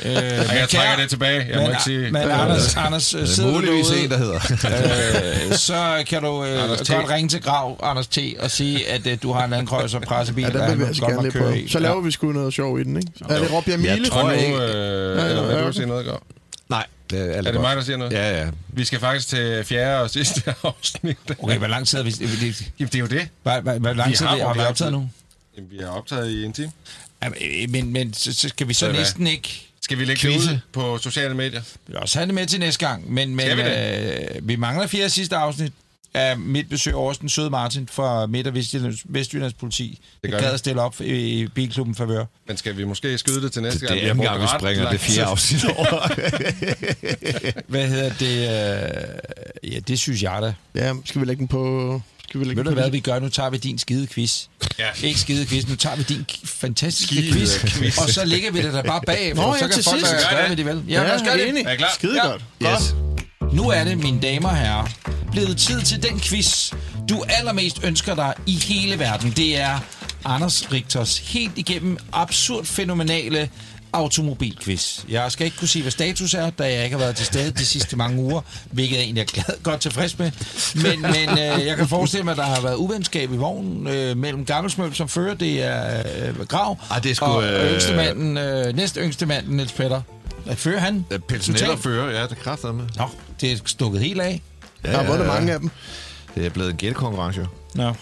[0.05, 1.45] Øh, jeg men trækker det tilbage.
[1.49, 2.11] Jeg må men, ikke sige...
[2.11, 4.39] Men Anders, Anders Det sidder du muligvis derude, en, der hedder.
[5.49, 5.53] øh,
[5.99, 9.31] så kan du øh, godt ringe til Grav, Anders T, og sige, at øh, du
[9.31, 11.53] har en landkrøjs og pressebil, Ja, den der vil vi altså godt gerne køre på.
[11.53, 11.67] i.
[11.67, 13.11] Så laver vi sgu noget sjov i den, ikke?
[13.29, 13.89] Er det Rob Jamile?
[13.91, 14.59] Jeg tror ikke- øh,
[15.17, 15.71] ja, vil ja, du okay.
[15.71, 16.21] sige noget, Gav?
[16.69, 18.13] Nej, det er, Er det mig, der siger noget?
[18.13, 18.49] Ja, ja.
[18.67, 21.17] Vi skal faktisk til fjerde og sidste afsnit.
[21.39, 22.11] Okay, hvor lang tid har vi...
[22.11, 23.27] det- Jamen, det er jo det.
[23.43, 25.09] Hvor, hvor, hvor lang Vi tid har har vi optaget nu?
[25.57, 26.71] Jamen, vi har optaget i en time.
[27.23, 29.01] Jamen, øh, Men, men så, så skal vi så du hvad?
[29.01, 29.69] næsten ikke...
[29.81, 30.51] Skal vi lægge det Quizze.
[30.51, 31.61] ud på sociale medier?
[31.61, 33.61] Vi vil også have det med til næste gang, men, men Skal vi
[34.35, 35.73] øh, vi mangler fjerde og sidste afsnit
[36.13, 39.99] af mit besøg over den søde Martin fra Midt- og Vestjyllands, Vestjyllands politi.
[40.23, 42.25] Det gør gad at stille op i Bilklubben Favør.
[42.47, 43.99] Men skal vi måske skyde det til næste Det gang?
[44.01, 46.07] er anden har gang, vi springer det fjerde afsnit over.
[47.67, 48.37] Hvad hedder det?
[49.65, 50.53] Øh, ja, det synes jeg da.
[50.75, 52.01] Ja, skal vi lægge den på...
[52.29, 53.19] Skal vi lægge Ved du hvad vi gør?
[53.19, 54.43] Nu tager vi din skide quiz.
[54.79, 54.87] Ja.
[55.03, 57.97] Ikke skide quiz, nu tager vi din fantastiske Skide quiz, quiz.
[57.97, 59.43] Og så lægger vi det der bare bagefter.
[59.47, 60.11] Nå, så ja, kan til folk sidst.
[60.13, 60.49] være Gør glade det.
[60.49, 60.91] med det vel.
[60.93, 61.49] Ja, lad os gøre det.
[61.49, 61.63] enig.
[61.65, 61.91] Er I klar?
[61.95, 62.29] Skide Ja.
[62.29, 62.41] godt.
[62.63, 62.95] Yes.
[63.55, 64.87] Nu er det, mine damer og herrer,
[65.31, 66.73] blevet tid til den quiz,
[67.09, 69.31] du allermest ønsker dig i hele verden.
[69.31, 69.79] Det er
[70.25, 73.49] Anders Rigters helt igennem absurd fænomenale
[73.93, 74.99] automobilquiz.
[75.09, 77.51] Jeg skal ikke kunne sige, hvad status er, da jeg ikke har været til stede
[77.51, 78.41] de sidste mange uger,
[78.71, 80.31] hvilket jeg egentlig er glad, godt tilfreds med.
[80.75, 84.17] Men, men øh, jeg kan forestille mig, at der har været uvenskab i vognen øh,
[84.17, 87.95] mellem Gammelsmøl, som fører, det er øh, Grav, Ej, det er sgu, og øh, yngste
[87.95, 90.01] manden, øh, næste yngste manden, Niels Petter.
[90.55, 91.05] Fører han?
[91.29, 91.79] Totalt.
[91.83, 92.85] fører, ja, det er kraftigt med.
[92.97, 93.09] Nå,
[93.43, 94.41] det er stukket helt af.
[94.85, 95.69] Der har vundet mange af dem.
[96.35, 97.47] Det er blevet en gættekonkurrence,
[97.77, 97.93] jo.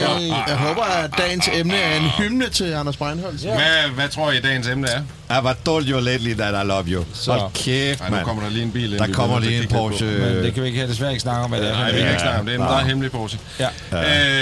[0.00, 0.18] Nå.
[0.48, 3.44] Jeg håber, at dagens emne er en hymne til Anders Breinholt.
[3.44, 3.54] Ja.
[3.54, 5.00] Hvad, hvad tror I, dagens emne er?
[5.40, 7.04] I was told you lately that I love you.
[7.14, 8.26] Så Hold kæft, Ej, nu mand.
[8.26, 9.00] kommer der lige en bil ind.
[9.00, 10.06] Der kommer lige en Porsche.
[10.06, 11.72] Men det kan vi ikke heller ikke snakke om, hvad det er.
[11.72, 12.54] Nej, vi kan ikke snakke om det.
[12.54, 13.38] Er en meget hemmelig Porsche.
[13.60, 13.68] Ja.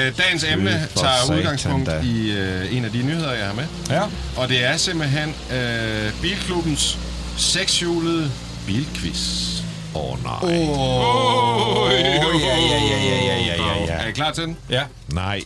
[0.06, 2.00] Øh, dagens emne tager satan udgangspunkt da.
[2.04, 3.64] i øh, en af de nyheder, jeg har med.
[3.90, 4.02] Ja.
[4.36, 6.98] Og det er simpelthen øh, Bilklubbens
[7.36, 8.30] sekshjulede
[8.66, 9.53] bilquiz.
[9.94, 10.38] Åh, oh, nej.
[10.42, 14.08] Åh, ja, ja, ja, ja, ja, ja, ja, Er ja.
[14.08, 14.56] I klar til den?
[14.70, 14.84] Ja.
[15.12, 15.40] Nej.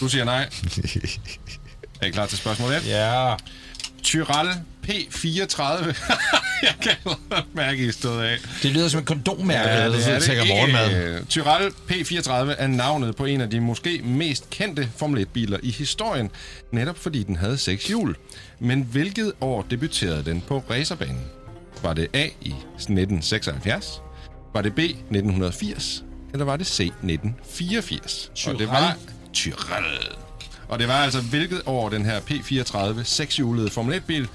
[0.00, 0.48] Du siger nej.
[2.00, 2.86] Er I klar til spørgsmål 1?
[2.86, 3.34] Ja.
[4.02, 4.48] Tyrell
[4.88, 5.62] P34.
[6.62, 8.38] jeg kan allerede mærke, I stod af.
[8.62, 9.70] Det lyder som et kondommærke.
[9.70, 10.94] Ja, det er sikkert morgenmad.
[10.94, 15.70] Øh, Tyrell P34 er navnet på en af de måske mest kendte Formel 1-biler i
[15.70, 16.30] historien,
[16.70, 18.16] netop fordi den havde seks hjul.
[18.58, 21.20] Men hvilket år debuterede den på racerbanen?
[21.82, 24.02] Var det A i 1976?
[24.54, 26.04] Var det B 1980?
[26.32, 28.30] Eller var det C 1984?
[28.48, 28.96] Og det var
[29.32, 30.16] Tyrell.
[30.68, 34.28] Og det var altså hvilket år den her P34 sekshjulede Formel 1-bil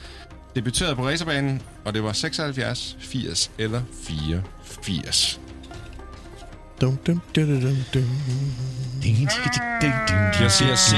[0.56, 5.40] debuterede på racerbanen, og det var 76, 80 eller 84.
[6.82, 8.06] Dum, dum, dum, dum, dum.
[10.42, 10.94] Jeg siger C.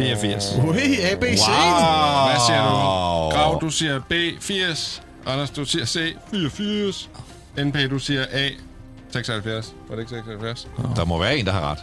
[0.00, 0.54] 84.
[0.68, 1.46] Ui, ABC.
[1.46, 3.36] Hvad siger du?
[3.36, 5.02] Grav, du siger B, 80.
[5.26, 7.10] Anders, du siger C, 84.
[7.58, 8.48] NP, du siger A,
[9.12, 9.72] 76.
[9.88, 10.68] Var det ikke 76?
[10.96, 11.78] Der må være en, der har ret.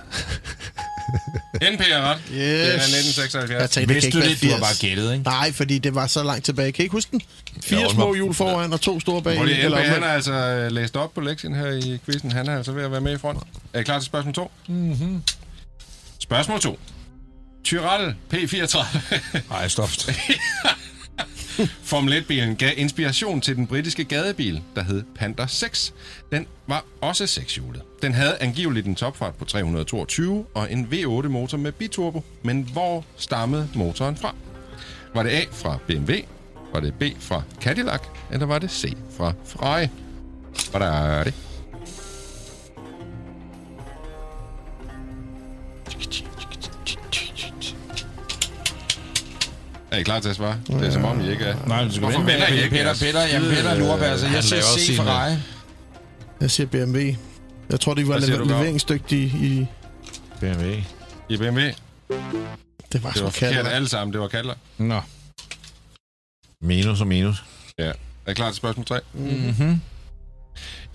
[1.73, 2.17] NP er ret.
[2.17, 2.31] Yes.
[2.31, 3.61] Det er 1976.
[3.61, 4.41] Jeg tænkte, Vidste ikke du det?
[4.41, 4.61] Du har 80.
[4.61, 5.23] bare gættet, ikke?
[5.23, 6.71] Nej, fordi det var så langt tilbage.
[6.71, 7.21] Kan I ikke huske den?
[7.63, 9.37] Fire små hjul foran og to store bag.
[9.37, 12.31] Eller NP, han er altså øh, læst op på lektien her i quizzen.
[12.31, 13.39] Han er altså ved at være med i front.
[13.73, 14.51] Er I klar til spørgsmål 2?
[14.67, 15.23] Mm-hmm.
[16.19, 16.79] Spørgsmål 2.
[17.67, 18.85] Tyrrell P34
[19.49, 19.89] Nej, stop.
[21.89, 25.93] Formel 1-bilen gav inspiration til den britiske gadebil, der hed Panther 6.
[26.31, 27.81] Den var også sekshjulet.
[28.01, 32.23] Den havde angiveligt en topfart på 322 og en V8-motor med biturbo.
[32.43, 34.35] Men hvor stammede motoren fra?
[35.13, 36.13] Var det A fra BMW?
[36.73, 38.01] Var det B fra Cadillac?
[38.31, 39.87] Eller var det C fra Ferrari?
[40.73, 41.33] Er det?
[49.91, 50.59] Er I klar til at svare?
[50.67, 51.65] Det er som om, I ikke er.
[51.67, 54.35] Nej, du skal vente I med Peter, jeres Peter, jamen Peter Øh, Lurberg, altså, han
[54.35, 55.43] jeg siger C dig.
[56.41, 56.99] Jeg siger BMW.
[57.69, 59.65] Jeg tror, de var leveringsdygtige i...
[60.39, 60.71] BMW.
[61.29, 61.59] I BMW.
[61.61, 61.73] Det
[62.09, 62.17] var
[62.93, 64.13] Det var så forkert alle sammen.
[64.13, 64.57] Det var Cadillac.
[64.77, 65.01] Nå.
[66.61, 67.43] Minus og minus.
[67.79, 67.91] Ja.
[68.25, 68.99] Er I klar til spørgsmål 3?
[69.13, 69.81] Mm-hmm.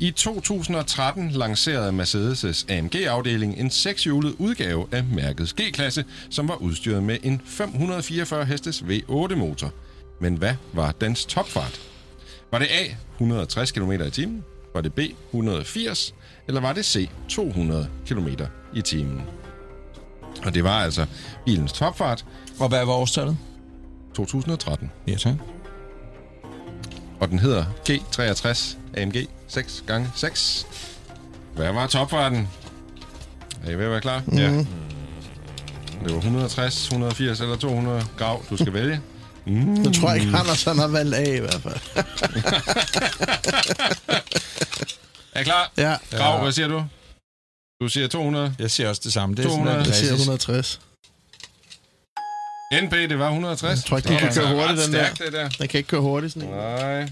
[0.02, 7.18] I 2013 lancerede Mercedes' AMG-afdeling en sekshjulet udgave af mærkets G-klasse, som var udstyret med
[7.22, 9.72] en 544 hestes V8-motor.
[10.20, 11.80] Men hvad var dens topfart?
[12.50, 14.44] Var det A 160 km i timen?
[14.74, 14.98] Var det B
[15.32, 16.14] 180?
[16.48, 18.28] Eller var det C 200 km
[18.74, 19.22] i timen?
[20.44, 21.06] Og det var altså
[21.44, 22.24] bilens topfart
[22.60, 23.36] Og hvad var årstallet?
[24.14, 24.90] 2013.
[25.06, 25.34] Ja, tak.
[27.20, 29.16] Og den hedder G63 AMG
[29.52, 30.66] 6 gange 6
[31.54, 32.48] Hvad var topfarten?
[33.66, 34.22] Er I ved at være klar?
[34.26, 34.38] Mhm.
[34.38, 34.50] Ja.
[36.04, 39.00] Det var 160, 180 eller 200 grav, du skal vælge.
[39.46, 41.80] Jeg tror ikke, Anders han har valgt A i hvert fald.
[45.34, 45.72] Er I klar?
[45.76, 46.84] Ja, Grav, hvad siger du?
[47.82, 48.54] Du siger 200.
[48.58, 49.34] Jeg siger også det samme.
[49.34, 49.74] Det er 200.
[49.74, 50.30] sådan jeg siger klassisk.
[50.30, 50.80] 160.
[52.82, 53.78] NP, det var 160.
[53.78, 54.92] Jeg tror ikke, de Det kan køre hurtigt, den
[55.26, 55.48] det der.
[55.48, 56.54] Den kan ikke køre hurtigt sådan en.
[56.54, 57.08] Nej.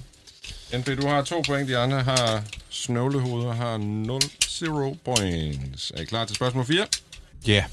[0.73, 4.21] NP, du har to point, de andre har snøvlehoveder, har 0
[4.63, 5.93] 0 points.
[5.97, 6.87] Er I klar til spørgsmål 4?
[7.47, 7.65] Ja.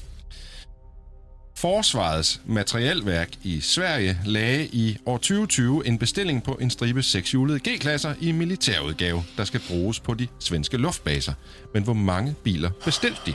[1.56, 8.14] Forsvarets materielværk i Sverige lagde i år 2020 en bestilling på en stribe sekshjulede G-klasser
[8.20, 11.32] i militærudgave, der skal bruges på de svenske luftbaser.
[11.74, 13.34] Men hvor mange biler bestilte de?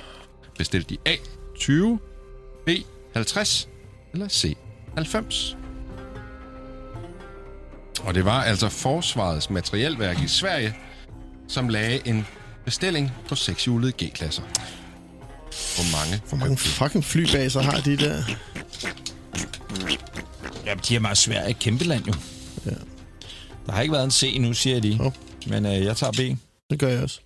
[0.57, 1.15] Bestilte de A
[1.59, 1.99] 20,
[2.65, 2.69] B
[3.13, 3.69] 50
[4.13, 4.57] eller C
[4.95, 5.57] 90?
[8.03, 10.75] Og det var altså Forsvarets materielværk i Sverige,
[11.47, 12.25] som lagde en
[12.65, 14.43] bestilling på sekshjulede G-klasser.
[15.75, 16.21] Hvor mange?
[16.29, 18.23] Hvor mange fucking flybaser har de der?
[20.65, 21.49] Jamen, de er meget svære.
[21.49, 22.13] Et kæmpe land, jo.
[22.65, 22.75] Ja.
[23.65, 24.97] Der har ikke været en C nu, siger de.
[24.97, 25.13] Hov.
[25.47, 26.37] Men øh, jeg tager B.
[26.69, 27.19] Det gør jeg også.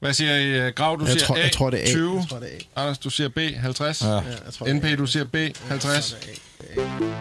[0.00, 0.46] Hvad siger I?
[0.46, 1.86] øh, Grav, du Jeg siger tror, A, jeg tror, det er A.
[1.86, 2.18] 20.
[2.20, 2.80] Jeg tror, det er A.
[2.80, 4.02] Anders, du siger B, 50.
[4.02, 4.08] Ja.
[4.08, 4.24] Ja, jeg
[4.58, 5.36] tror, det NP, du siger B,
[5.68, 6.16] 50.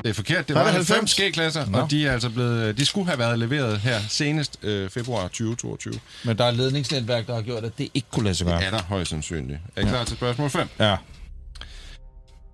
[0.03, 0.47] Det er forkert.
[0.47, 1.31] Det Var var det 90 90?
[1.31, 1.77] G-klasser, Nå.
[1.77, 5.93] og de er altså blevet, de skulle have været leveret her senest øh, februar 2022.
[6.25, 8.63] Men der er et ledningsnetværk, der har gjort, at det ikke kunne lade sig gøre.
[8.63, 9.59] Er der højst sandsynligt.
[9.75, 10.67] Er I klar til spørgsmål 5?
[10.79, 10.95] Ja.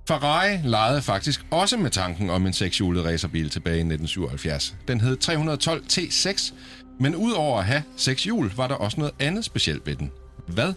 [0.08, 4.76] Ferrari legede faktisk også med tanken om en sekshjulet racerbil tilbage i 1977.
[4.88, 6.54] Den hed 312 T6,
[7.00, 10.12] men udover at have seks hjul, var der også noget andet specielt ved den.
[10.48, 10.74] Hvad?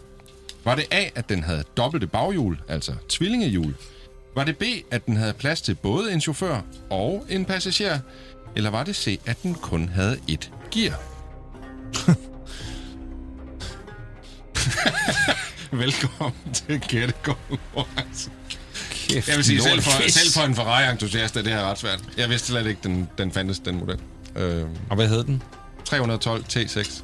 [0.65, 3.75] Var det A, at den havde dobbelte baghjul, altså tvillingehjul?
[4.35, 6.61] Var det B, at den havde plads til både en chauffør
[6.91, 7.99] og en passager?
[8.57, 11.01] Eller var det C, at den kun havde et gear?
[15.73, 18.31] Velkommen til Gættekonkurrence.
[18.91, 22.01] Kæft, Jeg vil sige, selv for, selv for en Ferrari-entusiast er det her ret svært.
[22.17, 23.99] Jeg vidste slet ikke, den, den fandtes, den model.
[24.37, 25.43] Øh, Og hvad hed den?
[25.87, 27.03] 312 T6.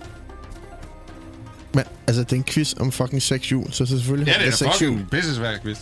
[1.75, 4.51] Men altså, det er en quiz om fucking seks hjul, så selvfølgelig Ja, det er
[4.57, 4.91] seks hjul.
[4.93, 5.79] fucking pissesvært quiz.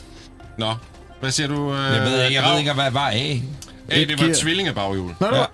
[0.58, 0.74] Nå,
[1.20, 1.74] hvad siger du?
[1.74, 3.12] Øh, Jeg ved ikke, jeg ved ikke, hvad var A.
[3.12, 3.34] A,
[4.00, 4.34] Et det var gear.
[4.36, 5.10] tvillingebaghjul.
[5.20, 5.50] Nå, det var,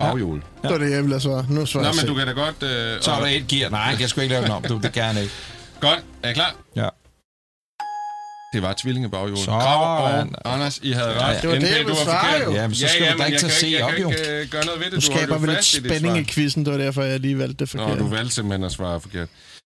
[0.00, 0.42] Baghjul.
[0.62, 1.50] det var det, jeg ville have svaret.
[1.50, 2.08] Nu svarer Nå, jeg men selv.
[2.10, 2.62] du kan da godt...
[2.62, 3.70] Øh, Så er og- der et gear.
[3.70, 4.62] Nej, jeg sgu ikke lave den om.
[4.62, 5.32] Du, det kan han ikke.
[5.80, 6.54] Godt, er I klar?
[6.76, 6.88] Ja.
[8.52, 9.36] Det var tvillingebaghjul.
[9.38, 9.60] Sådan.
[9.60, 11.34] Grav og Anders, I havde ret.
[11.34, 11.40] ja.
[11.40, 12.54] Det var det, NP, jeg du ville svare, jo.
[12.54, 13.90] Ja, men så Ja, skal ja, du da ikke jeg tage kan C ikke- op,
[13.92, 14.08] Jeg jo.
[14.10, 14.92] kan ikke øh, gøre noget ved det.
[14.92, 17.68] Du holdt skaber vi lidt spænding i quizzen, det var derfor, jeg lige valgte det
[17.68, 17.88] forkert.
[17.88, 19.28] Nå, du valgte simpelthen at svare forkert.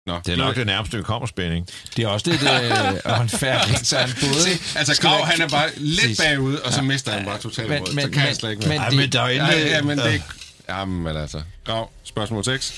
[0.07, 1.67] Nå, Det er nok det nærmeste, vi kommer spænding.
[1.97, 4.33] Det er også lidt øh, unfair, så han både...
[4.41, 8.01] Se, altså være- han er bare lidt bagud, og så mister han bare totalt råd.
[8.01, 8.85] Så kan han slet ikke mere.
[8.89, 9.69] men- men der er jo Ja, ikke...
[9.69, 10.21] ja, men det...
[10.69, 11.41] Jamen altså.
[11.65, 12.73] Grav, spørgsmål 6.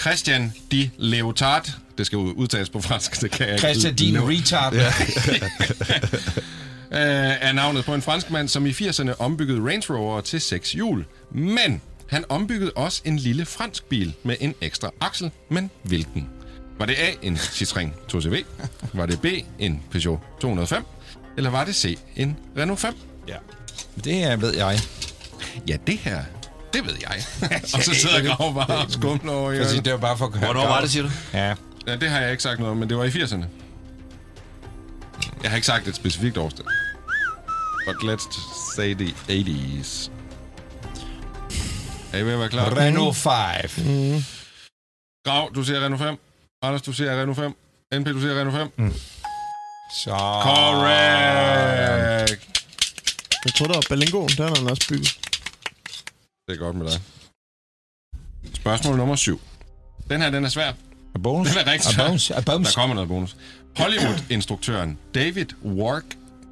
[0.00, 3.58] Christian de Leotard, det skal ud- udtales på fransk, det kan jeg.
[3.58, 4.74] Christian, din retard.
[4.74, 4.86] Ja.
[6.92, 11.04] øh, er navnet på en franskmand, som i 80'erne ombyggede Range Rover til seks hjul.
[11.30, 15.30] Men han ombyggede også en lille fransk bil med en ekstra aksel.
[15.48, 16.28] Men hvilken?
[16.78, 18.44] Var det A, en Citroën 2CV?
[18.92, 19.26] Var det B,
[19.58, 20.84] en Peugeot 205?
[21.36, 22.94] Eller var det C, en Renault 5?
[23.28, 23.36] Ja.
[24.04, 24.78] Det er, ved jeg.
[25.68, 26.22] Ja, det her,
[26.72, 27.24] det ved jeg.
[27.74, 30.32] og så sidder jeg og bare og skumler over i det var bare for at
[30.32, 31.10] høre Hvornår var det, siger du?
[31.34, 31.54] Ja.
[31.86, 33.44] Ja, det har jeg ikke sagt noget om, men det var i 80'erne.
[35.42, 36.66] Jeg har ikke sagt et specifikt årstal.
[37.86, 38.38] But let's
[38.76, 40.10] say the 80s.
[42.12, 42.76] Er I ved at være klar?
[42.76, 44.24] Renault 5.
[45.24, 46.18] Grav, du siger Renault 5.
[46.62, 47.54] Anders, du siger Renault 5.
[48.00, 48.92] NP, du siger Renault 5.
[50.04, 50.10] Så...
[50.42, 52.30] Correct!
[53.44, 54.28] Jeg tror, der var Berlingoen.
[54.28, 55.18] Der har han også bygget.
[56.52, 57.00] Det er godt med dig.
[58.54, 59.40] Spørgsmål nummer 7.
[60.10, 60.68] Den her, den er svær.
[61.14, 61.48] Er bonus?
[61.48, 62.06] Den er rigtig svær.
[62.06, 62.30] bonus?
[62.30, 62.74] Er Der bonus?
[62.74, 63.36] kommer noget bonus.
[63.78, 66.04] Hollywood-instruktøren David Wark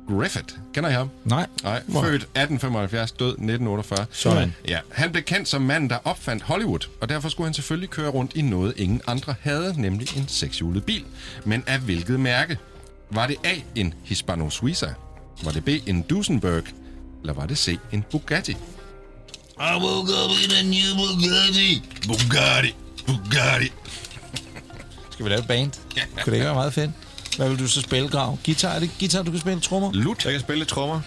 [0.09, 0.55] Griffith.
[0.75, 1.11] Kender I ham?
[1.25, 1.47] Nej.
[1.63, 1.83] Nej.
[1.87, 4.07] Født 1875, død 1948.
[4.11, 4.55] Sådan.
[4.69, 8.11] Ja, han blev kendt som manden, der opfandt Hollywood, og derfor skulle han selvfølgelig køre
[8.11, 11.05] rundt i noget, ingen andre havde, nemlig en sekshjulet bil.
[11.45, 12.59] Men af hvilket mærke?
[13.11, 14.95] Var det A, en Hispano Suiza?
[15.45, 16.63] Var det B, en Duesenberg?
[17.21, 18.57] Eller var det C, en Bugatti?
[19.63, 21.83] I woke up in a new Bugatti.
[22.09, 22.75] Bugatti.
[23.07, 23.73] Bugatti.
[25.11, 25.73] Skal vi lave et band?
[25.93, 26.91] Kunne det ikke være meget fedt?
[27.37, 28.39] Hvad vil du så spille, Grav?
[28.45, 28.69] Guitar?
[28.69, 29.61] Er det guitar, du kan spille?
[29.61, 29.93] Trommer?
[29.93, 30.25] Lut.
[30.25, 31.01] Jeg kan spille trommer.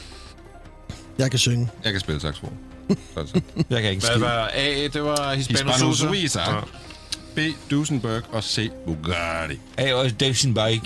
[1.18, 1.70] Jeg kan synge.
[1.84, 2.58] Jeg kan spille saxofon.
[3.70, 4.88] Jeg kan ikke Hvad var A?
[4.94, 6.40] Det var Hispano, Hispano Suiza.
[7.36, 7.40] B,
[7.72, 9.60] Dusenberg og C, Bugatti.
[9.78, 10.82] A og Dusenberg.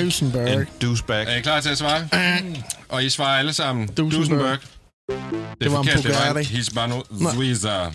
[0.00, 0.66] Dusenberg.
[0.82, 1.26] Dusenberg.
[1.28, 2.08] Er I klar til at svare?
[2.88, 3.88] Og I svarer alle sammen.
[3.88, 4.58] Dusenberg.
[5.08, 5.16] Det
[5.66, 6.44] er var en forkert, det var en.
[6.44, 7.02] Hispano
[7.34, 7.92] Suiza.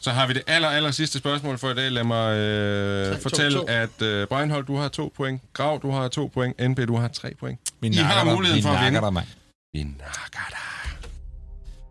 [0.00, 1.92] Så har vi det aller, aller sidste spørgsmål for i dag.
[1.92, 3.64] Lad mig øh, fortælle, to.
[3.68, 5.42] at øh, Breinholt, du har to point.
[5.52, 6.60] Grav, du har to point.
[6.70, 7.58] NP, du har tre point.
[7.80, 8.34] Min I har dig.
[8.34, 9.20] muligheden for at nakker vinde.
[9.20, 9.28] dig.
[9.72, 10.58] Vi nakker dig.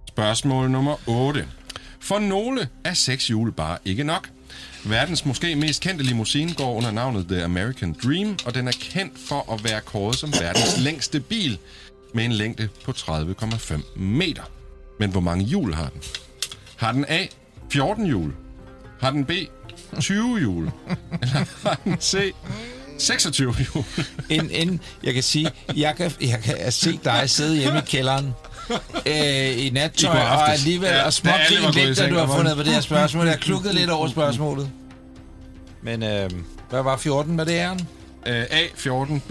[0.07, 1.47] Spørgsmål nummer 8.
[1.99, 4.29] For nogle er seks hjul bare ikke nok.
[4.85, 9.13] Verdens måske mest kendte limousine går under navnet The American Dream, og den er kendt
[9.27, 11.57] for at være kåret som verdens længste bil
[12.13, 14.43] med en længde på 30,5 meter.
[14.99, 16.01] Men hvor mange hjul har den?
[16.75, 17.25] Har den A
[17.71, 18.33] 14 hjul?
[18.99, 19.31] Har den B
[19.99, 20.71] 20 hjul?
[21.21, 22.33] Eller har den C
[22.97, 23.83] 26 hjul?
[24.29, 28.33] En, en, jeg kan sige, jeg kan, jeg kan se dig sidde hjemme i kælderen
[29.05, 32.63] øh, i nattøj, I og alligevel Ja, og smågrine lidt, da du har fundet på
[32.63, 33.25] det her spørgsmål.
[33.25, 34.69] Jeg har klukket lidt over spørgsmålet.
[35.83, 36.29] Men øh,
[36.69, 37.87] hvad var 14 med det æren?
[38.27, 39.23] Øh, A 14,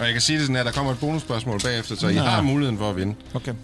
[0.00, 2.20] Og jeg kan sige det sådan her, der kommer et bonusspørgsmål bagefter, så I Nå.
[2.22, 3.14] har muligheden for at vinde.
[3.34, 3.54] Okay.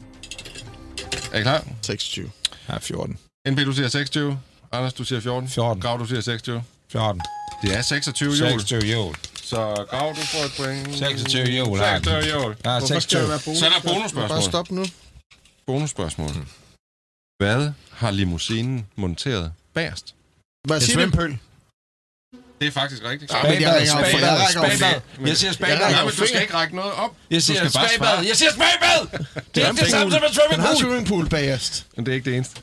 [1.33, 1.65] Er I klar?
[1.83, 2.31] 26.
[2.69, 3.19] Ja, 14.
[3.49, 4.39] NP, du siger 26.
[4.73, 5.49] Anders, du siger 14.
[5.49, 5.83] 14.
[5.83, 6.63] Grav, du siger 26.
[6.93, 7.21] 14.
[7.63, 8.49] Det er 26 hjul.
[8.51, 9.15] 26 hjul.
[9.43, 10.53] Så Grav, du får et
[10.85, 10.99] point.
[10.99, 12.05] 26 hjul, har den.
[12.05, 12.57] 26 hjul.
[12.65, 13.23] Ja, Hvorfor skal 26.
[13.23, 13.59] der være bonus?
[13.59, 14.29] Så er der bonusspørgsmål.
[14.29, 14.85] Bare stop nu.
[15.67, 16.31] Bonusspørgsmål.
[17.39, 20.15] Hvad har limousinen monteret bagerst?
[20.69, 21.01] Hvad En siger du?
[21.03, 21.39] svømpøl.
[22.61, 23.33] Det er faktisk rigtigt.
[23.33, 25.01] Ja, men jeg Spabad, ringer op for- jeg spabad, rækker op spabad.
[25.15, 27.11] for- Jeg siger Ja, men du skal ikke række noget op.
[27.31, 27.89] Jeg siger spabad.
[27.97, 28.25] svare.
[28.29, 29.01] Jeg siger spabad!
[29.55, 30.77] Det er ikke det samme som en Den har swimmingpool.
[30.77, 31.87] swimmingpool bagerst.
[31.97, 32.61] Men det er ikke det eneste.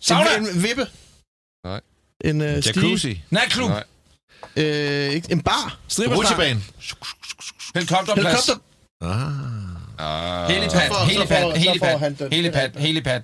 [0.00, 0.36] Sauna.
[0.36, 0.86] En, vippe.
[1.64, 1.80] Nej.
[2.24, 2.66] En uh.
[2.66, 3.22] Jacuzzi.
[3.30, 3.68] Natklub.
[3.70, 3.84] Nej.
[4.56, 5.78] Øh, ikke- en bar.
[5.98, 6.62] Rutsjebane.
[7.74, 8.16] Helikopterplads.
[8.26, 8.54] Helikopter.
[9.98, 13.20] Ah, Helipad, helipad, helipad, helipad, helipad.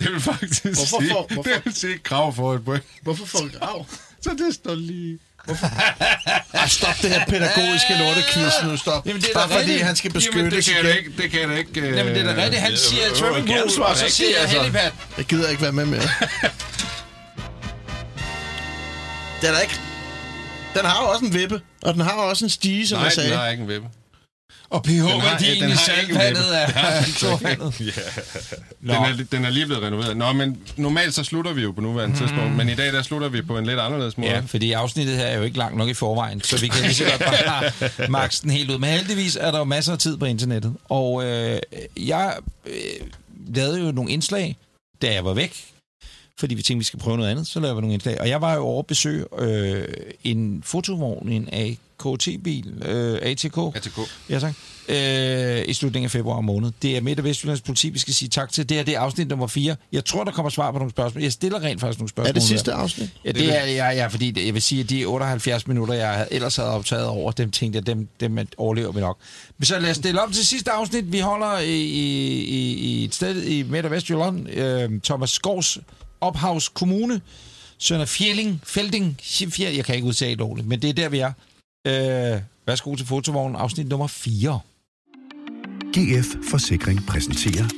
[0.00, 1.50] det vil faktisk Hvorfor sige, får- hvorfor?
[1.50, 2.84] det vil sige krav for et point.
[3.02, 3.86] Hvorfor får du grav?
[4.22, 5.18] Så det står lige.
[6.54, 9.06] Ah, stop det her pædagogiske lortequiz nu, stop.
[9.06, 9.82] Jamen, det er Bare fordi rigtigt.
[9.82, 11.10] han skal Jamen, beskytte det kan jeg da ikke.
[11.22, 11.80] Det kan jeg da ikke.
[11.80, 12.62] øh, Jamen, det er da rigtigt.
[12.62, 14.60] Han siger swimmingpool, gerne svare og så rigtigt, siger jeg altså.
[14.60, 14.90] helipad.
[15.16, 16.00] Jeg gider ikke være med mere.
[19.40, 19.74] det er da ikke...
[20.74, 23.04] Den har jo også en vippe, og den har jo også en stige, som Nej,
[23.04, 23.30] jeg sagde.
[23.30, 23.88] den har ikke en vippe.
[24.70, 27.74] Og pH-værdien den i saltvandet er storvandet.
[28.80, 30.16] Den er, den er lige blevet renoveret.
[30.16, 32.18] Nå, men normalt så slutter vi jo på nuværende mm.
[32.18, 34.30] tidspunkt, men i dag der slutter vi på en lidt anderledes måde.
[34.30, 36.94] Ja, fordi afsnittet her er jo ikke langt nok i forvejen, så vi kan lige
[36.94, 37.70] så godt bare
[38.10, 38.78] max den helt ud.
[38.78, 41.58] Men heldigvis er der jo masser af tid på internettet, og øh,
[41.96, 42.36] jeg
[42.66, 42.72] øh,
[43.54, 44.56] lavede jo nogle indslag,
[45.02, 45.64] da jeg var væk,
[46.38, 48.20] fordi vi tænkte, vi skal prøve noget andet, så lavede vi nogle indslag.
[48.20, 49.84] Og jeg var jo over at besøge øh,
[50.24, 53.98] en fotovogn, en AKT-bil, øh, ATK, ATK.
[54.30, 54.54] Ja, tak.
[54.88, 56.70] Øh, I slutningen af februar måned.
[56.82, 58.68] Det er Midt- og Vestjyllands politi, vi skal sige tak til.
[58.68, 59.76] Det her det er afsnit nummer 4.
[59.92, 61.22] Jeg tror, der kommer svar på nogle spørgsmål.
[61.22, 62.28] Jeg stiller rent faktisk nogle spørgsmål.
[62.28, 63.10] Er det sidste afsnit?
[63.24, 66.28] Ja, det er ja, ja, fordi det, jeg vil sige, at de 78 minutter, jeg
[66.30, 69.18] ellers havde optaget over, dem tænkte jeg, dem, dem overlever vi nok.
[69.58, 71.12] Men så lad os stille om til sidste afsnit.
[71.12, 74.50] Vi holder i, i, i, i et sted i Midt- og Vestjylland.
[74.50, 75.78] Øh, Thomas Skovs
[76.20, 77.20] ophavs kommune.
[77.78, 79.16] Sønder Fjelling, Felding,
[79.50, 81.32] Fjell, jeg kan ikke udtale det ordentligt, men det er der, vi er.
[81.86, 84.60] Øh, værsgo til fotovognen, afsnit nummer 4.
[85.96, 87.68] GF Forsikring præsenterer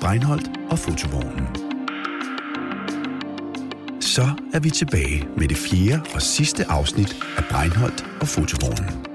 [0.00, 1.46] Breinholt og Fotovognen.
[4.00, 4.22] Så
[4.54, 9.11] er vi tilbage med det fjerde og sidste afsnit af Breinholt og Fotovognen.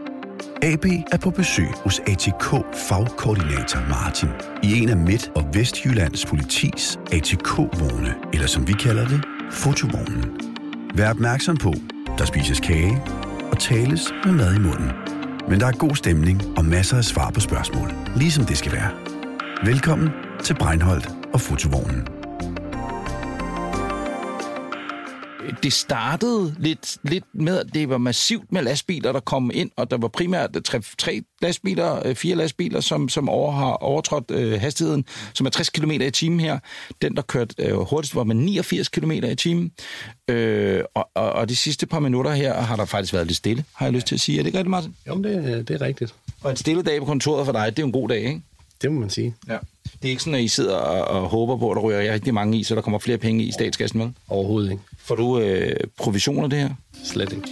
[0.61, 4.29] AB er på besøg hos ATK fagkoordinator Martin
[4.63, 10.25] i en af Midt- og Vestjyllands politis ATK-vogne, eller som vi kalder det, fotovognen.
[10.95, 11.73] Vær opmærksom på,
[12.17, 13.03] der spises kage
[13.51, 14.91] og tales med mad i munden.
[15.49, 18.89] Men der er god stemning og masser af svar på spørgsmål, ligesom det skal være.
[19.65, 20.09] Velkommen
[20.43, 22.16] til Breinholt og Fotovognen.
[25.63, 29.91] Det startede lidt, lidt med, at det var massivt med lastbiler, der kom ind, og
[29.91, 34.61] der var primært tre, tre lastbiler, øh, fire lastbiler, som, som over, har overtrådt øh,
[34.61, 36.59] hastigheden, som er 60 km i timen her.
[37.01, 39.71] Den, der kørte øh, hurtigst, var med 89 km i timen.
[40.27, 43.63] Øh, og, og, og de sidste par minutter her har der faktisk været lidt stille,
[43.73, 44.39] har jeg lyst til at sige.
[44.39, 44.95] Er det ikke rigtigt, Martin?
[45.07, 46.13] Jo, det, det er rigtigt.
[46.41, 48.41] Og en stille dag på kontoret for dig, det er jo en god dag, ikke?
[48.81, 49.35] Det må man sige.
[49.47, 49.57] Ja.
[50.01, 52.33] Det er ikke sådan, at I sidder og, og håber på, at der ryger rigtig
[52.33, 54.09] mange i, så der kommer flere penge i statskassen med?
[54.29, 54.83] Overhovedet ikke.
[54.97, 56.69] Får du øh, provision af det her?
[57.03, 57.47] Slet ikke.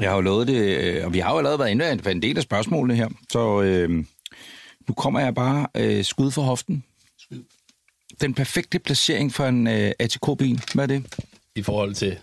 [0.00, 2.22] Jeg har jo lovet det, øh, og vi har jo allerede været inde på en
[2.22, 3.90] del af spørgsmålene her, så øh,
[4.88, 6.84] nu kommer jeg bare øh, skud for hoften.
[8.20, 11.04] Den perfekte placering for en øh, ATK-bil, hvad er det?
[11.54, 12.18] I forhold til...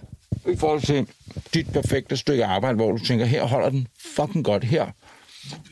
[0.53, 1.07] I forhold til
[1.53, 4.85] dit perfekte stykke arbejde, hvor du tænker, her holder den fucking godt her.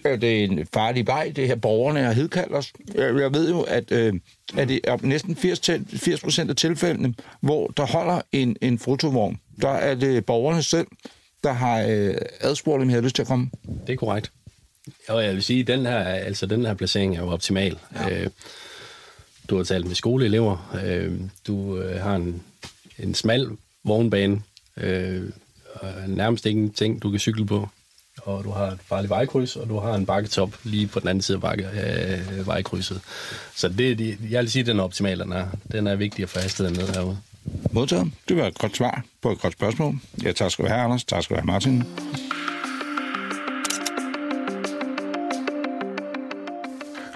[0.05, 2.73] Er det en farlig vej, det her borgerne har hedkaldt os?
[2.95, 4.13] Jeg, jeg ved jo, at, øh,
[4.57, 8.79] at det er næsten 80, til, 80 procent af tilfældene, hvor der holder en, en
[8.79, 9.39] fotovogn.
[9.61, 10.87] Der er det borgerne selv,
[11.43, 13.49] der har øh, adspurgt, om jeg har lyst til at komme.
[13.87, 14.31] Det er korrekt.
[15.09, 17.77] Og jeg vil sige, den her, altså den her placering er jo optimal.
[17.95, 18.23] Ja.
[18.23, 18.29] Øh,
[19.49, 20.79] du har talt med skoleelever.
[20.85, 22.43] Øh, du øh, har en,
[22.99, 23.49] en smal
[23.83, 24.41] vognbane.
[24.77, 25.29] Øh,
[25.73, 27.69] og nærmest ingenting, du kan cykle på.
[28.23, 31.21] Og du har et farligt vejkryds, og du har en bakketop lige på den anden
[31.21, 31.67] side af bakke,
[32.37, 33.01] øh, vejkrydset.
[33.55, 35.45] Så det, de, jeg vil sige, at den er optimal, den er.
[35.71, 37.17] Den er vigtig at få hastigheden ned herude.
[37.71, 38.11] Modtaget.
[38.29, 39.95] Det var et godt svar på et godt spørgsmål.
[40.23, 41.03] Ja, tak skal du have, Anders.
[41.03, 41.83] Tak skal du have, Martin.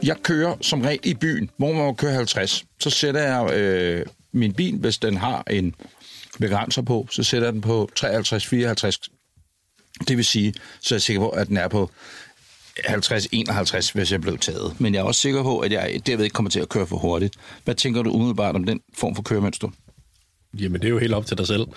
[0.03, 2.65] Jeg kører som regel i byen, hvor man må køre 50.
[2.79, 5.75] Så sætter jeg øh, min bil, hvis den har en
[6.39, 9.14] begrænser på, så sætter jeg den på 53-54.
[10.07, 11.91] Det vil sige, så er jeg sikker på, at den er på
[12.79, 14.81] 50-51, hvis jeg blev taget.
[14.81, 16.97] Men jeg er også sikker på, at jeg derved ikke kommer til at køre for
[16.97, 17.35] hurtigt.
[17.63, 19.67] Hvad tænker du umiddelbart om den form for køremønster?
[20.59, 21.67] Jamen, det er jo helt op til dig selv.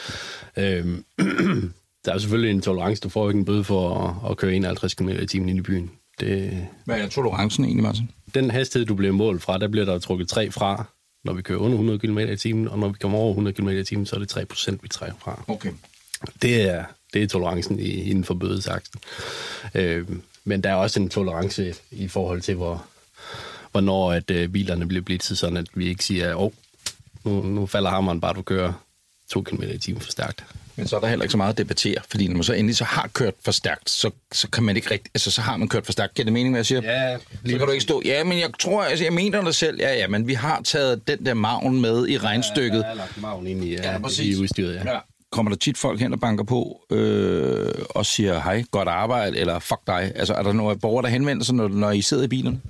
[0.56, 1.04] Øhm,
[2.04, 3.00] der er selvfølgelig en tolerance.
[3.00, 5.62] Du får ikke en bøde for at, at køre 51 km i timen ind i
[5.62, 5.90] byen.
[6.20, 8.10] Det, Hvad er tolerancen egentlig, Martin?
[8.34, 10.84] den hastighed, du bliver målt fra, der bliver der trukket 3 fra,
[11.24, 13.68] når vi kører under 100 km i timen, og når vi kommer over 100 km
[13.68, 15.44] i timen, så er det 3 procent, vi trækker fra.
[15.48, 15.72] Okay.
[16.42, 16.84] Det er,
[17.14, 19.00] det er tolerancen i, inden for bødesaksen.
[19.74, 20.06] Øh,
[20.44, 22.84] men der er også en tolerance i forhold til, hvor,
[23.72, 26.52] hvornår at, øh, bilerne bliver blitzet, sådan at vi ikke siger, åh, oh,
[27.24, 28.72] nu, nu falder hammeren bare, du kører
[29.32, 30.44] 2 km i timen for stærkt.
[30.76, 32.76] Men så er der heller ikke så meget at debattere, fordi når man så endelig
[32.76, 35.68] så har kørt for stærkt, så, så kan man ikke rigtig, altså så har man
[35.68, 36.14] kørt for stærkt.
[36.14, 36.82] Giver det mening, hvad jeg siger?
[36.82, 39.76] Ja, så kan du ikke stå, ja, men jeg tror, altså jeg mener dig selv,
[39.80, 42.78] ja, ja, men vi har taget den der maven med i regnstykket.
[42.78, 44.36] Jeg har lagt maven ind i, Ja, ja, præcis.
[44.38, 44.92] i udstyret, ja.
[44.92, 44.98] Ja.
[45.30, 49.58] Kommer der tit folk hen og banker på øh, og siger, hej, godt arbejde, eller
[49.58, 50.12] fuck dig?
[50.14, 52.62] Altså, er der nogle borgere, der henvender sig, når, når I sidder i bilen?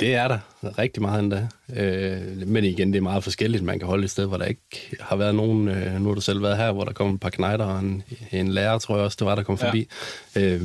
[0.00, 0.38] Det er der
[0.78, 1.48] rigtig meget endda.
[1.76, 3.64] Øh, men igen, det er meget forskelligt.
[3.64, 5.68] Man kan holde et sted, hvor der ikke har været nogen...
[5.68, 8.02] Øh, nu har du selv været her, hvor der kom et par knejder og en,
[8.32, 9.88] en lærer, tror jeg også, det var, der kom forbi.
[10.36, 10.62] Øh,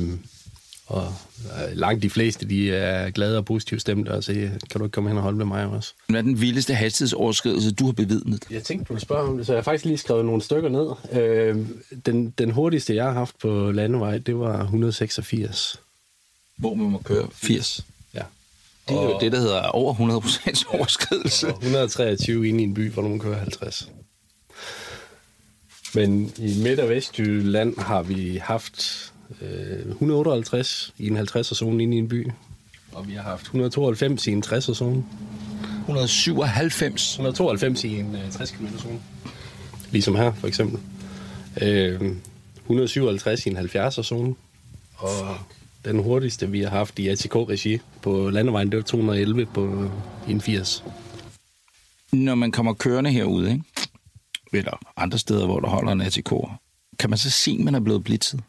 [0.86, 1.14] og
[1.44, 4.94] øh, langt de fleste, de er glade og positivt stemte og siger, kan du ikke
[4.94, 5.92] komme hen og holde med mig også?
[6.08, 8.44] Hvad er den vildeste hastighedsoverskridelse, du har bevidnet?
[8.50, 10.68] Jeg tænkte, du ville spørge om det, så jeg har faktisk lige skrevet nogle stykker
[10.68, 11.20] ned.
[11.22, 11.66] Øh,
[12.06, 15.80] den, den hurtigste, jeg har haft på landevej, det var 186.
[16.56, 17.84] Hvor man må køre 80.
[18.14, 18.22] Ja.
[18.88, 21.46] Det er jo det, der hedder over 100% overskridelse.
[21.46, 23.88] Og 123 inde i en by, hvor man kører 50.
[25.94, 31.98] Men i Midt- og Vestjylland har vi haft øh, 158 i en 50'er-zone inde i
[31.98, 32.30] en by.
[32.92, 35.04] Og vi har haft 192 i en 60'er-zone.
[35.80, 37.12] 197.
[37.12, 39.00] 192 i en øh, 60 km-zone.
[39.90, 40.80] Ligesom her, for eksempel.
[41.62, 42.16] Øh,
[42.62, 44.34] 157 i en 70'er-zone.
[44.96, 45.36] Og
[45.84, 49.90] den hurtigste, vi har haft i ATK-regi på landevejen, det var 211 på
[50.28, 50.84] i en 80.
[52.12, 53.64] Når man kommer kørende herude, ikke?
[54.52, 56.32] eller andre steder, hvor der holder en ATK,
[56.98, 58.40] kan man så se, at man er blevet blitzet?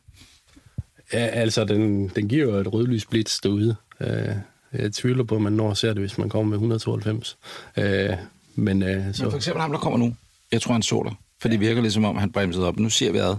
[1.13, 3.75] Ja, altså, den, den giver jo et rødlys blitz derude.
[4.01, 4.35] Øh,
[4.73, 7.37] jeg tvivler på, at man når ser det, hvis man kommer med 192.
[7.77, 8.09] Øh,
[8.55, 9.23] men øh, Så...
[9.23, 10.15] Men for eksempel ham, der kommer nu.
[10.51, 11.15] Jeg tror, han så dig.
[11.41, 12.79] For det virker lidt som om, han bremsede op.
[12.79, 13.35] Nu ser vi ad.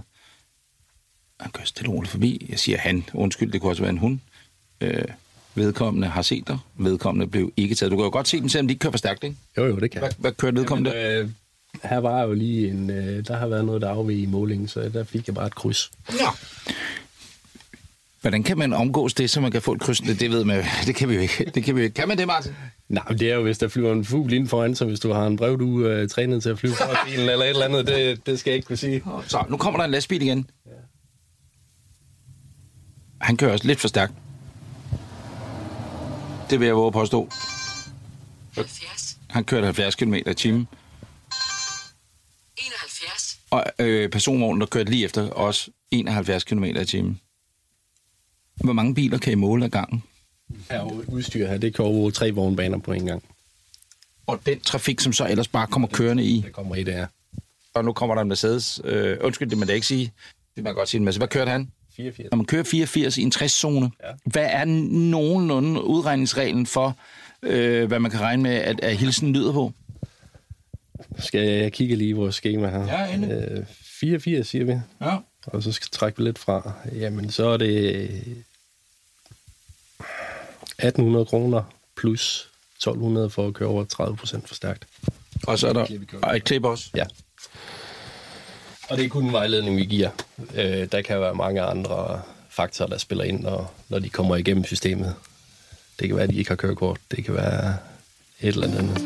[1.39, 2.45] Han kører stille roligt forbi.
[2.49, 3.03] Jeg siger han.
[3.13, 4.19] Undskyld, det kunne også være en hund.
[4.81, 5.05] Øh,
[5.55, 6.57] Vedkommende har set dig.
[6.77, 7.91] Vedkommende blev ikke taget.
[7.91, 9.35] Du kan jo godt se dem, selvom de ikke kører for stærkt, ikke?
[9.57, 10.91] Jo, jo, det kan Hvad, hvad kørte vedkommende?
[10.97, 11.29] Jamen, øh,
[11.83, 12.89] her var jo lige en...
[12.89, 15.55] Øh, der har været noget, der afveg i målingen, så der fik jeg bare et
[15.55, 15.91] kryds.
[16.11, 16.29] Ja.
[18.25, 19.99] Hvordan kan man omgås det, så man kan få et kryds?
[19.99, 20.63] Det, det ved man.
[20.85, 21.51] Det kan vi jo ikke.
[21.55, 21.93] Det kan, vi ikke.
[21.93, 22.51] kan man det, Martin?
[22.89, 25.11] Nej, men det er jo, hvis der flyver en fugl ind foran, så hvis du
[25.13, 27.65] har en brev, du er øh, trænet til at flyve foran bilen eller et eller
[27.65, 29.03] andet, det, det skal jeg ikke kunne sige.
[29.27, 30.49] Så, nu kommer der en lastbil igen.
[33.21, 34.13] Han kører også lidt for stærkt.
[36.49, 37.29] Det vil jeg våge påstå.
[38.55, 40.67] 70, Han kørte 70 km i timen.
[42.57, 47.19] 71, Og øh, personvognen, der kørte lige efter, også 71 km i timen.
[48.63, 50.03] Hvor mange biler kan I måle ad gangen?
[50.71, 53.23] Her udstyr her, det kan over tre vognbaner på en gang.
[54.27, 56.41] Og den trafik, som så ellers bare kommer kørende i.
[56.45, 57.07] Der kommer i det her.
[57.73, 58.81] Og nu kommer der en Mercedes.
[58.83, 60.11] Øh, undskyld, det må jeg ikke sige.
[60.55, 61.17] Det må jeg godt sige en Mercedes.
[61.17, 61.71] Hvad kørte han?
[61.97, 62.27] 84.
[62.31, 64.09] Når man kører 84 i en 60-zone, Ja.
[64.25, 66.97] hvad er nogenlunde udregningsreglen for,
[67.43, 69.71] øh, hvad man kan regne med, at, at hilsen lyder på?
[71.19, 72.85] Skal jeg kigge lige i vores schema her?
[72.99, 73.47] Ja, endelig.
[73.51, 73.65] Øh,
[73.99, 74.71] 84, siger vi.
[75.01, 75.17] Ja.
[75.45, 76.71] Og så skal trække vi lidt fra.
[76.91, 78.03] Jamen, så er det
[80.79, 81.63] 1800 kroner
[81.97, 84.87] plus 1200 for at køre over 30 procent for stærkt.
[85.47, 85.87] Og så er der
[86.21, 86.89] og et klip også.
[86.95, 87.05] Ja.
[88.89, 90.09] Og det er kun en vejledning, vi giver.
[90.55, 94.63] Øh, der kan være mange andre faktorer, der spiller ind, når, når de kommer igennem
[94.63, 95.15] systemet.
[95.99, 96.99] Det kan være, at de ikke har kørekort.
[97.11, 97.77] Det kan være
[98.41, 99.01] et eller andet.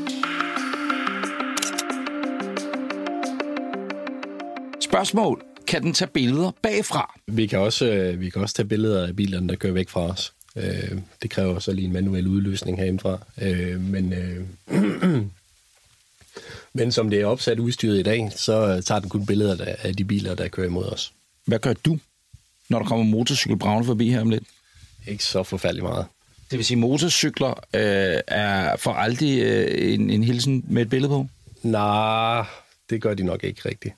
[4.81, 5.48] Spørgsmål.
[5.69, 7.19] Kan den tage billeder bagfra?
[7.27, 10.01] Vi kan også, øh, vi kan også tage billeder af bilerne, der kører væk fra
[10.01, 10.33] os.
[10.55, 13.19] Øh, det kræver så lige en manuel udløsning herindefra.
[13.41, 14.13] Øh, men,
[16.73, 20.03] men som det er opsat udstyret i dag, så tager den kun billeder af- de
[20.03, 21.13] biler, der kører imod os.
[21.45, 21.99] Hvad gør du,
[22.69, 24.43] når der kommer motorcykelbravne forbi her om lidt?
[25.07, 26.05] Ikke så forfærdeligt meget.
[26.51, 31.09] Det vil sige, motorcykler øh, er for aldrig øh, en, en hilsen med et billede
[31.09, 31.27] på?
[31.63, 32.45] Nej,
[32.89, 33.93] det gør de nok ikke rigtigt.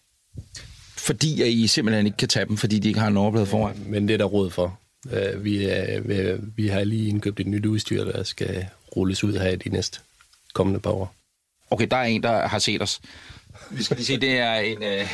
[1.05, 3.83] Fordi at I simpelthen ikke kan tage dem, fordi de ikke har en overblad foran?
[3.87, 4.79] Men det er der råd for.
[5.11, 8.67] Øh, Vi, er, vi, vi har lige indkøbt et nyt udstyr, der skal
[8.97, 9.99] rulles ud her i de næste
[10.53, 11.15] kommende par år.
[11.71, 13.01] Okay, der er en, der har set os.
[13.71, 14.83] Vi skal lige se, det er en...
[14.83, 15.07] Øh,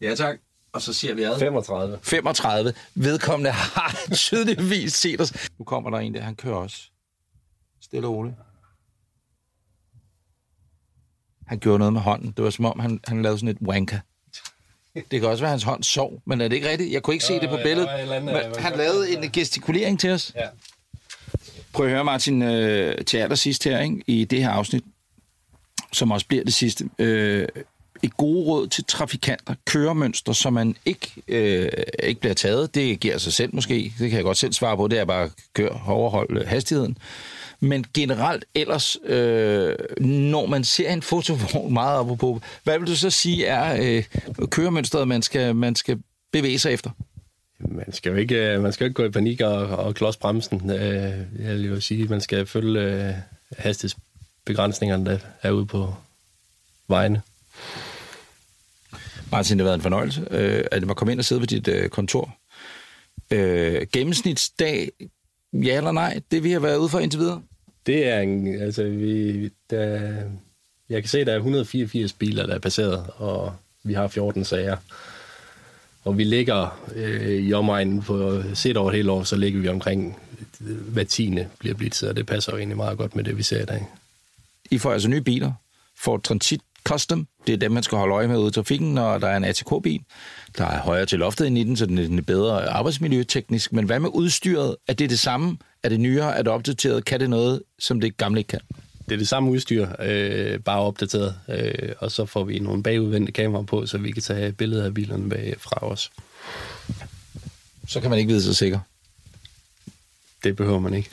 [0.00, 0.38] ja, tak.
[0.72, 1.38] Og så siger vi ad.
[1.38, 1.98] 35.
[2.02, 2.72] 35.
[2.94, 5.32] Vedkommende har tydeligvis set os.
[5.58, 6.76] Nu kommer der en der, han kører også.
[7.80, 8.34] Stille og roligt.
[11.46, 12.32] Han gjorde noget med hånden.
[12.36, 13.98] Det var som om, han, han lavede sådan et wanka.
[14.94, 16.92] Det kan også være, at hans hånd sov, men er det ikke rigtigt?
[16.92, 17.88] Jeg kunne ikke se Jo, det på ja, billedet.
[17.88, 20.32] andet, Men man han lavede en gestikulering til os.
[20.36, 20.46] Ja.
[21.72, 24.84] Prøv at høre, Martin, øh, til allersidst her, ikke, i det her afsnit,
[25.92, 26.84] som også bliver det sidste.
[26.98, 27.48] Øh,
[28.02, 31.68] et gode råd til trafikanter, køremønster, så man ikke, øh,
[32.02, 32.74] ikke bliver taget.
[32.74, 33.74] Det giver sig selv måske.
[33.98, 34.88] Det kan jeg godt selv svare på.
[34.88, 36.98] Det er bare at køre, overholde hastigheden.
[37.60, 42.96] Men generelt ellers, øh, når man ser en fotovogn meget op på, hvad vil du
[42.96, 44.04] så sige er øh,
[44.46, 45.98] køremønstret, man skal, man skal
[46.32, 46.90] bevæge sig efter?
[47.58, 50.16] Man skal jo ikke, øh, man skal jo ikke gå i panik og, og klods
[50.16, 50.70] bremsen.
[50.70, 50.80] Øh,
[51.38, 53.14] Jeg vil jo sige, at man skal følge øh,
[53.58, 55.94] hastighedsbegrænsningerne, der er ude på
[56.88, 57.22] vejene.
[59.32, 61.68] Martin, det har været en fornøjelse, øh, at jeg komme ind og sidde på dit
[61.68, 62.36] øh, kontor.
[63.30, 64.90] Øh, gennemsnitsdag,
[65.52, 67.42] ja eller nej, det vi har været ude for indtil videre?
[67.86, 70.00] Det er en, altså vi, der,
[70.88, 73.52] jeg kan se, at der er 184 biler, der er passeret, og
[73.82, 74.76] vi har 14 sager.
[76.04, 79.68] Og vi ligger øh, i omegnen på set over et helt år, så ligger vi
[79.68, 80.18] omkring
[80.60, 83.62] hver tiende bliver blitzet, og det passer jo egentlig meget godt med det, vi ser
[83.62, 83.86] i dag.
[84.70, 85.52] I får altså nye biler.
[85.96, 89.18] får Transit Custom, det er dem, man skal holde øje med ude i trafikken, når
[89.18, 90.00] der er en ATK-bil.
[90.58, 93.72] Der er højere til loftet end i den, så den er bedre arbejdsmiljøteknisk.
[93.72, 94.76] Men hvad med udstyret?
[94.88, 95.58] Er det det samme?
[95.82, 96.36] Er det nyere?
[96.36, 97.04] Er det opdateret?
[97.04, 98.60] Kan det noget, som det gamle ikke kan?
[99.04, 103.32] Det er det samme udstyr, øh, bare opdateret, øh, og så får vi nogle bagudvendte
[103.32, 106.10] kameraer på, så vi kan tage billeder af bilerne bag fra os.
[107.88, 108.78] Så kan man ikke vide sig sikker.
[110.44, 111.10] Det behøver man ikke.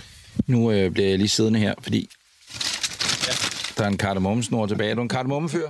[0.47, 2.09] Nu øh, bliver jeg lige siddende her, fordi.
[3.77, 4.91] Der er en kardemommesnor tilbage.
[4.91, 5.67] Er du en kardemommefyr?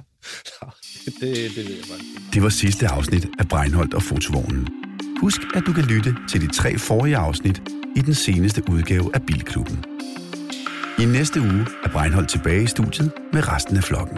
[1.05, 1.99] det, det ved jeg bare.
[2.33, 4.67] Det var sidste afsnit af Breinholt og Fotovognen.
[5.21, 7.61] Husk, at du kan lytte til de tre forrige afsnit
[7.95, 9.85] i den seneste udgave af Bilklubben.
[10.99, 14.17] I næste uge er Breinholt tilbage i studiet med resten af flokken.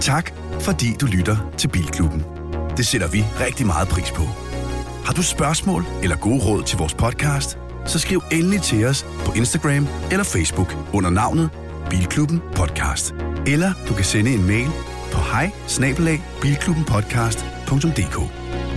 [0.00, 2.24] Tak, fordi du lytter til Bilklubben.
[2.76, 4.49] Det sætter vi rigtig meget pris på.
[5.04, 9.32] Har du spørgsmål eller gode råd til vores podcast, så skriv endelig til os på
[9.32, 11.50] Instagram eller Facebook under navnet
[11.90, 13.14] Bilklubben Podcast.
[13.46, 14.70] Eller du kan sende en mail
[15.12, 15.50] på hej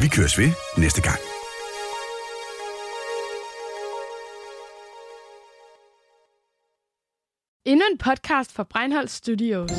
[0.01, 1.19] Vi køres ved næste gang.
[7.65, 9.71] Endnu en podcast fra Breinholt Studios.